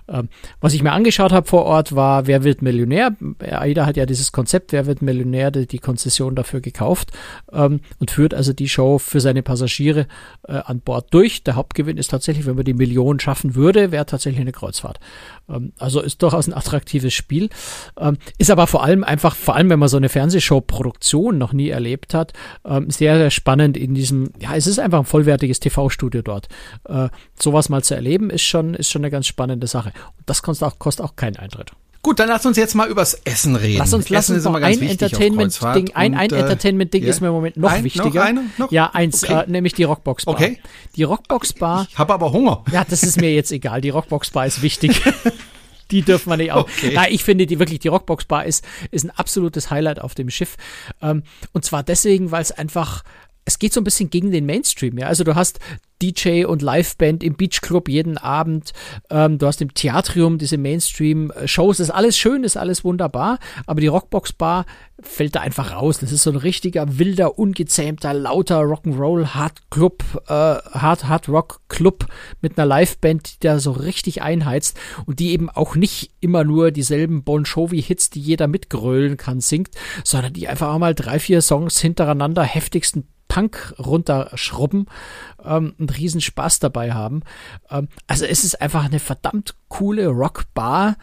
Ähm, 0.07 0.29
was 0.59 0.73
ich 0.73 0.83
mir 0.83 0.91
angeschaut 0.91 1.31
habe 1.31 1.47
vor 1.47 1.63
Ort 1.63 1.95
war, 1.95 2.27
wer 2.27 2.43
wird 2.43 2.61
Millionär? 2.61 3.15
AIDA 3.39 3.85
hat 3.85 3.97
ja 3.97 4.05
dieses 4.05 4.31
Konzept, 4.31 4.71
wer 4.71 4.85
wird 4.85 5.01
Millionär, 5.01 5.51
die, 5.51 5.79
Konzession 5.83 6.35
dafür 6.35 6.61
gekauft 6.61 7.11
und 7.47 7.81
führt 8.09 8.33
also 8.33 8.53
die 8.53 8.69
Show 8.69 8.97
für 8.97 9.19
seine 9.19 9.43
Passagiere 9.43 10.07
äh, 10.47 10.53
an 10.53 10.79
Bord 10.79 11.13
durch. 11.13 11.43
Der 11.43 11.55
Hauptgewinn 11.55 11.97
ist 11.97 12.09
tatsächlich, 12.09 12.45
wenn 12.45 12.55
man 12.55 12.65
die 12.65 12.73
Million 12.73 13.19
schaffen 13.19 13.55
würde, 13.55 13.91
wäre 13.91 14.05
tatsächlich 14.05 14.41
eine 14.41 14.51
Kreuzfahrt. 14.51 14.99
Also 15.77 16.01
ist 16.01 16.21
durchaus 16.21 16.47
ein 16.47 16.53
attraktives 16.53 17.13
Spiel. 17.13 17.49
Ähm, 17.99 18.17
ist 18.37 18.51
aber 18.51 18.67
vor 18.67 18.83
allem 18.83 19.03
einfach, 19.03 19.35
vor 19.35 19.55
allem 19.55 19.69
wenn 19.69 19.79
man 19.79 19.89
so 19.89 19.97
eine 19.97 20.09
Fernsehshow-Produktion 20.09 21.37
noch 21.37 21.53
nie 21.53 21.69
erlebt 21.69 22.13
hat, 22.13 22.33
ähm, 22.65 22.89
sehr, 22.89 23.17
sehr 23.17 23.31
spannend 23.31 23.77
in 23.77 23.93
diesem, 23.93 24.31
ja, 24.39 24.55
es 24.55 24.67
ist 24.67 24.79
einfach 24.79 24.99
ein 24.99 25.05
vollwertiges 25.05 25.59
TV-Studio 25.59 26.21
dort. 26.21 26.47
Äh, 26.87 27.09
sowas 27.39 27.69
mal 27.69 27.83
zu 27.83 27.95
erleben, 27.95 28.29
ist 28.29 28.43
schon, 28.43 28.73
ist 28.73 28.89
schon 28.89 29.01
eine 29.01 29.11
ganz 29.11 29.27
spannende 29.27 29.67
Sache. 29.67 29.93
Und 30.17 30.29
das 30.29 30.41
kostet 30.41 30.67
auch, 30.67 30.79
kostet 30.79 31.05
auch 31.05 31.15
keinen 31.15 31.37
Eintritt. 31.37 31.71
Gut, 32.03 32.19
dann 32.19 32.27
lass 32.27 32.45
uns 32.45 32.57
jetzt 32.57 32.75
mal 32.75 32.89
übers 32.89 33.13
Essen 33.23 33.55
reden. 33.55 33.77
Lass 33.77 33.93
uns, 33.93 34.09
lass 34.09 34.29
uns 34.29 34.43
noch 34.43 34.55
ein 34.55 34.81
Entertainment-Ding, 34.81 35.91
ein, 35.93 36.15
ein 36.15 36.31
äh, 36.31 36.39
Entertainment-Ding 36.39 37.01
yeah. 37.01 37.09
ist 37.09 37.21
mir 37.21 37.27
im 37.27 37.33
Moment 37.33 37.55
noch 37.55 37.71
ein, 37.71 37.85
wichtiger. 37.85 38.09
Noch 38.09 38.21
eine? 38.25 38.43
Noch? 38.57 38.71
Ja, 38.73 38.89
eins, 38.91 39.23
okay. 39.23 39.43
äh, 39.43 39.49
nämlich 39.49 39.71
die 39.71 39.83
Rockbox 39.83 40.25
Bar. 40.25 40.33
Okay. 40.35 40.59
Die 40.97 41.03
Rockbox 41.03 41.53
Bar. 41.53 41.87
Ich 41.89 41.97
habe 41.97 42.13
aber 42.13 42.33
Hunger. 42.33 42.65
Ja, 42.73 42.83
das 42.83 43.03
ist 43.03 43.21
mir 43.21 43.33
jetzt 43.33 43.53
egal. 43.53 43.79
Die 43.79 43.89
Rockbox 43.89 44.31
Bar 44.31 44.45
ist 44.45 44.61
wichtig. 44.61 45.01
die 45.93 46.01
dürfen 46.01 46.29
wir 46.29 46.37
nicht 46.37 46.51
auch. 46.53 46.63
Okay. 46.63 46.91
Na, 46.93 47.09
ich 47.09 47.23
finde 47.23 47.45
die 47.45 47.59
wirklich, 47.59 47.79
die 47.79 47.87
Rockbox 47.87 48.25
Bar 48.25 48.45
ist, 48.45 48.65
ist 48.91 49.05
ein 49.05 49.11
absolutes 49.11 49.71
Highlight 49.71 49.99
auf 50.01 50.15
dem 50.15 50.29
Schiff. 50.29 50.57
Ähm, 51.01 51.23
und 51.53 51.63
zwar 51.63 51.83
deswegen, 51.83 52.31
weil 52.31 52.41
es 52.41 52.51
einfach, 52.51 53.03
es 53.45 53.59
geht 53.59 53.73
so 53.73 53.81
ein 53.81 53.83
bisschen 53.83 54.09
gegen 54.09 54.31
den 54.31 54.45
Mainstream, 54.45 54.97
ja. 54.97 55.07
Also 55.07 55.23
du 55.23 55.35
hast 55.35 55.59
DJ 56.03 56.43
und 56.43 56.61
Liveband 56.61 57.23
im 57.23 57.35
Beachclub 57.35 57.87
jeden 57.87 58.17
Abend. 58.17 58.73
Ähm, 59.09 59.37
du 59.37 59.47
hast 59.47 59.61
im 59.61 59.73
Theatrium 59.73 60.37
diese 60.37 60.57
Mainstream-Shows. 60.57 61.79
Ist 61.79 61.91
alles 61.91 62.17
schön, 62.17 62.43
ist 62.43 62.57
alles 62.57 62.83
wunderbar. 62.83 63.39
Aber 63.65 63.79
die 63.79 63.87
Rockbox 63.87 64.33
Bar 64.33 64.65
fällt 64.99 65.35
da 65.35 65.41
einfach 65.41 65.71
raus. 65.73 65.99
Das 65.99 66.11
ist 66.11 66.23
so 66.23 66.31
ein 66.31 66.35
richtiger, 66.35 66.97
wilder, 66.99 67.39
ungezähmter, 67.39 68.13
lauter 68.13 68.61
Rock'n'Roll 68.61 69.27
Hard 69.27 69.69
Club, 69.69 70.03
äh, 70.27 70.31
Hard 70.31 71.05
Hard 71.05 71.29
Rock 71.29 71.61
Club 71.69 72.05
mit 72.41 72.57
einer 72.57 72.67
Liveband, 72.67 73.35
die 73.35 73.47
da 73.47 73.59
so 73.59 73.71
richtig 73.71 74.21
einheizt 74.21 74.77
und 75.05 75.19
die 75.19 75.31
eben 75.31 75.49
auch 75.49 75.75
nicht 75.75 76.11
immer 76.19 76.43
nur 76.43 76.71
dieselben 76.71 77.23
Bon 77.23 77.43
Jovi 77.43 77.81
Hits, 77.81 78.09
die 78.09 78.21
jeder 78.21 78.47
mitgrölen 78.47 79.15
kann, 79.15 79.39
singt, 79.39 79.71
sondern 80.03 80.33
die 80.33 80.49
einfach 80.49 80.73
auch 80.73 80.79
mal 80.79 80.95
drei, 80.95 81.19
vier 81.19 81.41
Songs 81.41 81.79
hintereinander 81.79 82.43
heftigsten 82.43 83.07
Punk 83.33 83.73
runterschrubben 83.79 84.85
ähm, 85.43 85.73
einen 85.79 85.89
riesen 85.89 86.21
Spaß 86.21 86.59
dabei 86.59 86.93
haben. 86.93 87.23
Ähm, 87.71 87.87
also 88.05 88.25
es 88.25 88.43
ist 88.43 88.61
einfach 88.61 88.85
eine 88.85 88.99
verdammt 88.99 89.55
coole 89.69 90.05
Rockbar 90.05 90.97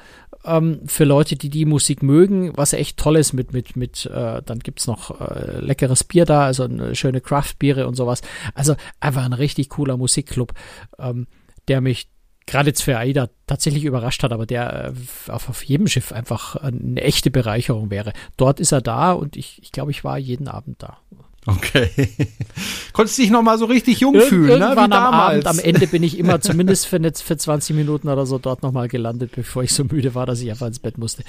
ähm, 0.44 0.82
für 0.86 1.02
Leute, 1.02 1.34
die 1.34 1.50
die 1.50 1.64
Musik 1.64 2.04
mögen, 2.04 2.56
was 2.56 2.72
echt 2.72 2.98
toll 2.98 3.16
ist 3.16 3.32
mit, 3.32 3.52
mit, 3.52 3.74
mit, 3.74 4.06
äh, 4.06 4.42
dann 4.44 4.60
gibt's 4.60 4.86
noch 4.86 5.20
äh, 5.20 5.58
leckeres 5.58 6.04
Bier 6.04 6.24
da, 6.24 6.44
also 6.44 6.62
eine 6.62 6.94
schöne 6.94 7.20
Craft-Biere 7.20 7.88
und 7.88 7.96
sowas. 7.96 8.22
Also 8.54 8.76
einfach 9.00 9.24
ein 9.24 9.32
richtig 9.32 9.68
cooler 9.70 9.96
Musikclub, 9.96 10.52
ähm, 11.00 11.26
der 11.66 11.80
mich 11.80 12.10
gerade 12.46 12.68
jetzt 12.68 12.82
für 12.84 12.96
AIDA 12.96 13.28
tatsächlich 13.48 13.84
überrascht 13.84 14.22
hat, 14.22 14.32
aber 14.32 14.46
der 14.46 14.92
äh, 14.94 15.32
auf, 15.32 15.48
auf 15.48 15.64
jedem 15.64 15.88
Schiff 15.88 16.12
einfach 16.12 16.54
eine 16.54 17.02
echte 17.02 17.32
Bereicherung 17.32 17.90
wäre. 17.90 18.12
Dort 18.36 18.60
ist 18.60 18.70
er 18.70 18.82
da 18.82 19.10
und 19.14 19.36
ich, 19.36 19.60
ich 19.64 19.72
glaube, 19.72 19.90
ich 19.90 20.04
war 20.04 20.16
jeden 20.16 20.46
Abend 20.46 20.80
da. 20.80 20.98
Okay. 21.46 22.08
Konntest 22.92 23.18
dich 23.18 23.30
noch 23.30 23.42
mal 23.42 23.58
so 23.58 23.64
richtig 23.64 24.00
jung 24.00 24.14
Ir 24.14 24.22
fühlen, 24.22 24.58
ne? 24.58 24.66
Irgendwann 24.66 24.92
am 24.92 25.14
Abend, 25.14 25.46
am 25.46 25.58
Ende 25.58 25.86
bin 25.86 26.02
ich 26.02 26.18
immer 26.18 26.40
zumindest 26.40 26.86
für, 26.86 27.00
für 27.00 27.36
20 27.36 27.74
Minuten 27.74 28.08
oder 28.08 28.26
so 28.26 28.38
dort 28.38 28.62
noch 28.62 28.72
mal 28.72 28.88
gelandet, 28.88 29.32
bevor 29.34 29.62
ich 29.62 29.72
so 29.72 29.84
müde 29.84 30.14
war, 30.14 30.26
dass 30.26 30.40
ich 30.40 30.50
einfach 30.50 30.66
ins 30.66 30.78
Bett 30.78 30.98
musste. 30.98 31.24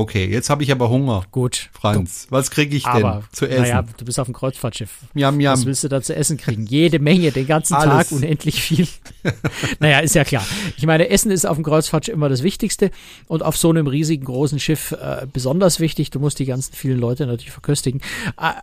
Okay, 0.00 0.24
jetzt 0.24 0.48
habe 0.48 0.62
ich 0.62 0.72
aber 0.72 0.88
Hunger. 0.88 1.24
Gut. 1.30 1.68
Franz, 1.74 2.26
was 2.30 2.50
kriege 2.50 2.74
ich 2.74 2.84
denn 2.84 3.04
aber, 3.04 3.22
zu 3.32 3.46
essen? 3.46 3.60
Naja, 3.60 3.84
du 3.98 4.04
bist 4.06 4.18
auf 4.18 4.26
dem 4.26 4.32
Kreuzfahrtschiff. 4.32 4.90
Jam, 5.12 5.38
jam. 5.40 5.52
Was 5.52 5.66
willst 5.66 5.84
du 5.84 5.88
da 5.88 6.00
zu 6.00 6.16
essen 6.16 6.38
kriegen? 6.38 6.64
Jede 6.64 6.98
Menge, 7.00 7.32
den 7.32 7.46
ganzen 7.46 7.74
Alles. 7.74 8.08
Tag, 8.08 8.16
unendlich 8.16 8.62
viel. 8.62 8.88
naja, 9.78 9.98
ist 9.98 10.14
ja 10.14 10.24
klar. 10.24 10.42
Ich 10.78 10.86
meine, 10.86 11.10
Essen 11.10 11.30
ist 11.30 11.44
auf 11.44 11.58
dem 11.58 11.64
Kreuzfahrtschiff 11.64 12.14
immer 12.14 12.30
das 12.30 12.42
Wichtigste 12.42 12.90
und 13.26 13.42
auf 13.42 13.58
so 13.58 13.68
einem 13.68 13.86
riesigen, 13.86 14.24
großen 14.24 14.58
Schiff 14.58 14.92
äh, 14.92 15.26
besonders 15.30 15.80
wichtig. 15.80 16.08
Du 16.08 16.18
musst 16.18 16.38
die 16.38 16.46
ganzen 16.46 16.72
vielen 16.72 16.98
Leute 16.98 17.26
natürlich 17.26 17.52
verköstigen. 17.52 18.00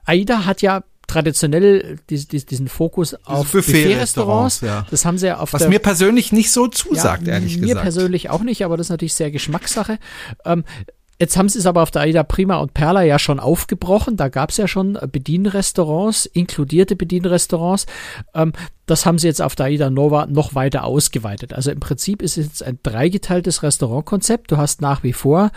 AIDA 0.06 0.46
hat 0.46 0.64
ja 0.64 0.84
traditionell 1.08 1.98
diesen 2.10 2.68
Fokus 2.68 3.16
auf 3.26 3.52
Buffet-Restaurants. 3.54 4.62
ja. 4.62 4.86
Das 4.92 5.06
haben 5.06 5.18
sie 5.18 5.28
ja 5.28 5.38
auf 5.38 5.54
Was 5.54 5.68
mir 5.68 5.80
persönlich 5.80 6.34
nicht 6.34 6.52
so 6.52 6.68
zusagt, 6.68 7.26
ja, 7.26 7.34
ehrlich 7.34 7.56
mir 7.56 7.62
gesagt. 7.62 7.76
Mir 7.78 7.82
persönlich 7.82 8.30
auch 8.30 8.44
nicht, 8.44 8.66
aber 8.66 8.76
das 8.76 8.88
ist 8.88 8.92
natürlich 8.92 9.14
sehr 9.14 9.32
Geschmackssache. 9.32 10.00
Ähm, 10.46 10.66
Jetzt 11.20 11.36
haben 11.36 11.50
sie 11.50 11.60
es 11.60 11.66
aber 11.66 11.82
auf 11.82 11.92
der 11.92 12.04
Aida 12.04 12.24
Prima 12.24 12.58
und 12.58 12.74
Perla 12.74 13.02
ja 13.02 13.18
schon 13.18 13.40
aufgebrochen. 13.40 14.18
Da 14.18 14.30
gab 14.30 14.52
es 14.52 14.58
ja 14.58 14.68
schon 14.68 14.98
Bedienrestaurants, 15.12 16.28
inkludierte 16.28 16.96
Bedienrestaurants. 16.96 17.88
Ähm, 18.36 18.54
das 18.86 19.06
haben 19.06 19.18
sie 19.18 19.28
jetzt 19.28 19.42
auf 19.42 19.56
der 19.56 19.68
Aida 19.68 19.90
Nova 19.90 20.28
noch 20.28 20.54
weiter 20.54 20.84
ausgeweitet. 20.84 21.54
Also 21.54 21.72
im 21.72 21.80
Prinzip 21.80 22.22
ist 22.22 22.38
es 22.38 22.46
jetzt 22.46 22.64
ein 22.64 22.80
dreigeteiltes 22.84 23.64
Restaurantkonzept. 23.64 24.52
Du 24.52 24.58
hast 24.58 24.82
nach 24.82 25.04
wie 25.04 25.14
vor 25.14 25.52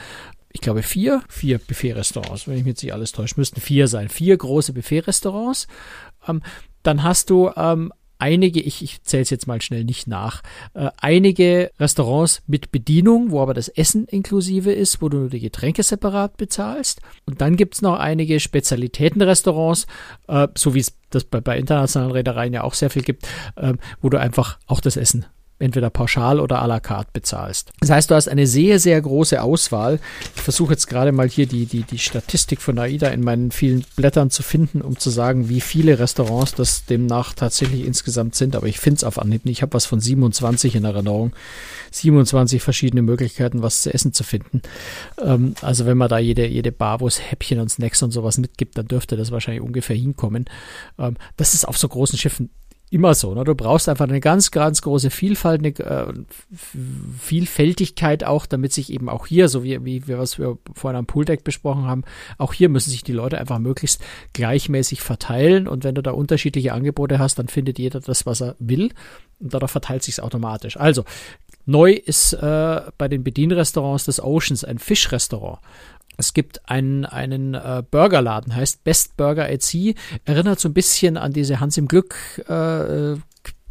ich 0.52 0.60
glaube, 0.60 0.82
vier, 0.82 1.22
vier 1.28 1.58
Buffet-Restaurants, 1.58 2.48
wenn 2.48 2.56
ich 2.56 2.64
mich 2.64 2.72
jetzt 2.72 2.82
nicht 2.82 2.92
alles 2.92 3.12
täusche, 3.12 3.36
müssten 3.36 3.60
vier 3.60 3.86
sein. 3.86 4.08
Vier 4.08 4.36
große 4.36 4.72
Buffet-Restaurants. 4.72 5.68
Ähm, 6.26 6.42
dann 6.82 7.02
hast 7.02 7.30
du 7.30 7.50
ähm, 7.56 7.92
einige, 8.20 8.60
ich, 8.60 8.82
ich 8.82 9.02
zähle 9.02 9.22
es 9.22 9.30
jetzt 9.30 9.46
mal 9.46 9.60
schnell 9.62 9.84
nicht 9.84 10.06
nach, 10.06 10.42
äh, 10.74 10.90
einige 10.98 11.70
Restaurants 11.78 12.42
mit 12.46 12.70
Bedienung, 12.70 13.30
wo 13.30 13.40
aber 13.40 13.54
das 13.54 13.68
Essen 13.68 14.06
inklusive 14.06 14.72
ist, 14.72 15.02
wo 15.02 15.08
du 15.08 15.18
nur 15.18 15.30
die 15.30 15.40
Getränke 15.40 15.82
separat 15.82 16.36
bezahlst. 16.36 17.00
Und 17.26 17.40
dann 17.40 17.56
gibt's 17.56 17.82
noch 17.82 17.98
einige 17.98 18.40
Spezialitätenrestaurants, 18.40 19.86
äh, 20.28 20.48
so 20.56 20.74
wie 20.74 20.80
es 20.80 20.96
das 21.10 21.24
bei, 21.24 21.40
bei 21.40 21.58
internationalen 21.58 22.12
Reedereien 22.12 22.52
ja 22.52 22.62
auch 22.62 22.74
sehr 22.74 22.90
viel 22.90 23.02
gibt, 23.02 23.26
äh, 23.56 23.74
wo 24.00 24.08
du 24.08 24.18
einfach 24.18 24.58
auch 24.66 24.80
das 24.80 24.96
Essen 24.96 25.26
entweder 25.60 25.90
pauschal 25.90 26.40
oder 26.40 26.62
à 26.62 26.66
la 26.66 26.80
carte 26.80 27.10
bezahlst. 27.12 27.70
Das 27.80 27.90
heißt, 27.90 28.10
du 28.10 28.14
hast 28.14 28.28
eine 28.28 28.46
sehr, 28.46 28.78
sehr 28.78 29.00
große 29.00 29.42
Auswahl. 29.42 30.00
Ich 30.34 30.42
versuche 30.42 30.72
jetzt 30.72 30.86
gerade 30.86 31.12
mal 31.12 31.28
hier 31.28 31.46
die, 31.46 31.66
die, 31.66 31.82
die 31.82 31.98
Statistik 31.98 32.60
von 32.60 32.78
AIDA 32.78 33.08
in 33.08 33.22
meinen 33.22 33.50
vielen 33.50 33.84
Blättern 33.96 34.30
zu 34.30 34.42
finden, 34.42 34.80
um 34.80 34.98
zu 34.98 35.10
sagen, 35.10 35.48
wie 35.48 35.60
viele 35.60 35.98
Restaurants 35.98 36.54
das 36.54 36.86
demnach 36.86 37.34
tatsächlich 37.34 37.84
insgesamt 37.84 38.34
sind. 38.34 38.56
Aber 38.56 38.66
ich 38.66 38.80
finde 38.80 38.96
es 38.96 39.04
auf 39.04 39.18
Anhieb 39.18 39.44
nicht. 39.44 39.58
Ich 39.58 39.62
habe 39.62 39.74
was 39.74 39.86
von 39.86 40.00
27 40.00 40.74
in 40.74 40.84
Erinnerung. 40.84 41.32
27 41.92 42.62
verschiedene 42.62 43.02
Möglichkeiten, 43.02 43.62
was 43.62 43.82
zu 43.82 43.92
essen 43.92 44.12
zu 44.12 44.24
finden. 44.24 44.62
Ähm, 45.22 45.54
also 45.60 45.86
wenn 45.86 45.98
man 45.98 46.08
da 46.08 46.18
jede, 46.18 46.46
jede 46.46 46.72
Bar, 46.72 47.00
wo 47.00 47.06
es 47.06 47.20
Häppchen 47.30 47.60
und 47.60 47.68
Snacks 47.68 48.02
und 48.02 48.12
sowas 48.12 48.38
mitgibt, 48.38 48.78
dann 48.78 48.88
dürfte 48.88 49.16
das 49.16 49.30
wahrscheinlich 49.30 49.62
ungefähr 49.62 49.96
hinkommen. 49.96 50.46
Ähm, 50.98 51.16
das 51.36 51.54
ist 51.54 51.66
auf 51.66 51.76
so 51.76 51.88
großen 51.88 52.18
Schiffen 52.18 52.50
immer 52.90 53.14
so. 53.14 53.34
Ne? 53.34 53.44
Du 53.44 53.54
brauchst 53.54 53.88
einfach 53.88 54.08
eine 54.08 54.20
ganz, 54.20 54.50
ganz 54.50 54.82
große 54.82 55.10
Vielfalt, 55.10 55.60
eine 55.60 55.68
äh, 55.78 56.12
Vielfältigkeit 57.18 58.24
auch, 58.24 58.46
damit 58.46 58.72
sich 58.72 58.92
eben 58.92 59.08
auch 59.08 59.28
hier, 59.28 59.48
so 59.48 59.62
wie, 59.62 59.84
wie 59.84 60.06
wir 60.08 60.18
was 60.18 60.38
wir 60.38 60.58
vorhin 60.74 60.98
am 60.98 61.06
Pooldeck 61.06 61.44
besprochen 61.44 61.84
haben, 61.84 62.02
auch 62.36 62.52
hier 62.52 62.68
müssen 62.68 62.90
sich 62.90 63.04
die 63.04 63.12
Leute 63.12 63.38
einfach 63.38 63.60
möglichst 63.60 64.02
gleichmäßig 64.32 65.02
verteilen. 65.02 65.68
Und 65.68 65.84
wenn 65.84 65.94
du 65.94 66.02
da 66.02 66.10
unterschiedliche 66.10 66.72
Angebote 66.72 67.20
hast, 67.20 67.38
dann 67.38 67.48
findet 67.48 67.78
jeder 67.78 68.00
das, 68.00 68.26
was 68.26 68.42
er 68.42 68.56
will. 68.58 68.90
Und 69.38 69.54
dadurch 69.54 69.70
verteilt 69.70 70.02
sich 70.02 70.20
automatisch. 70.20 70.76
Also, 70.76 71.04
neu 71.66 71.92
ist 71.92 72.32
äh, 72.32 72.80
bei 72.98 73.06
den 73.06 73.22
Bedienrestaurants 73.22 74.04
des 74.04 74.20
Oceans 74.20 74.64
ein 74.64 74.78
Fischrestaurant. 74.78 75.60
Es 76.20 76.34
gibt 76.34 76.68
einen, 76.70 77.04
einen 77.04 77.54
äh, 77.54 77.82
Burgerladen, 77.90 78.54
heißt 78.54 78.84
Best 78.84 79.16
Burger 79.16 79.48
Sea. 79.58 79.94
Erinnert 80.24 80.60
so 80.60 80.68
ein 80.68 80.74
bisschen 80.74 81.16
an 81.16 81.32
diese 81.32 81.58
Hans 81.58 81.76
im 81.76 81.88
Glück 81.88 82.14
äh, 82.48 83.16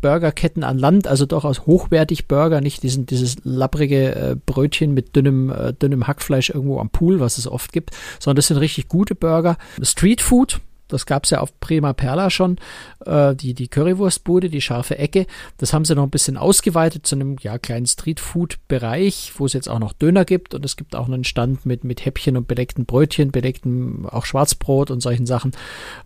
Burgerketten 0.02 0.64
an 0.64 0.78
Land, 0.78 1.08
also 1.08 1.26
durchaus 1.26 1.66
hochwertig 1.66 2.28
Burger, 2.28 2.62
nicht 2.62 2.84
diesen, 2.84 3.06
dieses 3.06 3.38
labbrige 3.44 4.16
äh, 4.16 4.36
Brötchen 4.46 4.94
mit 4.94 5.16
dünnem, 5.16 5.50
äh, 5.50 5.74
dünnem 5.74 6.08
Hackfleisch 6.08 6.50
irgendwo 6.50 6.80
am 6.80 6.90
Pool, 6.90 7.20
was 7.20 7.38
es 7.38 7.48
oft 7.48 7.74
gibt, 7.74 7.92
sondern 8.20 8.38
das 8.38 8.48
sind 8.48 8.58
richtig 8.58 8.88
gute 8.88 9.16
Burger. 9.16 9.58
Street 9.82 10.22
Food, 10.22 10.62
das 10.90 11.06
gab 11.06 11.24
es 11.24 11.30
ja 11.30 11.40
auf 11.40 11.58
Prima 11.60 11.94
Perla 11.94 12.30
schon, 12.30 12.58
äh, 13.06 13.36
die, 13.36 13.54
die 13.54 13.70
Currywurstbude, 13.70 14.50
die 14.50 14.60
scharfe 14.60 14.98
Ecke. 14.98 15.26
Das 15.58 15.72
haben 15.72 15.86
sie 15.86 15.96
noch 15.96 16.04
ein 16.04 16.10
bisschen 16.10 16.36
ausgeweitet 16.36 17.08
zu 17.08 17.16
einem 17.16 17.38
ja, 17.42 17.58
kleinen 17.58 17.86
Streetfood-Bereich, 17.86 19.34
wo 19.38 19.46
es 19.46 19.54
jetzt 19.54 19.70
auch 19.70 19.80
noch 19.80 19.94
Döner 19.94 20.26
gibt 20.26 20.54
und 20.54 20.66
es 20.66 20.76
gibt 20.76 20.96
auch 20.96 21.08
einen 21.08 21.24
Stand 21.24 21.66
mit, 21.66 21.84
mit 21.84 22.06
Häppchen 22.06 22.36
und 22.36 22.48
bedeckten 22.48 22.86
Brötchen, 22.86 23.32
bedecktem 23.32 24.06
auch 24.08 24.26
Schwarzbrot 24.26 24.92
und 24.92 25.02
solchen 25.02 25.26
Sachen. 25.26 25.52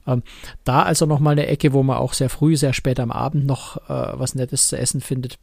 Ähm, 0.06 0.22
da 0.64 0.84
also 0.84 1.06
nochmal 1.06 1.34
eine 1.34 1.48
Ecke, 1.48 1.74
wo 1.74 1.82
man 1.82 1.98
auch 1.98 2.14
sehr 2.14 2.30
früh, 2.30 2.56
sehr 2.58 2.74
spät 2.74 3.00
am 3.00 3.12
Abend 3.12 3.46
noch 3.46 3.78
äh, 3.90 4.20
was 4.20 4.36
Nettes 4.36 4.68
zu 4.68 4.78
essen 4.78 5.02
findet 5.02 5.40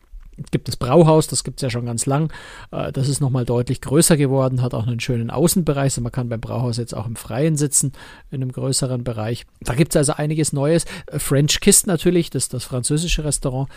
gibt 0.51 0.69
das 0.69 0.77
Brauhaus, 0.77 1.27
das 1.27 1.45
gibt 1.45 1.59
es 1.59 1.63
ja 1.63 1.71
schon 1.71 1.87
ganz 1.87 2.07
lang. 2.07 2.33
Äh, 2.71 2.93
das 2.93 3.09
ist 3.09 3.21
nochmal 3.21 3.45
deutlich 3.45 3.81
größer 3.81 4.17
geworden, 4.17 4.63
hat 4.63 4.75
auch 4.75 4.87
einen 4.87 5.01
schönen 5.01 5.31
Außenbereich. 5.31 5.85
Also 5.85 6.01
man 6.01 6.13
kann 6.13 6.29
beim 6.29 6.41
Brauhaus 6.41 6.77
jetzt 6.77 6.95
auch 6.95 7.07
im 7.07 7.17
Freien 7.17 7.57
sitzen, 7.57 7.93
in 8.31 8.43
einem 8.43 8.53
größeren 8.53 9.05
Bereich. 9.05 9.47
Da 9.61 9.75
gibt 9.75 9.93
es 9.93 9.97
also 9.97 10.13
einiges 10.13 10.53
Neues. 10.53 10.85
Äh, 11.07 11.19
French 11.19 11.61
Kiss 11.61 11.87
natürlich, 11.87 12.31
das 12.31 12.49
das 12.49 12.65
französische 12.65 13.25
Restaurant. 13.25 13.69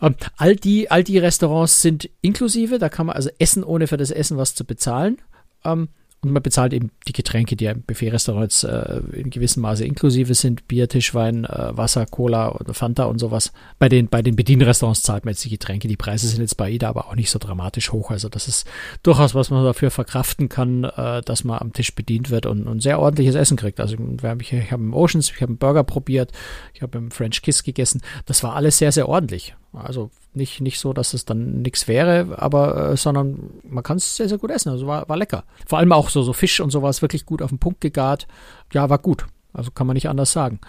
Ähm, 0.00 0.16
all, 0.36 0.56
die, 0.56 0.90
all 0.90 1.04
die 1.04 1.18
Restaurants 1.18 1.82
sind 1.82 2.10
inklusive, 2.20 2.78
da 2.78 2.88
kann 2.88 3.06
man 3.06 3.16
also 3.16 3.30
essen, 3.38 3.64
ohne 3.64 3.86
für 3.86 3.96
das 3.96 4.10
Essen 4.10 4.36
was 4.36 4.54
zu 4.54 4.64
bezahlen. 4.64 5.18
Ähm, 5.64 5.88
und 6.24 6.30
man 6.30 6.42
bezahlt 6.42 6.72
eben 6.72 6.92
die 7.08 7.12
Getränke, 7.12 7.56
die 7.56 7.64
im 7.64 7.82
Buffet-Restaurant 7.82 8.44
jetzt 8.44 8.62
äh, 8.62 9.00
in 9.12 9.30
gewissem 9.30 9.62
Maße 9.62 9.84
inklusive 9.84 10.34
sind. 10.34 10.68
Bier, 10.68 10.88
Tischwein, 10.88 11.44
äh, 11.44 11.76
Wasser, 11.76 12.06
Cola 12.06 12.52
oder 12.52 12.74
Fanta 12.74 13.04
und 13.04 13.18
sowas. 13.18 13.52
Bei 13.80 13.88
den, 13.88 14.06
bei 14.06 14.22
den 14.22 14.36
Bedienrestaurants 14.36 15.02
zahlt 15.02 15.24
man 15.24 15.32
jetzt 15.32 15.44
die 15.44 15.50
Getränke. 15.50 15.88
Die 15.88 15.96
Preise 15.96 16.28
sind 16.28 16.40
jetzt 16.40 16.56
bei 16.56 16.70
Ida 16.70 16.88
aber 16.88 17.08
auch 17.08 17.16
nicht 17.16 17.30
so 17.30 17.40
dramatisch 17.40 17.90
hoch. 17.90 18.12
Also 18.12 18.28
das 18.28 18.46
ist 18.46 18.68
durchaus, 19.02 19.34
was 19.34 19.50
man 19.50 19.64
dafür 19.64 19.90
verkraften 19.90 20.48
kann, 20.48 20.84
äh, 20.84 21.22
dass 21.22 21.42
man 21.42 21.58
am 21.58 21.72
Tisch 21.72 21.92
bedient 21.92 22.30
wird 22.30 22.46
und, 22.46 22.68
und 22.68 22.82
sehr 22.82 23.00
ordentliches 23.00 23.34
Essen 23.34 23.56
kriegt. 23.56 23.80
Also 23.80 23.96
ich, 23.96 24.52
ich 24.52 24.70
habe 24.70 24.82
im 24.82 24.94
Oceans, 24.94 25.28
ich 25.28 25.42
habe 25.42 25.50
einen 25.50 25.58
Burger 25.58 25.82
probiert, 25.82 26.30
ich 26.72 26.82
habe 26.82 26.98
im 26.98 27.10
French 27.10 27.42
Kiss 27.42 27.64
gegessen. 27.64 28.00
Das 28.26 28.44
war 28.44 28.54
alles 28.54 28.78
sehr, 28.78 28.92
sehr 28.92 29.08
ordentlich. 29.08 29.56
Also 29.72 30.10
nicht, 30.34 30.60
nicht 30.60 30.78
so, 30.78 30.92
dass 30.92 31.14
es 31.14 31.24
dann 31.24 31.62
nichts 31.62 31.88
wäre, 31.88 32.38
aber 32.38 32.90
äh, 32.90 32.96
sondern 32.96 33.50
man 33.64 33.82
kann 33.82 33.96
es 33.96 34.16
sehr, 34.16 34.28
sehr 34.28 34.38
gut 34.38 34.50
essen. 34.50 34.68
Also 34.68 34.86
war, 34.86 35.08
war 35.08 35.16
lecker. 35.16 35.44
Vor 35.66 35.78
allem 35.78 35.92
auch 35.92 36.10
so, 36.10 36.22
so 36.22 36.32
Fisch 36.32 36.60
und 36.60 36.70
sowas 36.70 37.02
wirklich 37.02 37.24
gut 37.24 37.42
auf 37.42 37.50
den 37.50 37.58
Punkt 37.58 37.80
gegart. 37.80 38.26
Ja, 38.72 38.90
war 38.90 38.98
gut. 38.98 39.26
Also 39.52 39.70
kann 39.70 39.86
man 39.86 39.94
nicht 39.94 40.08
anders 40.08 40.32
sagen. 40.32 40.60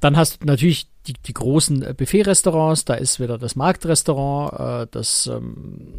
Dann 0.00 0.16
hast 0.16 0.42
du 0.42 0.46
natürlich 0.46 0.88
die, 1.06 1.14
die 1.14 1.34
großen 1.34 1.82
äh, 1.82 1.94
Buffet-Restaurants. 1.94 2.84
Da 2.84 2.94
ist 2.94 3.20
wieder 3.20 3.38
das 3.38 3.56
Marktrestaurant, 3.56 4.84
äh, 4.84 4.86
das, 4.90 5.26
ähm, 5.26 5.92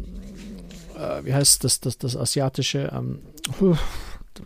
äh, 0.96 1.24
wie 1.24 1.34
heißt 1.34 1.64
das, 1.64 1.80
das, 1.80 1.98
das 1.98 2.16
asiatische, 2.16 2.92
ähm, 2.94 3.20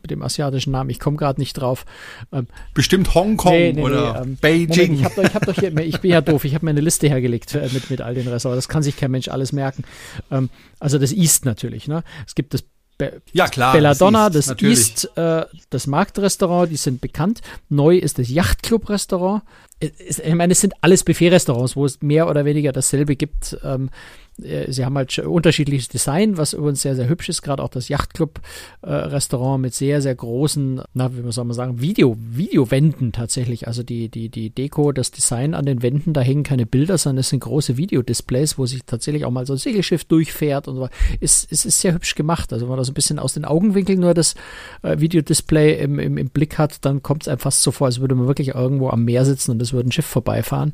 mit 0.00 0.10
dem 0.10 0.22
asiatischen 0.22 0.72
Namen, 0.72 0.90
ich 0.90 1.00
komme 1.00 1.16
gerade 1.16 1.40
nicht 1.40 1.54
drauf. 1.54 1.84
Ähm, 2.32 2.46
Bestimmt 2.74 3.14
Hongkong 3.14 3.52
nee, 3.52 3.72
nee, 3.72 3.82
oder 3.82 4.24
nee, 4.24 4.30
ähm, 4.30 4.38
Beijing. 4.40 4.68
Moment, 4.68 5.00
ich 5.00 5.04
habe 5.04 5.14
doch, 5.16 5.24
ich 5.24 5.34
hab 5.34 5.46
doch 5.46 5.54
hier, 5.54 5.76
ich 5.78 6.00
bin 6.00 6.10
ja 6.10 6.20
doof, 6.22 6.44
ich 6.44 6.54
habe 6.54 6.64
mir 6.64 6.70
eine 6.70 6.80
Liste 6.80 7.08
hergelegt 7.08 7.54
äh, 7.54 7.68
mit, 7.72 7.90
mit 7.90 8.00
all 8.00 8.14
den 8.14 8.28
Restaurants. 8.28 8.66
Das 8.66 8.68
kann 8.68 8.82
sich 8.82 8.96
kein 8.96 9.10
Mensch 9.10 9.28
alles 9.28 9.52
merken. 9.52 9.84
Ähm, 10.30 10.50
also 10.78 10.98
das 10.98 11.12
East 11.12 11.44
natürlich. 11.44 11.88
Ne? 11.88 12.02
Es 12.26 12.34
gibt 12.34 12.54
das 12.54 12.64
Be 12.98 13.22
ja, 13.32 13.48
klar, 13.48 13.72
Belladonna, 13.72 14.28
das, 14.28 14.48
East, 14.48 14.60
das, 14.60 14.68
East 14.68 15.16
äh, 15.16 15.44
das 15.70 15.86
Marktrestaurant, 15.86 16.70
die 16.70 16.76
sind 16.76 17.00
bekannt. 17.00 17.40
Neu 17.68 17.96
ist 17.96 18.18
das 18.18 18.28
Yachtclub-Restaurant. 18.28 19.42
Ich 19.80 20.34
meine, 20.34 20.52
es 20.52 20.60
sind 20.60 20.74
alles 20.82 21.02
Buffet-Restaurants, 21.02 21.74
wo 21.74 21.86
es 21.86 22.00
mehr 22.02 22.28
oder 22.28 22.44
weniger 22.44 22.70
dasselbe 22.70 23.16
gibt. 23.16 23.56
Ähm, 23.64 23.88
äh, 23.88 23.90
sie 24.38 24.84
haben 24.84 24.96
halt 24.96 25.18
unterschiedliches 25.18 25.88
Design, 25.88 26.36
was 26.36 26.52
übrigens 26.54 26.82
sehr, 26.82 26.96
sehr 26.96 27.08
hübsch 27.08 27.28
ist. 27.28 27.42
Gerade 27.42 27.62
auch 27.62 27.68
das 27.68 27.88
Yachtclub-Restaurant 27.88 29.58
äh, 29.58 29.62
mit 29.62 29.74
sehr, 29.74 30.00
sehr 30.00 30.14
großen, 30.14 30.82
na, 30.94 31.10
wie 31.14 31.30
soll 31.32 31.44
man 31.44 31.54
sagen, 31.54 31.80
Video, 31.80 32.16
Videowänden 32.18 33.12
tatsächlich. 33.12 33.66
Also 33.66 33.82
die, 33.82 34.08
die, 34.08 34.30
die 34.30 34.50
Deko, 34.50 34.92
das 34.92 35.10
Design 35.10 35.54
an 35.54 35.66
den 35.66 35.82
Wänden, 35.82 36.12
da 36.12 36.22
hängen 36.22 36.44
keine 36.44 36.66
Bilder, 36.66 36.96
sondern 36.98 37.20
es 37.20 37.28
sind 37.28 37.40
große 37.40 37.76
Videodisplays, 37.76 38.58
wo 38.58 38.66
sich 38.66 38.82
tatsächlich 38.86 39.24
auch 39.24 39.30
mal 39.30 39.46
so 39.46 39.52
ein 39.52 39.58
Segelschiff 39.58 40.04
durchfährt 40.04 40.66
und 40.66 40.76
so. 40.76 40.88
Es, 41.20 41.46
es 41.50 41.64
ist 41.66 41.80
sehr 41.80 41.92
hübsch 41.92 42.14
gemacht. 42.14 42.52
Also 42.52 42.64
wenn 42.64 42.70
man 42.70 42.78
das 42.78 42.88
ein 42.88 42.94
bisschen 42.94 43.18
aus 43.18 43.34
den 43.34 43.44
Augenwinkeln 43.44 44.00
nur 44.00 44.14
das 44.14 44.34
äh, 44.82 44.98
Videodisplay 44.98 45.78
im, 45.78 45.98
im, 45.98 46.16
im 46.16 46.30
Blick 46.30 46.58
hat, 46.58 46.84
dann 46.84 47.02
kommt 47.02 47.24
es 47.24 47.28
einem 47.28 47.38
fast 47.38 47.62
so 47.62 47.70
vor, 47.70 47.86
als 47.86 48.00
würde 48.00 48.14
man 48.14 48.26
wirklich 48.26 48.48
irgendwo 48.48 48.88
am 48.88 49.04
Meer 49.04 49.24
sitzen 49.24 49.52
und 49.52 49.62
es 49.62 49.72
würde 49.72 49.88
ein 49.88 49.92
Schiff 49.92 50.06
vorbeifahren. 50.06 50.72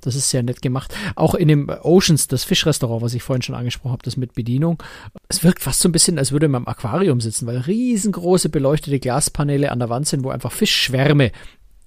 Das 0.00 0.14
ist 0.14 0.30
sehr 0.30 0.42
nett 0.42 0.62
gemacht. 0.62 0.94
Auch 1.14 1.34
in 1.34 1.48
dem 1.48 1.68
Oceans, 1.68 2.28
das 2.28 2.44
Fischrestaurant, 2.44 2.99
was 3.00 3.14
ich 3.14 3.22
vorhin 3.22 3.42
schon 3.42 3.54
angesprochen 3.54 3.92
habe, 3.92 4.02
das 4.04 4.16
mit 4.16 4.34
Bedienung. 4.34 4.82
Es 5.28 5.44
wirkt 5.44 5.62
fast 5.62 5.80
so 5.80 5.88
ein 5.88 5.92
bisschen, 5.92 6.18
als 6.18 6.32
würde 6.32 6.48
man 6.48 6.62
im 6.62 6.68
Aquarium 6.68 7.20
sitzen, 7.20 7.46
weil 7.46 7.58
riesengroße 7.58 8.48
beleuchtete 8.48 9.00
Glaspaneele 9.00 9.70
an 9.70 9.78
der 9.78 9.88
Wand 9.88 10.06
sind, 10.06 10.24
wo 10.24 10.30
einfach 10.30 10.52
Fischschwärme 10.52 11.32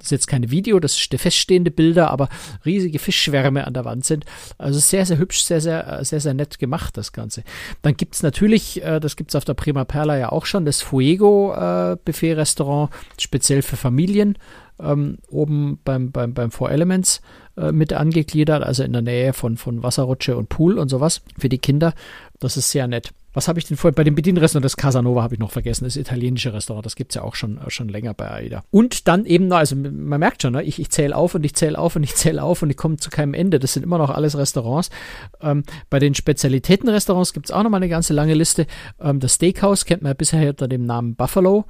das 0.04 0.08
ist 0.08 0.12
jetzt 0.12 0.28
keine 0.28 0.52
Video, 0.52 0.82
das 0.82 0.98
ist 0.98 1.16
feststehende 1.18 1.72
Bilder, 1.72 2.12
aber 2.12 2.28
riesige 2.66 3.00
Fischschwärme 3.00 3.66
an 3.66 3.74
der 3.74 3.86
Wand 3.86 4.04
sind. 4.04 4.26
Also 4.58 4.78
sehr, 4.78 5.06
sehr 5.06 5.18
hübsch, 5.18 5.44
sehr, 5.44 5.62
sehr, 5.62 6.04
sehr, 6.04 6.20
sehr 6.20 6.34
nett 6.34 6.60
gemacht, 6.60 6.98
das 6.98 7.14
Ganze. 7.14 7.46
Dann 7.84 7.96
gibt 7.96 8.16
es 8.16 8.22
natürlich, 8.22 8.84
äh, 8.84 9.00
das 9.00 9.16
gibt 9.16 9.32
es 9.32 9.36
auf 9.36 9.46
der 9.46 9.54
Prima 9.54 9.86
Perla 9.86 10.18
ja 10.18 10.30
auch 10.30 10.46
schon, 10.46 10.66
das 10.66 10.82
Fuego 10.82 11.54
äh, 11.54 11.96
speziell 13.18 13.62
für 13.62 13.78
Familien, 13.78 14.38
ähm, 14.78 15.20
oben 15.30 15.80
beim, 15.86 16.12
beim, 16.12 16.34
beim 16.34 16.52
Four 16.52 16.72
Elements 16.72 17.22
äh, 17.58 17.72
mit 17.72 17.94
angegliedert, 17.94 18.64
also 18.64 18.84
in 18.84 18.94
der 18.94 19.02
Nähe 19.02 19.34
von, 19.34 19.58
von 19.58 19.84
Wasserrutsche 19.84 20.38
und 20.38 20.50
Pool 20.50 20.80
und 20.80 20.90
sowas 20.90 21.22
für 21.38 21.50
die 21.50 21.60
Kinder. 21.60 21.94
Das 22.40 22.58
ist 22.58 22.72
sehr 22.72 22.88
nett. 22.88 23.12
Was 23.34 23.48
habe 23.48 23.58
ich 23.58 23.66
denn 23.66 23.78
vorhin? 23.78 23.96
Bei 23.96 24.04
dem 24.04 24.16
Bedienrestaurant, 24.16 24.64
das 24.64 24.78
Casanova 24.78 25.24
habe 25.24 25.34
ich 25.34 25.40
noch 25.40 25.52
vergessen, 25.52 25.86
das 25.86 25.96
italienische 25.96 26.54
Restaurant, 26.54 26.86
das 26.86 26.96
gibt 26.96 27.12
es 27.12 27.16
ja 27.16 27.24
auch 27.24 27.36
schon, 27.36 27.60
schon 27.68 27.90
länger 27.90 28.14
bei 28.14 28.30
AIDA. 28.30 28.64
Und 28.70 29.08
dann 29.08 29.26
eben 29.26 29.52
also 29.52 29.76
man 29.76 30.20
merkt 30.20 30.44
schon, 30.44 30.54
ne, 30.54 30.64
ich, 30.64 30.80
ich 30.80 30.92
zähle 30.92 31.16
auf 31.16 31.34
und 31.36 31.44
ich 31.44 31.56
zähle 31.56 31.80
auf 31.80 31.96
und 31.96 32.04
ich 32.04 32.16
zähle 32.16 32.44
auf 32.44 32.62
und 32.62 32.70
ich 32.70 32.78
komme 32.78 32.98
zu 32.98 33.10
keinem 33.10 33.34
Ende. 33.34 33.60
Das 33.60 33.74
sind 33.74 33.84
immer 33.84 33.98
noch 33.98 34.12
alles 34.12 34.38
Restaurants. 34.38 34.92
Ähm, 35.42 35.64
bei 35.90 36.00
den 36.00 36.14
Spezialitätenrestaurants 36.14 37.34
gibt 37.34 37.48
es 37.48 37.52
auch 37.52 37.64
noch 37.64 37.72
mal 37.72 37.78
eine 37.78 37.90
ganze 37.90 38.14
lange 38.14 38.36
Liste. 38.36 38.68
Ähm, 39.02 39.20
das 39.20 39.36
Steakhouse 39.36 39.86
kennt 39.86 40.04
man 40.04 40.12
ja 40.12 40.16
bisher 40.16 40.50
unter 40.50 40.68
dem 40.68 40.86
Namen 40.86 41.16
Buffalo. 41.16 41.66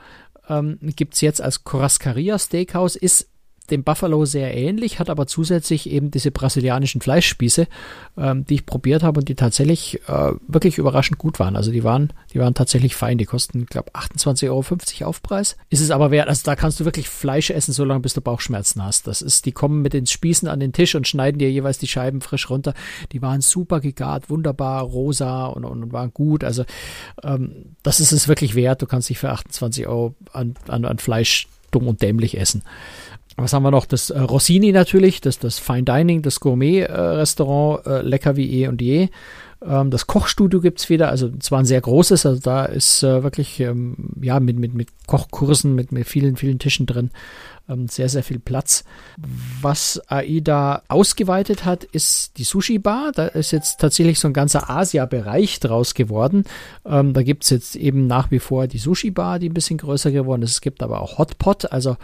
Ähm, 0.50 0.80
gibt 0.82 1.14
es 1.14 1.22
jetzt 1.22 1.42
als 1.42 1.64
Corascaria 1.64 2.38
Steakhouse, 2.38 2.98
ist 2.98 3.30
dem 3.72 3.84
Buffalo 3.84 4.26
sehr 4.26 4.56
ähnlich, 4.56 5.00
hat 5.00 5.10
aber 5.10 5.26
zusätzlich 5.26 5.90
eben 5.90 6.12
diese 6.12 6.32
brasilianischen 6.32 7.00
Fleischspieße, 7.02 7.68
ähm, 8.18 8.46
die 8.46 8.56
ich 8.56 8.66
probiert 8.66 9.04
habe 9.04 9.22
und 9.22 9.30
die 9.30 9.36
tatsächlich 9.36 10.02
äh, 10.08 10.34
wirklich 10.48 10.78
überraschend 10.78 11.18
gut 11.18 11.40
waren. 11.40 11.56
Also 11.56 11.72
die 11.72 11.84
waren, 11.84 12.12
die 12.34 12.40
waren 12.40 12.54
tatsächlich 12.54 12.96
fein. 12.96 13.18
Die 13.18 13.26
kosten, 13.26 13.66
glaube 13.66 13.92
28,50 13.94 14.50
Euro 15.02 15.10
Aufpreis. 15.10 15.56
Ist 15.70 15.80
es 15.80 15.92
aber 15.92 16.12
wert, 16.12 16.28
also 16.28 16.42
da 16.44 16.56
kannst 16.56 16.80
du 16.80 16.86
wirklich 16.86 17.08
Fleisch 17.08 17.50
essen, 17.50 17.74
solange 17.74 18.02
bis 18.02 18.14
du 18.14 18.22
Bauchschmerzen 18.22 18.84
hast. 18.84 19.08
Das 19.08 19.22
ist, 19.22 19.46
die 19.46 19.52
kommen 19.52 19.82
mit 19.82 19.94
den 19.94 20.08
Spießen 20.08 20.48
an 20.48 20.60
den 20.60 20.74
Tisch 20.74 20.96
und 20.96 21.08
schneiden 21.08 21.40
dir 21.40 21.52
jeweils 21.52 21.78
die 21.78 21.88
Scheiben 21.88 22.22
frisch 22.22 22.50
runter. 22.50 22.74
Die 23.12 23.22
waren 23.22 23.42
super 23.42 23.80
gegart, 23.80 24.30
wunderbar, 24.30 24.82
rosa 24.82 25.46
und, 25.46 25.64
und, 25.64 25.84
und 25.84 25.94
waren 25.94 26.14
gut. 26.14 26.44
Also 26.44 26.66
ähm, 27.24 27.76
das 27.82 28.00
ist 28.00 28.12
es 28.12 28.28
wirklich 28.28 28.56
wert. 28.56 28.82
Du 28.82 28.88
kannst 28.88 29.10
dich 29.10 29.20
für 29.20 29.30
28 29.30 29.88
Euro 29.88 30.16
an, 30.34 30.56
an, 30.68 30.86
an 30.86 30.98
Fleisch 30.98 31.48
dumm 31.72 31.88
und 31.88 32.02
dämlich 32.02 32.38
essen. 32.38 32.64
Was 33.36 33.54
haben 33.54 33.64
wir 33.64 33.72
noch? 33.72 33.86
Das 33.86 34.10
äh, 34.10 34.20
Rossini 34.20 34.72
natürlich, 34.72 35.22
das, 35.22 35.40
das 35.40 35.60
Fine 35.60 35.84
Dining, 35.84 36.22
das 36.22 36.40
Gourmet-Restaurant, 36.40 37.86
äh, 37.86 38.02
lecker 38.02 38.36
wie 38.36 38.62
eh 38.62 38.68
und 38.68 38.82
je. 38.82 39.10
Ähm, 39.66 39.90
das 39.90 40.08
Kochstudio 40.08 40.62
gibt 40.62 40.80
es 40.80 40.90
wieder, 40.90 41.10
also 41.10 41.30
zwar 41.40 41.60
ein 41.60 41.66
sehr 41.66 41.82
großes, 41.82 42.26
also 42.26 42.40
da 42.40 42.66
ist 42.66 43.02
äh, 43.04 43.24
wirklich, 43.24 43.60
ähm, 43.60 43.96
ja, 44.22 44.40
mit, 44.40 44.60
mit, 44.60 44.74
mit 44.74 44.90
Kochkursen, 45.08 45.74
mit, 45.74 45.92
mit 45.92 46.08
vielen, 46.08 46.36
vielen 46.36 46.60
Tischen 46.60 46.86
drin 46.86 47.12
sehr, 47.88 48.10
sehr 48.10 48.24
viel 48.24 48.40
Platz. 48.40 48.84
Was 49.62 50.02
AIDA 50.08 50.84
ausgeweitet 50.90 51.66
hat, 51.66 51.84
ist 51.86 52.38
die 52.38 52.44
Sushi-Bar. 52.44 53.12
Da 53.14 53.28
ist 53.28 53.52
jetzt 53.52 53.80
tatsächlich 53.80 54.20
so 54.20 54.28
ein 54.28 54.34
ganzer 54.34 54.70
Asia-Bereich 54.70 55.60
draus 55.60 55.94
geworden. 55.94 56.44
Ähm, 56.86 57.14
da 57.14 57.24
gibt 57.24 57.44
es 57.44 57.50
jetzt 57.50 57.76
eben 57.76 58.06
nach 58.06 58.32
wie 58.32 58.40
vor 58.40 58.68
die 58.68 58.80
Sushi-Bar, 58.80 59.40
die 59.40 59.50
ein 59.50 59.54
bisschen 59.54 59.78
größer 59.78 60.12
geworden 60.12 60.42
ist. 60.42 60.52
Es 60.52 60.62
gibt 60.62 60.84
aber 60.84 61.02
auch 61.02 61.18
Hotpot, 61.18 61.72
also 61.72 61.98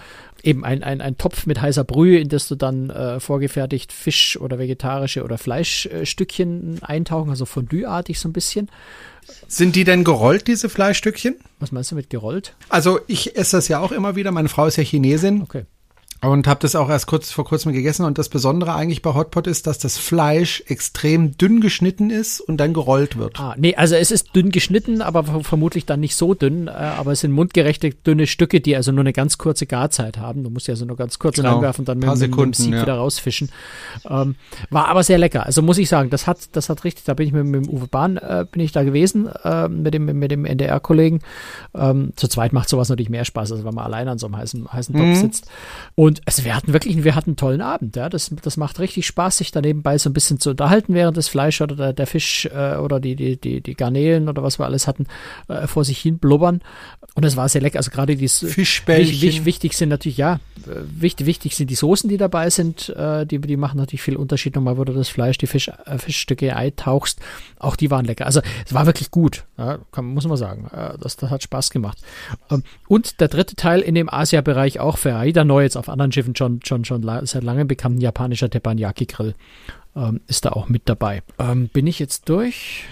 eben 0.44 0.64
ein, 0.64 0.84
ein, 0.84 1.02
ein 1.02 1.18
Topf 1.18 1.46
mit 1.46 1.62
heißer 1.62 1.84
Brühe, 1.84 2.20
in 2.20 2.30
das 2.30 2.48
du 2.48 2.56
dann 2.56 2.90
äh, 2.90 3.20
vorgefertigt 3.20 3.92
Fisch 3.92 4.40
oder 4.40 4.60
vegetarische 4.60 5.24
oder 5.24 5.38
Fleischstückchen 5.38 6.80
eintauchen, 6.82 7.30
also 7.30 7.46
Fondue-artig 7.46 8.20
so 8.20 8.30
ein 8.30 8.34
bisschen. 8.34 8.70
Sind 9.48 9.76
die 9.76 9.84
denn 9.84 10.04
gerollt, 10.04 10.48
diese 10.48 10.70
Fleischstückchen? 10.70 11.36
Was 11.60 11.72
meinst 11.72 11.92
du 11.92 11.96
mit 11.96 12.10
gerollt? 12.10 12.56
Also 12.70 13.00
ich 13.08 13.36
esse 13.36 13.58
das 13.58 13.68
ja 13.68 13.80
auch 13.80 13.92
immer 13.92 14.16
wieder. 14.16 14.32
Meine 14.32 14.50
Frau 14.50 14.66
ist 14.66 14.78
ja 14.78 14.84
Chinesin. 14.84 15.42
Okay. 15.42 15.66
Und 16.22 16.48
habe 16.48 16.60
das 16.62 16.76
auch 16.76 16.90
erst 16.90 17.08
kurz 17.08 17.32
vor 17.32 17.46
kurzem 17.46 17.72
gegessen. 17.72 18.06
Und 18.06 18.18
das 18.18 18.28
Besondere 18.28 18.74
eigentlich 18.74 19.02
bei 19.02 19.14
Hotpot 19.14 19.48
ist, 19.48 19.68
dass 19.68 19.80
das 19.80 19.98
Fleisch 19.98 20.62
extrem 20.68 21.38
dünn 21.38 21.62
geschnitten 21.62 22.10
ist 22.10 22.42
und 22.42 22.58
dann 22.58 22.74
gerollt 22.74 23.18
wird. 23.18 23.40
Ah, 23.40 23.56
nee, 23.58 23.76
also 23.76 23.96
es 23.96 24.12
ist 24.12 24.36
dünn 24.36 24.52
geschnitten, 24.52 25.02
aber 25.02 25.24
vermutlich 25.44 25.86
dann 25.86 26.02
nicht 26.02 26.16
so 26.16 26.34
dünn. 26.34 26.68
Äh, 26.68 26.72
aber 26.72 27.14
es 27.14 27.22
sind 27.22 27.32
mundgerechte 27.32 27.92
dünne 27.92 28.28
Stücke, 28.28 28.60
die 28.60 28.76
also 28.76 28.92
nur 28.92 29.02
eine 29.02 29.14
ganz 29.14 29.38
kurze 29.38 29.66
Garzeit 29.66 30.18
haben. 30.18 30.44
Du 30.44 30.50
musst 30.50 30.68
ja 30.68 30.74
also 30.74 30.86
nur 30.86 30.98
ganz 30.98 31.20
kurz 31.20 31.38
genau. 31.38 31.54
reinwerfen 31.54 31.84
und 31.84 31.90
dann 31.90 32.00
mit, 32.00 32.18
Sekunden, 32.18 32.50
mit 32.50 32.60
dem 32.60 32.64
Sieb 32.64 32.74
ja. 32.74 32.82
wieder 32.82 32.96
rausfischen. 32.96 33.50
Ähm, 34.10 34.36
war 34.70 34.90
aber 34.90 35.04
sehr 35.04 35.18
lecker. 35.18 35.46
Also 35.46 35.62
muss 35.62 35.78
ich 35.78 35.88
sagen, 35.88 36.10
das 36.10 36.28
hat, 36.28 36.50
das 36.52 36.70
hat 36.70 36.84
richtig, 36.84 37.06
da 37.06 37.14
bin 37.14 37.28
ich 37.28 37.34
mit, 37.34 37.46
mit 37.46 37.66
dem 37.66 37.70
Uwe 37.70 37.88
Bahn, 37.88 38.18
äh, 38.18 38.46
bin 38.52 38.62
ich 38.62 38.74
da 38.74 38.84
gewesen, 38.84 39.30
äh, 39.44 39.70
mit 39.70 39.94
dem, 39.94 40.06
mit 40.06 40.32
dem 40.32 40.44
NDR-Kollegen. 40.44 41.22
Ähm, 41.74 42.12
zu 42.18 42.28
zweit 42.28 42.52
macht 42.52 42.68
sowas 42.68 42.90
natürlich 42.90 43.10
mehr 43.10 43.24
Spaß, 43.24 43.54
als 43.54 43.64
wenn 43.64 43.74
man 43.74 43.86
allein 43.86 44.10
an 44.10 44.18
so 44.18 44.28
einem 44.28 44.36
heißen, 44.36 44.74
heißen 44.74 44.96
Topf 44.96 45.06
mhm. 45.06 45.16
sitzt. 45.16 45.46
Und 45.96 46.09
also 46.26 46.46
wir 46.46 46.56
hatten 46.56 46.74
wirklich, 46.74 47.04
wir 47.04 47.16
hatten 47.16 47.32
einen 47.32 47.38
tollen 47.38 47.62
Abend, 47.62 47.96
ja. 47.96 48.10
Das, 48.10 48.32
das 48.42 48.58
macht 48.58 48.80
richtig 48.80 49.06
Spaß, 49.06 49.38
sich 49.38 49.52
da 49.52 49.62
nebenbei 49.62 49.98
so 49.98 50.10
ein 50.10 50.14
bisschen 50.14 50.40
zu 50.40 50.52
unterhalten, 50.52 50.94
während 50.94 51.18
das 51.18 51.28
Fleisch 51.28 51.62
oder 51.62 51.76
der, 51.76 51.94
der 51.94 52.08
Fisch 52.08 52.46
äh, 52.46 52.76
oder 52.78 53.00
die, 53.00 53.16
die, 53.16 53.38
die, 53.38 53.62
die 53.62 53.76
Garnelen 53.76 54.30
oder 54.30 54.44
was 54.44 54.60
wir 54.60 54.66
alles 54.66 54.88
hatten, 54.88 55.08
äh, 55.48 55.68
vor 55.68 55.84
sich 55.84 56.00
hin 56.00 56.18
blubbern. 56.18 56.62
Und 57.16 57.26
es 57.26 57.36
war 57.36 57.50
sehr 57.50 57.62
lecker. 57.62 57.80
Also 57.80 57.92
gerade 57.92 58.16
die 58.16 58.28
Fischbällchen. 58.28 59.22
Wichtig, 59.22 59.46
wichtig 59.46 59.74
sind 59.74 59.90
natürlich, 59.90 60.18
ja, 60.18 60.40
wichtig, 60.66 61.28
wichtig 61.28 61.56
sind 61.56 61.70
die 61.70 61.76
Soßen, 61.76 62.10
die 62.10 62.18
dabei 62.18 62.50
sind. 62.50 62.90
Äh, 62.90 63.26
die, 63.26 63.40
die 63.40 63.58
machen 63.58 63.78
natürlich 63.78 64.02
viel 64.02 64.16
Unterschied 64.16 64.56
nochmal, 64.56 64.78
wo 64.78 64.84
du 64.84 64.94
das 64.94 65.10
Fleisch, 65.10 65.38
die 65.38 65.48
Fisch, 65.48 65.68
äh, 65.68 65.98
Fischstücke 65.98 66.56
eintauchst. 66.56 67.20
Auch 67.58 67.76
die 67.76 67.92
waren 67.92 68.06
lecker. 68.06 68.26
Also 68.26 68.42
es 68.66 68.74
war 68.74 68.86
wirklich 68.86 69.12
gut, 69.12 69.46
ja, 69.58 69.80
kann, 69.92 70.06
muss 70.06 70.28
man 70.28 70.38
sagen. 70.38 70.70
Äh, 70.74 70.98
das, 71.00 71.18
das 71.18 71.30
hat 71.30 71.44
Spaß 71.44 71.72
gemacht. 71.72 71.98
Ähm, 72.50 72.64
und 72.88 73.20
der 73.20 73.28
dritte 73.28 73.56
Teil 73.56 73.82
in 73.82 73.96
dem 73.96 74.10
Asia-Bereich 74.10 74.80
auch 74.80 74.98
für 74.98 75.16
AIDA 75.16 75.44
neu, 75.44 75.64
jetzt 75.64 75.78
auf 75.78 75.90
anderen 75.90 75.99
Schiffen 76.12 76.36
schon, 76.36 76.60
schon, 76.64 76.86
schon 76.86 77.04
seit 77.26 77.44
langem 77.44 77.68
bekannten 77.68 78.02
japanischer 78.02 78.50
Teppanyaki-Grill 78.50 79.36
ähm, 79.96 80.22
ist 80.28 80.46
da 80.46 80.52
auch 80.52 80.70
mit 80.70 80.84
dabei. 80.86 81.22
Ähm, 81.38 81.70
bin 81.70 81.88
ich 81.88 82.00
jetzt 82.00 82.30
durch? 82.30 82.86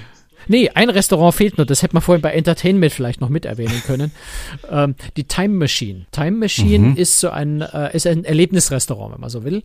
Nee, 0.47 0.69
ein 0.69 0.89
Restaurant 0.89 1.35
fehlt 1.35 1.57
nur. 1.57 1.65
Das 1.65 1.83
hätte 1.83 1.93
man 1.93 2.01
vorhin 2.01 2.21
bei 2.21 2.31
Entertainment 2.31 2.93
vielleicht 2.93 3.21
noch 3.21 3.29
mit 3.29 3.45
erwähnen 3.45 3.81
können. 3.85 4.11
ähm, 4.69 4.95
die 5.17 5.25
Time 5.25 5.55
Machine. 5.55 6.05
Time 6.11 6.37
Machine 6.37 6.89
mhm. 6.89 6.95
ist 6.95 7.19
so 7.19 7.29
ein, 7.29 7.61
äh, 7.61 7.95
ist 7.95 8.07
ein 8.07 8.23
Erlebnisrestaurant, 8.23 9.13
wenn 9.13 9.21
man 9.21 9.29
so 9.29 9.43
will. 9.43 9.63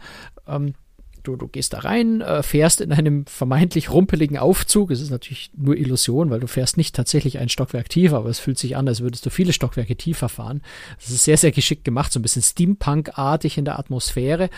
Ähm, 0.49 0.74
du, 1.22 1.36
du 1.36 1.48
gehst 1.48 1.72
da 1.72 1.80
rein, 1.80 2.20
äh, 2.20 2.42
fährst 2.42 2.80
in 2.80 2.92
einem 2.92 3.26
vermeintlich 3.26 3.90
rumpeligen 3.90 4.38
Aufzug. 4.38 4.90
Es 4.90 5.00
ist 5.00 5.10
natürlich 5.10 5.50
nur 5.56 5.76
Illusion, 5.76 6.30
weil 6.30 6.40
du 6.40 6.46
fährst 6.46 6.76
nicht 6.76 6.94
tatsächlich 6.94 7.38
ein 7.38 7.48
Stockwerk 7.48 7.88
tiefer, 7.88 8.16
aber 8.16 8.28
es 8.28 8.38
fühlt 8.38 8.58
sich 8.58 8.76
an, 8.76 8.88
als 8.88 9.00
würdest 9.00 9.24
du 9.26 9.30
viele 9.30 9.52
Stockwerke 9.52 9.96
tiefer 9.96 10.28
fahren. 10.28 10.62
Das 10.98 11.10
ist 11.10 11.24
sehr, 11.24 11.36
sehr 11.36 11.52
geschickt 11.52 11.84
gemacht, 11.84 12.12
so 12.12 12.18
ein 12.18 12.22
bisschen 12.22 12.42
Steampunk-artig 12.42 13.58
in 13.58 13.64
der 13.64 13.78
Atmosphäre. 13.78 14.50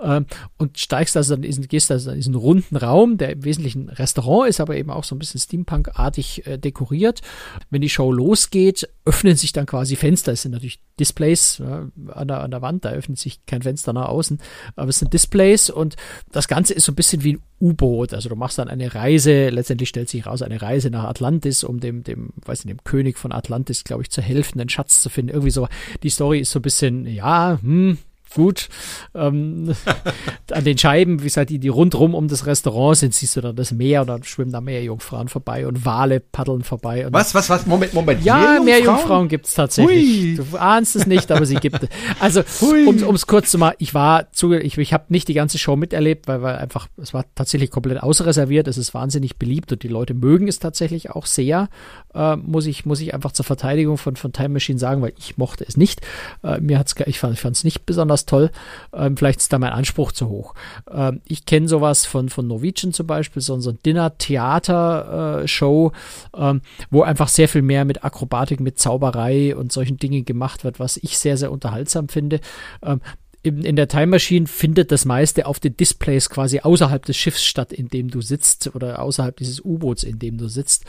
Ähm, 0.00 0.26
und 0.56 0.78
steigst 0.78 1.16
also 1.16 1.34
dann, 1.34 1.42
diesen, 1.42 1.68
gehst 1.68 1.90
also 1.90 2.10
in 2.10 2.16
diesen 2.16 2.34
runden 2.34 2.76
Raum, 2.76 3.18
der 3.18 3.32
im 3.32 3.44
Wesentlichen 3.44 3.88
Restaurant 3.88 4.48
ist, 4.48 4.60
aber 4.60 4.76
eben 4.76 4.90
auch 4.90 5.04
so 5.04 5.14
ein 5.14 5.18
bisschen 5.18 5.40
Steampunk-artig 5.40 6.46
äh, 6.46 6.58
dekoriert. 6.58 7.22
Wenn 7.70 7.80
die 7.80 7.88
Show 7.88 8.12
losgeht, 8.12 8.88
öffnen 9.08 9.36
sich 9.36 9.52
dann 9.52 9.64
quasi 9.64 9.96
Fenster. 9.96 10.32
Es 10.32 10.42
sind 10.42 10.52
natürlich 10.52 10.80
Displays 11.00 11.58
ja, 11.58 11.88
an, 12.08 12.28
der, 12.28 12.40
an 12.40 12.50
der 12.50 12.60
Wand, 12.60 12.84
da 12.84 12.90
öffnet 12.90 13.18
sich 13.18 13.44
kein 13.46 13.62
Fenster 13.62 13.94
nach 13.94 14.08
außen, 14.08 14.38
aber 14.76 14.90
es 14.90 14.98
sind 14.98 15.14
Displays 15.14 15.70
und 15.70 15.96
das 16.30 16.46
Ganze 16.46 16.74
ist 16.74 16.84
so 16.84 16.92
ein 16.92 16.94
bisschen 16.94 17.24
wie 17.24 17.34
ein 17.34 17.42
U-Boot. 17.60 18.12
Also 18.12 18.28
du 18.28 18.36
machst 18.36 18.58
dann 18.58 18.68
eine 18.68 18.94
Reise, 18.94 19.48
letztendlich 19.48 19.88
stellt 19.88 20.10
sich 20.10 20.26
raus, 20.26 20.42
eine 20.42 20.60
Reise 20.60 20.90
nach 20.90 21.04
Atlantis, 21.04 21.64
um 21.64 21.80
dem, 21.80 22.04
dem, 22.04 22.34
weiß 22.44 22.66
nicht, 22.66 22.78
dem 22.78 22.84
König 22.84 23.16
von 23.16 23.32
Atlantis, 23.32 23.82
glaube 23.82 24.02
ich, 24.02 24.10
zu 24.10 24.20
helfen, 24.20 24.60
einen 24.60 24.68
Schatz 24.68 25.00
zu 25.00 25.08
finden. 25.08 25.30
Irgendwie 25.30 25.50
so, 25.50 25.68
die 26.02 26.10
Story 26.10 26.40
ist 26.40 26.50
so 26.50 26.58
ein 26.58 26.62
bisschen, 26.62 27.06
ja, 27.06 27.58
hm, 27.62 27.96
gut. 28.34 28.68
Ähm, 29.14 29.74
an 30.52 30.64
den 30.64 30.78
Scheiben, 30.78 31.20
wie 31.20 31.24
gesagt, 31.24 31.50
die, 31.50 31.58
die 31.58 31.68
rundrum 31.68 32.14
um 32.14 32.28
das 32.28 32.46
Restaurant 32.46 32.96
sind, 32.96 33.14
siehst 33.14 33.36
du 33.36 33.40
dann 33.40 33.56
das 33.56 33.72
Meer 33.72 34.02
und 34.02 34.08
dann 34.08 34.24
schwimmen 34.24 34.52
da 34.52 34.60
Meerjungfrauen 34.60 35.28
vorbei 35.28 35.66
und 35.66 35.84
Wale 35.84 36.20
paddeln 36.20 36.62
vorbei. 36.62 37.06
was, 37.10 37.34
was, 37.34 37.50
was? 37.50 37.66
Moment, 37.66 37.94
Moment. 37.94 38.24
Ja, 38.24 38.60
Meerjungfrauen, 38.64 39.28
gibt 39.28 39.46
es 39.46 39.54
tatsächlich. 39.54 40.38
Hui. 40.38 40.46
Du 40.50 40.56
ahnst 40.56 40.96
es 40.96 41.06
nicht, 41.06 41.30
aber 41.30 41.46
sie 41.46 41.56
gibt 41.56 41.82
es. 41.82 41.88
Also, 42.20 42.42
um 42.62 43.14
es 43.14 43.26
kurz 43.26 43.50
zu 43.50 43.58
machen, 43.58 43.76
ich 43.78 43.94
war 43.94 44.32
zu, 44.32 44.52
ich, 44.52 44.76
ich 44.76 44.92
habe 44.92 45.04
nicht 45.08 45.28
die 45.28 45.34
ganze 45.34 45.58
Show 45.58 45.76
miterlebt, 45.76 46.26
weil, 46.26 46.42
weil 46.42 46.56
einfach, 46.56 46.88
es 46.96 47.14
war 47.14 47.24
tatsächlich 47.34 47.70
komplett 47.70 48.02
ausreserviert, 48.02 48.66
es 48.66 48.78
ist 48.78 48.94
wahnsinnig 48.94 49.36
beliebt 49.36 49.72
und 49.72 49.82
die 49.82 49.88
Leute 49.88 50.14
mögen 50.14 50.48
es 50.48 50.58
tatsächlich 50.58 51.10
auch 51.10 51.26
sehr, 51.26 51.68
äh, 52.14 52.36
muss 52.36 52.66
ich, 52.66 52.86
muss 52.86 53.00
ich 53.00 53.14
einfach 53.14 53.32
zur 53.32 53.44
Verteidigung 53.44 53.98
von, 53.98 54.16
von 54.16 54.32
Time 54.32 54.50
Machine 54.50 54.78
sagen, 54.78 55.02
weil 55.02 55.12
ich 55.18 55.38
mochte 55.38 55.64
es 55.66 55.76
nicht. 55.76 56.00
Äh, 56.42 56.60
mir 56.60 56.78
hat's, 56.78 56.94
ich 57.06 57.18
fand 57.18 57.38
es 57.44 57.64
nicht 57.64 57.86
besonders 57.86 58.17
besonders 58.18 58.26
toll. 58.26 58.50
Ähm, 58.92 59.16
vielleicht 59.16 59.40
ist 59.40 59.52
da 59.52 59.58
mein 59.58 59.72
Anspruch 59.72 60.12
zu 60.12 60.28
hoch. 60.28 60.54
Ähm, 60.90 61.20
ich 61.26 61.46
kenne 61.46 61.68
sowas 61.68 62.06
von, 62.06 62.28
von 62.28 62.46
Norwegian 62.46 62.92
zum 62.92 63.06
Beispiel, 63.06 63.42
so, 63.42 63.58
so 63.60 63.70
ein 63.70 63.78
Dinner-Theater-Show, 63.84 65.92
äh, 66.36 66.50
ähm, 66.50 66.60
wo 66.90 67.02
einfach 67.02 67.28
sehr 67.28 67.48
viel 67.48 67.62
mehr 67.62 67.84
mit 67.84 68.04
Akrobatik, 68.04 68.60
mit 68.60 68.78
Zauberei 68.78 69.56
und 69.56 69.72
solchen 69.72 69.96
Dingen 69.96 70.24
gemacht 70.24 70.62
wird, 70.64 70.80
was 70.80 70.96
ich 70.96 71.18
sehr, 71.18 71.36
sehr 71.36 71.52
unterhaltsam 71.52 72.08
finde. 72.08 72.40
Ähm, 72.82 73.00
in 73.44 73.76
der 73.76 73.86
Time 73.86 74.08
Machine 74.08 74.48
findet 74.48 74.90
das 74.90 75.04
meiste 75.04 75.46
auf 75.46 75.60
den 75.60 75.76
Displays 75.76 76.28
quasi 76.28 76.58
außerhalb 76.58 77.04
des 77.04 77.16
Schiffs 77.16 77.44
statt, 77.44 77.72
in 77.72 77.88
dem 77.88 78.10
du 78.10 78.20
sitzt 78.20 78.74
oder 78.74 79.00
außerhalb 79.00 79.36
dieses 79.36 79.64
U-Boots, 79.64 80.02
in 80.02 80.18
dem 80.18 80.38
du 80.38 80.48
sitzt. 80.48 80.84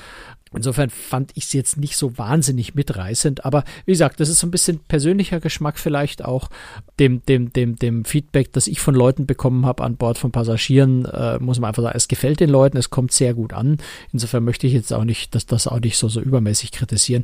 Insofern 0.54 0.89
fand 0.89 1.32
ich 1.36 1.45
es 1.45 1.54
jetzt 1.54 1.78
nicht 1.78 1.95
so 1.95 2.18
wahnsinnig 2.18 2.74
mitreißend, 2.74 3.45
aber 3.45 3.64
wie 3.86 3.91
gesagt, 3.91 4.20
das 4.20 4.30
ist 4.30 4.39
so 4.39 4.47
ein 4.47 4.52
bisschen 4.52 4.80
persönlicher 4.80 5.39
Geschmack 5.39 5.78
vielleicht 5.78 6.26
auch 6.26 6.50
dem 7.00 7.24
dem 7.28 7.54
dem 7.54 7.76
dem 7.76 8.04
Feedback, 8.04 8.52
das 8.54 8.68
ich 8.68 8.80
von 8.80 8.95
Leuten 8.95 9.28
bekommen 9.28 9.66
habe 9.66 9.84
an 9.84 9.95
Bord 9.95 10.18
von 10.18 10.32
Passagieren, 10.32 11.06
äh, 11.06 11.38
muss 11.39 11.60
man 11.60 11.68
einfach 11.70 11.84
sagen, 11.84 11.95
es 11.95 12.08
gefällt 12.08 12.39
den 12.39 12.50
Leuten, 12.50 12.78
es 12.78 12.89
kommt 12.89 13.12
sehr 13.12 13.36
gut 13.36 13.54
an. 13.54 13.78
Insofern 14.12 14.43
möchte 14.43 14.66
ich 14.66 14.74
jetzt 14.74 14.91
auch 14.91 15.04
nicht, 15.04 15.36
dass 15.36 15.45
das 15.45 15.68
auch 15.68 15.80
nicht 15.80 15.97
so 15.97 16.10
so 16.10 16.20
übermäßig 16.20 16.72
kritisieren. 16.72 17.24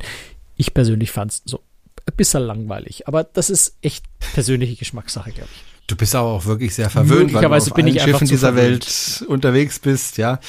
Ich 0.56 0.74
persönlich 0.74 1.12
fand 1.12 1.32
es 1.32 1.42
so 1.46 1.62
ein 2.06 2.16
bisschen 2.16 2.44
langweilig, 2.44 3.08
aber 3.08 3.24
das 3.24 3.50
ist 3.50 3.78
echt 3.82 4.06
persönliche 4.34 4.76
Geschmackssache, 4.76 5.32
glaube 5.32 5.50
ich. 5.52 5.76
Du 5.88 5.96
bist 5.96 6.16
aber 6.16 6.30
auch 6.30 6.46
wirklich 6.46 6.74
sehr 6.74 6.90
verwöhnt, 6.90 7.34
weil 7.34 7.44
du 7.44 7.54
auf 7.54 7.74
bin 7.74 7.86
allen 7.86 8.00
Schiffen 8.00 8.28
dieser 8.28 8.56
Welt 8.56 9.24
unterwegs 9.28 9.80
bist, 9.80 10.18
ja. 10.18 10.40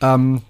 Ähm, 0.00 0.42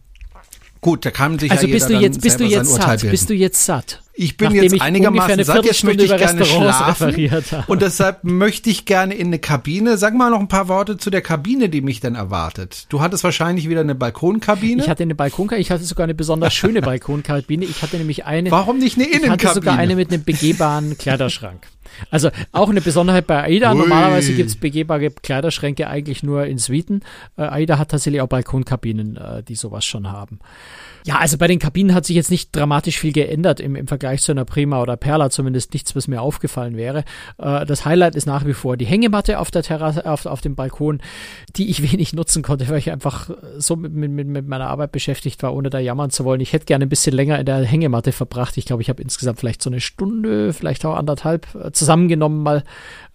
Gut, 0.84 1.06
da 1.06 1.10
kann 1.10 1.38
sich 1.38 1.50
also 1.50 1.66
ja 1.66 1.72
bist 1.72 1.88
du 1.88 1.94
jetzt 1.94 2.20
bist 2.20 2.40
du 2.40 2.44
jetzt 2.44 2.74
satt, 2.74 3.00
bist 3.00 3.30
du 3.30 3.32
jetzt 3.32 3.64
satt? 3.64 4.02
Ich 4.16 4.36
bin 4.36 4.52
jetzt 4.52 4.80
einigermaßen 4.80 5.42
satt, 5.42 5.64
jetzt 5.64 5.82
möchte 5.82 6.04
ich 6.04 6.16
gerne 6.16 6.44
schlafen 6.44 7.30
und 7.66 7.82
deshalb 7.82 8.22
möchte 8.22 8.70
ich 8.70 8.84
gerne 8.84 9.14
in 9.14 9.28
eine 9.28 9.40
Kabine. 9.40 9.98
Sag 9.98 10.14
mal 10.14 10.30
noch 10.30 10.38
ein 10.38 10.48
paar 10.48 10.68
Worte 10.68 10.96
zu 10.96 11.10
der 11.10 11.20
Kabine, 11.20 11.68
die 11.68 11.80
mich 11.80 12.00
dann 12.00 12.14
erwartet. 12.14 12.86
Du 12.90 13.00
hattest 13.00 13.24
wahrscheinlich 13.24 13.68
wieder 13.68 13.80
eine 13.80 13.96
Balkonkabine. 13.96 14.82
Ich 14.82 14.88
hatte 14.88 15.02
eine 15.02 15.16
Balkonkabine, 15.16 15.60
ich 15.60 15.70
hatte 15.70 15.84
sogar 15.84 16.04
eine 16.04 16.14
besonders 16.14 16.54
schöne 16.54 16.80
Balkonkabine. 16.80 17.64
Ich 17.64 17.82
hatte 17.82 17.96
nämlich 17.96 18.24
eine 18.24 18.50
Warum 18.52 18.78
nicht 18.78 18.96
eine 18.96 19.06
Innenkabine? 19.06 19.36
Ich 19.36 19.44
hatte 19.44 19.54
sogar 19.54 19.78
eine 19.78 19.96
mit 19.96 20.12
einem 20.12 20.22
begehbaren 20.22 20.96
Kleiderschrank. 20.96 21.66
Also 22.10 22.30
auch 22.52 22.70
eine 22.70 22.80
Besonderheit 22.80 23.26
bei 23.26 23.42
AIDA. 23.42 23.72
Ui. 23.72 23.78
Normalerweise 23.78 24.32
gibt 24.34 24.50
es 24.50 24.56
begehbare 24.56 25.10
Kleiderschränke 25.10 25.88
eigentlich 25.88 26.22
nur 26.22 26.46
in 26.46 26.58
Suiten. 26.58 27.02
Äh, 27.36 27.42
AIDA 27.42 27.78
hat 27.78 27.90
tatsächlich 27.90 28.20
auch 28.20 28.28
Balkonkabinen, 28.28 29.16
äh, 29.16 29.42
die 29.42 29.54
sowas 29.54 29.84
schon 29.84 30.10
haben. 30.10 30.38
Ja, 31.06 31.18
also 31.18 31.36
bei 31.36 31.46
den 31.46 31.58
Kabinen 31.58 31.94
hat 31.94 32.06
sich 32.06 32.16
jetzt 32.16 32.30
nicht 32.30 32.56
dramatisch 32.56 32.98
viel 32.98 33.12
geändert 33.12 33.60
im, 33.60 33.76
im 33.76 33.86
Vergleich 33.86 34.03
zu 34.12 34.32
einer 34.32 34.44
Prima 34.44 34.80
oder 34.80 34.96
Perla, 34.96 35.30
zumindest 35.30 35.72
nichts, 35.72 35.96
was 35.96 36.08
mir 36.08 36.22
aufgefallen 36.22 36.76
wäre. 36.76 37.04
Äh, 37.38 37.66
das 37.66 37.84
Highlight 37.84 38.14
ist 38.14 38.26
nach 38.26 38.46
wie 38.46 38.52
vor 38.52 38.76
die 38.76 38.86
Hängematte 38.86 39.38
auf 39.38 39.50
der 39.50 39.62
Terrasse, 39.62 40.06
auf, 40.06 40.26
auf 40.26 40.40
dem 40.40 40.54
Balkon, 40.54 41.00
die 41.56 41.70
ich 41.70 41.82
wenig 41.92 42.12
nutzen 42.12 42.42
konnte, 42.42 42.68
weil 42.68 42.78
ich 42.78 42.90
einfach 42.90 43.30
so 43.58 43.76
mit, 43.76 43.92
mit, 43.92 44.26
mit 44.26 44.48
meiner 44.48 44.68
Arbeit 44.68 44.92
beschäftigt 44.92 45.42
war, 45.42 45.54
ohne 45.54 45.70
da 45.70 45.78
jammern 45.78 46.10
zu 46.10 46.24
wollen. 46.24 46.40
Ich 46.40 46.52
hätte 46.52 46.66
gerne 46.66 46.86
ein 46.86 46.88
bisschen 46.88 47.14
länger 47.14 47.38
in 47.38 47.46
der 47.46 47.64
Hängematte 47.64 48.12
verbracht. 48.12 48.56
Ich 48.56 48.64
glaube, 48.64 48.82
ich 48.82 48.88
habe 48.88 49.02
insgesamt 49.02 49.40
vielleicht 49.40 49.62
so 49.62 49.70
eine 49.70 49.80
Stunde, 49.80 50.52
vielleicht 50.52 50.84
auch 50.84 50.96
anderthalb 50.96 51.46
äh, 51.54 51.72
zusammengenommen 51.72 52.42
mal 52.42 52.64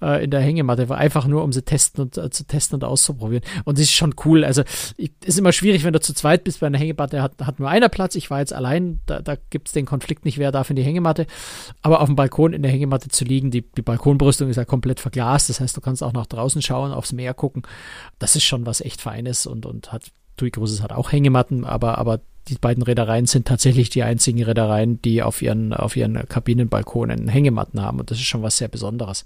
äh, 0.01 0.23
in 0.23 0.31
der 0.31 0.41
Hängematte, 0.41 0.89
war 0.89 0.97
einfach 0.97 1.27
nur, 1.27 1.43
um 1.43 1.51
sie 1.51 1.61
testen 1.61 2.03
und 2.03 2.17
äh, 2.17 2.29
zu 2.29 2.45
testen 2.45 2.75
und 2.75 2.83
auszuprobieren. 2.83 3.43
Und 3.65 3.77
das 3.77 3.83
ist 3.83 3.93
schon 3.93 4.15
cool. 4.25 4.43
Also 4.43 4.63
ich, 4.97 5.11
ist 5.25 5.39
immer 5.39 5.51
schwierig, 5.51 5.83
wenn 5.83 5.93
du 5.93 5.99
zu 5.99 6.13
zweit 6.13 6.43
bist 6.43 6.59
bei 6.59 6.67
einer 6.67 6.77
Hängematte, 6.77 7.21
hat, 7.21 7.33
hat 7.41 7.59
nur 7.59 7.69
einer 7.69 7.89
Platz. 7.89 8.15
Ich 8.15 8.29
war 8.29 8.39
jetzt 8.39 8.53
allein, 8.53 8.99
da, 9.05 9.21
da 9.21 9.35
gibt 9.49 9.67
es 9.67 9.73
den 9.73 9.85
Konflikt 9.85 10.25
nicht, 10.25 10.37
wer 10.37 10.51
darf 10.51 10.69
in 10.69 10.75
die 10.75 10.78
Hängematte. 10.83 11.27
Aber 11.81 12.01
auf 12.01 12.07
dem 12.07 12.15
Balkon 12.15 12.53
in 12.53 12.61
der 12.61 12.71
Hängematte 12.71 13.09
zu 13.09 13.25
liegen, 13.25 13.51
die, 13.51 13.61
die 13.61 13.81
Balkonbrüstung 13.81 14.49
ist 14.49 14.57
ja 14.57 14.65
komplett 14.65 14.99
verglast. 14.99 15.49
Das 15.49 15.59
heißt, 15.59 15.75
du 15.75 15.81
kannst 15.81 16.03
auch 16.03 16.13
nach 16.13 16.25
draußen 16.25 16.61
schauen, 16.61 16.91
aufs 16.91 17.13
Meer 17.13 17.33
gucken. 17.33 17.63
Das 18.17 18.35
ist 18.35 18.43
schon 18.43 18.65
was 18.65 18.81
echt 18.81 19.01
Feines 19.01 19.45
und, 19.45 19.65
und 19.65 19.91
hat 19.91 20.11
TUI 20.37 20.51
Cruises 20.51 20.81
hat 20.81 20.93
auch 20.93 21.11
Hängematten, 21.11 21.65
aber, 21.65 21.97
aber 21.97 22.21
die 22.47 22.55
beiden 22.55 22.83
Reedereien 22.83 23.27
sind 23.27 23.47
tatsächlich 23.47 23.89
die 23.89 24.03
einzigen 24.03 24.41
Reedereien, 24.43 25.01
die 25.01 25.21
auf 25.21 25.41
ihren, 25.41 25.73
auf 25.73 25.95
ihren 25.95 26.27
Kabinenbalkonen 26.27 27.27
Hängematten 27.27 27.81
haben. 27.81 27.99
Und 27.99 28.09
das 28.09 28.17
ist 28.17 28.25
schon 28.25 28.41
was 28.41 28.57
sehr 28.57 28.69
Besonderes. 28.69 29.25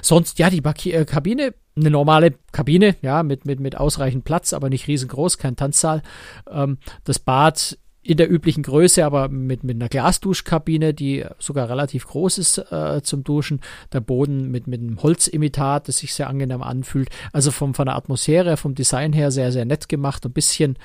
Sonst, 0.00 0.38
ja, 0.38 0.48
die 0.48 0.60
Baki 0.62 0.92
äh, 0.92 1.04
Kabine, 1.04 1.54
eine 1.76 1.90
normale 1.90 2.34
Kabine, 2.52 2.96
ja, 3.02 3.22
mit, 3.22 3.44
mit, 3.44 3.60
mit 3.60 3.76
ausreichend 3.76 4.24
Platz, 4.24 4.52
aber 4.52 4.70
nicht 4.70 4.88
riesengroß, 4.88 5.36
kein 5.38 5.56
Tanzsaal. 5.56 6.02
Ähm, 6.50 6.78
das 7.04 7.18
Bad 7.18 7.78
in 8.02 8.16
der 8.16 8.30
üblichen 8.30 8.62
Größe, 8.62 9.04
aber 9.04 9.28
mit, 9.28 9.62
mit 9.62 9.76
einer 9.76 9.88
Glasduschkabine, 9.88 10.92
die 10.92 11.24
sogar 11.38 11.68
relativ 11.68 12.06
groß 12.08 12.38
ist 12.38 12.58
äh, 12.58 13.00
zum 13.02 13.22
Duschen. 13.22 13.60
Der 13.92 14.00
Boden 14.00 14.50
mit, 14.50 14.66
mit 14.66 14.80
einem 14.80 15.02
Holzimitat, 15.02 15.86
das 15.88 15.98
sich 15.98 16.12
sehr 16.12 16.28
angenehm 16.28 16.62
anfühlt. 16.62 17.10
Also 17.32 17.52
vom, 17.52 17.74
von 17.74 17.86
der 17.86 17.96
Atmosphäre, 17.96 18.56
vom 18.56 18.74
Design 18.74 19.12
her 19.12 19.30
sehr, 19.30 19.52
sehr 19.52 19.64
nett 19.64 19.88
gemacht. 19.88 20.26
Ein 20.26 20.32
bisschen, 20.32 20.78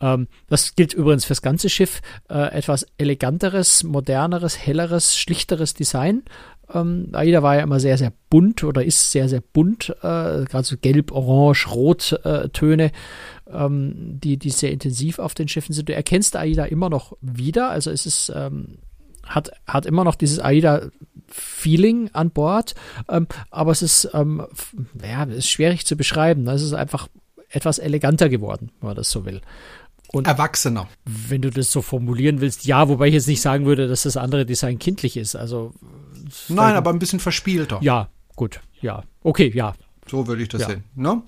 ähm, 0.00 0.28
das 0.48 0.74
gilt 0.74 0.92
übrigens 0.92 1.24
fürs 1.24 1.40
ganze 1.40 1.70
Schiff, 1.70 2.02
äh, 2.28 2.52
etwas 2.52 2.86
eleganteres, 2.98 3.82
moderneres, 3.82 4.58
helleres, 4.58 5.16
schlichteres 5.16 5.72
Design. 5.72 6.24
Ähm, 6.72 7.08
AIDA 7.12 7.42
war 7.42 7.56
ja 7.56 7.62
immer 7.62 7.80
sehr, 7.80 7.98
sehr 7.98 8.12
bunt 8.28 8.64
oder 8.64 8.84
ist 8.84 9.10
sehr, 9.10 9.28
sehr 9.28 9.40
bunt, 9.40 9.90
äh, 10.00 10.44
gerade 10.44 10.64
so 10.64 10.76
gelb, 10.76 11.12
orange, 11.12 11.68
rot 11.68 12.20
äh, 12.24 12.48
Töne, 12.50 12.92
ähm, 13.52 14.18
die, 14.22 14.36
die 14.36 14.50
sehr 14.50 14.72
intensiv 14.72 15.18
auf 15.18 15.34
den 15.34 15.48
Schiffen 15.48 15.74
sind. 15.74 15.88
Du 15.88 15.94
erkennst 15.94 16.36
AIDA 16.36 16.64
immer 16.64 16.90
noch 16.90 17.16
wieder, 17.20 17.70
also 17.70 17.90
es 17.90 18.06
ist, 18.06 18.32
ähm, 18.34 18.78
hat, 19.24 19.50
hat 19.66 19.86
immer 19.86 20.04
noch 20.04 20.14
dieses 20.14 20.38
AIDA-Feeling 20.38 22.10
an 22.12 22.30
Bord, 22.30 22.74
ähm, 23.08 23.26
aber 23.50 23.72
es 23.72 23.82
ist, 23.82 24.10
ähm, 24.14 24.46
ja, 25.02 25.24
ist 25.24 25.50
schwierig 25.50 25.86
zu 25.86 25.96
beschreiben. 25.96 26.46
Es 26.48 26.62
ist 26.62 26.74
einfach 26.74 27.08
etwas 27.50 27.78
eleganter 27.78 28.28
geworden, 28.28 28.70
wenn 28.80 28.88
man 28.88 28.96
das 28.96 29.10
so 29.10 29.24
will. 29.24 29.40
Und 30.12 30.26
Erwachsener. 30.26 30.88
Wenn 31.04 31.42
du 31.42 31.50
das 31.50 31.70
so 31.70 31.82
formulieren 31.82 32.40
willst, 32.40 32.64
ja, 32.64 32.88
wobei 32.88 33.08
ich 33.08 33.14
jetzt 33.14 33.28
nicht 33.28 33.42
sagen 33.42 33.66
würde, 33.66 33.86
dass 33.86 34.02
das 34.02 34.16
andere 34.16 34.44
Design 34.44 34.78
kindlich 34.78 35.16
ist. 35.16 35.36
Also 35.36 35.72
Nein, 36.48 36.74
aber 36.74 36.90
ein 36.90 36.98
bisschen 36.98 37.20
verspielter. 37.20 37.78
Ja, 37.82 38.08
gut, 38.36 38.60
ja. 38.80 39.04
Okay, 39.22 39.52
ja. 39.54 39.74
So 40.08 40.26
würde 40.26 40.42
ich 40.42 40.48
das 40.48 40.62
ja. 40.62 40.68
sehen. 40.68 40.84
Ne? 40.94 41.22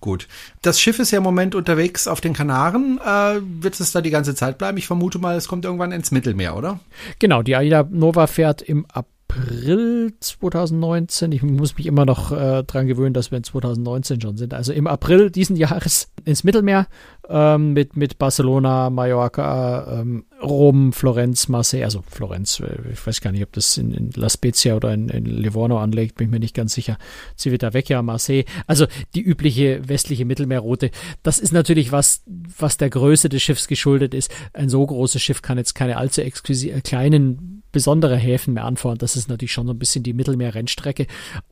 Gut. 0.00 0.28
Das 0.62 0.80
Schiff 0.80 0.98
ist 0.98 1.10
ja 1.10 1.18
im 1.18 1.24
Moment 1.24 1.54
unterwegs 1.54 2.08
auf 2.08 2.20
den 2.20 2.34
Kanaren. 2.34 2.98
Äh, 2.98 3.40
wird 3.40 3.78
es 3.80 3.92
da 3.92 4.00
die 4.00 4.10
ganze 4.10 4.34
Zeit 4.34 4.58
bleiben? 4.58 4.76
Ich 4.76 4.86
vermute 4.86 5.18
mal, 5.18 5.36
es 5.36 5.48
kommt 5.48 5.64
irgendwann 5.64 5.92
ins 5.92 6.10
Mittelmeer, 6.10 6.56
oder? 6.56 6.80
Genau, 7.18 7.42
die 7.42 7.56
Aida 7.56 7.86
Nova 7.90 8.26
fährt 8.26 8.60
im 8.62 8.86
April 8.86 9.13
April 9.28 10.12
2019. 10.20 11.32
Ich 11.32 11.42
muss 11.42 11.76
mich 11.76 11.86
immer 11.86 12.04
noch 12.04 12.30
äh, 12.30 12.62
dran 12.62 12.86
gewöhnen, 12.86 13.14
dass 13.14 13.30
wir 13.30 13.38
in 13.38 13.44
2019 13.44 14.20
schon 14.20 14.36
sind. 14.36 14.54
Also 14.54 14.72
im 14.72 14.86
April 14.86 15.30
diesen 15.30 15.56
Jahres 15.56 16.12
ins 16.24 16.44
Mittelmeer 16.44 16.86
ähm, 17.28 17.72
mit, 17.72 17.96
mit 17.96 18.18
Barcelona, 18.18 18.90
Mallorca, 18.90 20.00
ähm, 20.00 20.26
Rom, 20.42 20.92
Florenz, 20.92 21.48
Marseille. 21.48 21.84
Also 21.84 22.04
Florenz, 22.08 22.60
äh, 22.60 22.92
ich 22.92 23.04
weiß 23.04 23.20
gar 23.20 23.32
nicht, 23.32 23.42
ob 23.42 23.52
das 23.52 23.76
in, 23.76 23.92
in 23.92 24.10
La 24.14 24.28
Spezia 24.28 24.76
oder 24.76 24.94
in, 24.94 25.08
in, 25.08 25.24
Livorno 25.24 25.78
anlegt, 25.78 26.16
bin 26.16 26.28
ich 26.28 26.30
mir 26.30 26.40
nicht 26.40 26.54
ganz 26.54 26.74
sicher. 26.74 26.96
Civitavecchia, 27.36 28.02
Marseille. 28.02 28.44
Also 28.66 28.86
die 29.14 29.22
übliche 29.22 29.88
westliche 29.88 30.24
Mittelmeerroute. 30.24 30.90
Das 31.22 31.38
ist 31.38 31.52
natürlich 31.52 31.90
was, 31.90 32.22
was 32.58 32.76
der 32.76 32.90
Größe 32.90 33.28
des 33.28 33.42
Schiffs 33.42 33.66
geschuldet 33.66 34.14
ist. 34.14 34.30
Ein 34.52 34.68
so 34.68 34.86
großes 34.86 35.20
Schiff 35.20 35.42
kann 35.42 35.58
jetzt 35.58 35.74
keine 35.74 35.96
allzu 35.96 36.20
exklusiv, 36.20 36.76
äh, 36.76 36.80
kleinen 36.82 37.63
besondere 37.74 38.16
Häfen 38.16 38.54
mehr 38.54 38.64
anfahren. 38.64 38.96
Das 38.96 39.16
ist 39.16 39.28
natürlich 39.28 39.52
schon 39.52 39.66
so 39.66 39.74
ein 39.74 39.78
bisschen 39.78 40.02
die 40.02 40.14
Mittelmeer-Rennstrecke. 40.14 41.06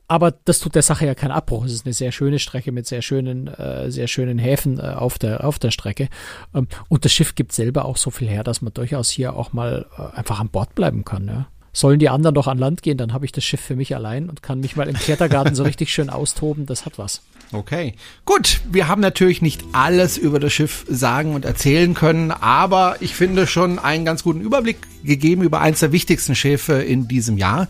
Aber 0.07 0.31
das 0.31 0.59
tut 0.59 0.73
der 0.73 0.81
Sache 0.81 1.05
ja 1.05 1.13
keinen 1.13 1.31
Abbruch. 1.31 1.65
Es 1.65 1.73
ist 1.73 1.85
eine 1.85 1.93
sehr 1.93 2.11
schöne 2.11 2.39
Strecke 2.39 2.71
mit 2.71 2.87
sehr 2.87 3.01
schönen, 3.01 3.47
äh, 3.47 3.91
sehr 3.91 4.07
schönen 4.07 4.39
Häfen 4.39 4.79
äh, 4.79 4.83
auf 4.83 5.19
der, 5.19 5.45
auf 5.45 5.59
der 5.59 5.69
Strecke. 5.69 6.07
Ähm, 6.55 6.67
und 6.87 7.05
das 7.05 7.11
Schiff 7.11 7.35
gibt 7.35 7.51
selber 7.51 7.85
auch 7.85 7.97
so 7.97 8.09
viel 8.09 8.29
her, 8.29 8.43
dass 8.43 8.61
man 8.61 8.73
durchaus 8.73 9.11
hier 9.11 9.35
auch 9.35 9.53
mal 9.53 9.85
äh, 9.97 10.17
einfach 10.17 10.39
an 10.39 10.49
Bord 10.49 10.73
bleiben 10.73 11.03
kann. 11.03 11.27
Ja. 11.27 11.47
Sollen 11.73 11.99
die 11.99 12.09
anderen 12.09 12.35
doch 12.35 12.47
an 12.47 12.59
Land 12.59 12.83
gehen, 12.83 12.97
dann 12.97 13.13
habe 13.13 13.25
ich 13.25 13.31
das 13.31 13.43
Schiff 13.43 13.59
für 13.59 13.75
mich 13.75 13.95
allein 13.95 14.29
und 14.29 14.43
kann 14.43 14.59
mich 14.59 14.75
mal 14.75 14.87
im 14.87 14.95
Klettergarten 14.95 15.55
so 15.55 15.63
richtig 15.63 15.91
schön 15.91 16.09
austoben. 16.09 16.67
Das 16.67 16.85
hat 16.85 16.99
was. 16.99 17.21
Okay. 17.51 17.95
Gut, 18.25 18.61
wir 18.69 18.87
haben 18.87 19.01
natürlich 19.01 19.41
nicht 19.41 19.63
alles 19.73 20.17
über 20.17 20.39
das 20.39 20.53
Schiff 20.53 20.85
sagen 20.87 21.33
und 21.33 21.45
erzählen 21.45 21.93
können, 21.93 22.31
aber 22.31 22.97
ich 22.99 23.15
finde 23.15 23.47
schon 23.47 23.79
einen 23.79 24.05
ganz 24.05 24.23
guten 24.23 24.41
Überblick 24.41 24.77
gegeben 25.03 25.43
über 25.43 25.61
eines 25.61 25.79
der 25.79 25.91
wichtigsten 25.91 26.35
Schiffe 26.35 26.73
in 26.73 27.07
diesem 27.07 27.37
Jahr, 27.37 27.67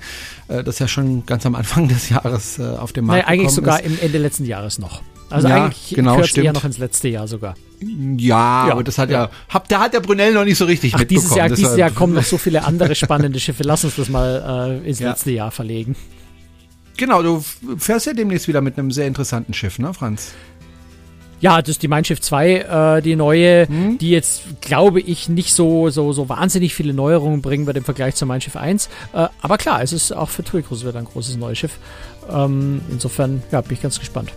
äh, 0.48 0.64
das 0.64 0.80
ja 0.80 0.88
schon 0.88 1.26
ganz 1.26 1.46
am 1.46 1.56
Anfang 1.56 1.88
des 1.88 2.10
Jahres 2.10 2.60
äh, 2.60 2.64
auf 2.64 2.94
dem 2.94 3.06
Markt 3.06 3.24
Nein, 3.26 3.40
eigentlich 3.40 3.52
sogar 3.52 3.82
ist. 3.82 3.86
im 3.86 4.00
Ende 4.00 4.18
letzten 4.18 4.46
Jahres 4.46 4.80
noch. 4.80 5.02
Also 5.34 5.48
ja, 5.48 5.66
eigentlich 5.66 5.96
genau, 5.96 6.16
gehört 6.16 6.38
eher 6.38 6.54
noch 6.54 6.64
ins 6.64 6.78
letzte 6.78 7.08
Jahr 7.08 7.28
sogar. 7.28 7.56
Ja, 7.82 8.68
ja, 8.68 8.72
aber 8.72 8.84
das 8.84 9.00
hat 9.00 9.10
ja, 9.10 9.24
ja 9.24 9.30
hab, 9.50 9.68
da 9.68 9.80
hat 9.80 9.94
der 9.96 10.00
Brunel 10.00 10.32
noch 10.34 10.46
nicht 10.46 10.60
so 10.60 10.66
richtig 10.66 10.94
Ach, 10.94 11.00
mitbekommen. 11.00 11.26
Dieses 11.26 11.36
Jahr, 11.36 11.50
dieses 11.50 11.76
Jahr 11.76 11.90
kommen 11.90 12.14
noch 12.14 12.24
so 12.24 12.38
viele 12.38 12.64
andere 12.64 12.94
spannende 13.04 13.40
Schiffe. 13.40 13.64
Lass 13.64 13.84
uns 13.84 13.96
das 13.96 14.10
mal 14.10 14.80
äh, 14.84 14.88
ins 14.88 15.00
ja. 15.00 15.10
letzte 15.10 15.32
Jahr 15.32 15.50
verlegen. 15.50 15.96
Genau, 16.98 17.24
du 17.24 17.44
fährst 17.78 18.06
ja 18.06 18.14
demnächst 18.14 18.48
wieder 18.48 18.62
mit 18.62 18.78
einem 18.78 18.92
sehr 18.92 19.08
interessanten 19.08 19.56
Schiff, 19.56 19.80
ne, 19.80 19.92
Franz? 19.96 20.34
Ja, 21.40 21.60
das 21.62 21.72
ist 21.72 21.84
die 21.84 21.88
Mein 21.88 22.06
Schiff 22.06 22.22
2, 22.22 22.98
äh, 22.98 23.02
die 23.02 23.16
neue, 23.16 23.68
hm? 23.68 23.98
die 23.98 24.12
jetzt, 24.12 24.62
glaube 24.62 25.02
ich, 25.02 25.30
nicht 25.30 25.56
so, 25.56 25.90
so, 25.90 26.14
so 26.14 26.30
wahnsinnig 26.30 26.76
viele 26.76 26.94
Neuerungen 26.94 27.42
bringen 27.42 27.66
bei 27.66 27.74
dem 27.74 27.84
Vergleich 27.84 28.14
zum 28.14 28.28
Mein 28.28 28.40
Schiff 28.40 28.56
1. 28.56 28.88
Äh, 29.14 29.28
aber 29.42 29.58
klar, 29.58 29.82
es 29.82 29.94
ist 29.94 30.12
auch 30.12 30.30
für 30.30 30.44
TUI 30.44 30.62
Cruise 30.62 30.88
wieder 30.88 31.00
ein 31.00 31.06
großes 31.06 31.38
neues 31.38 31.58
Schiff. 31.58 31.80
Ähm, 32.32 32.82
insofern, 32.92 33.42
ja, 33.52 33.62
bin 33.62 33.74
ich 33.74 33.82
ganz 33.82 34.00
gespannt. 34.00 34.32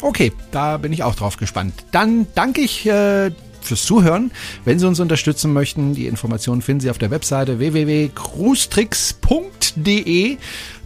Okay, 0.00 0.32
da 0.50 0.76
bin 0.76 0.92
ich 0.92 1.02
auch 1.02 1.14
drauf 1.14 1.36
gespannt. 1.36 1.72
Dann 1.90 2.26
danke 2.34 2.60
ich 2.60 2.86
äh, 2.86 3.30
fürs 3.66 3.84
Zuhören. 3.84 4.30
Wenn 4.64 4.78
Sie 4.78 4.86
uns 4.86 5.00
unterstützen 5.00 5.52
möchten, 5.52 5.94
die 5.94 6.06
Informationen 6.06 6.62
finden 6.62 6.80
Sie 6.80 6.88
auf 6.90 6.96
der 6.98 7.10
Webseite 7.10 7.58
www.cruestricks.de. 7.58 10.36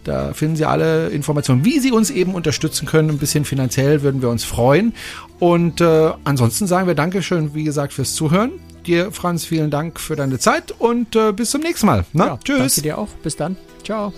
Da 0.03 0.33
finden 0.33 0.55
Sie 0.55 0.65
alle 0.65 1.09
Informationen, 1.09 1.63
wie 1.63 1.77
Sie 1.79 1.91
uns 1.91 2.09
eben 2.09 2.33
unterstützen 2.33 2.87
können. 2.87 3.11
Ein 3.11 3.19
bisschen 3.19 3.45
finanziell 3.45 4.01
würden 4.01 4.19
wir 4.21 4.29
uns 4.29 4.43
freuen. 4.43 4.95
Und 5.39 5.79
äh, 5.81 6.11
ansonsten 6.23 6.65
sagen 6.67 6.87
wir 6.87 6.95
Dankeschön, 6.95 7.53
wie 7.53 7.63
gesagt, 7.63 7.93
fürs 7.93 8.15
Zuhören. 8.15 8.53
Dir, 8.87 9.11
Franz, 9.11 9.45
vielen 9.45 9.69
Dank 9.69 9.99
für 9.99 10.15
deine 10.15 10.39
Zeit 10.39 10.71
und 10.71 11.15
äh, 11.15 11.31
bis 11.33 11.51
zum 11.51 11.61
nächsten 11.61 11.85
Mal. 11.85 12.03
Na, 12.13 12.25
ja, 12.25 12.39
tschüss. 12.43 12.57
Danke 12.57 12.81
dir 12.81 12.97
auch. 12.97 13.09
Bis 13.21 13.35
dann. 13.35 13.55
Ciao. 13.83 14.11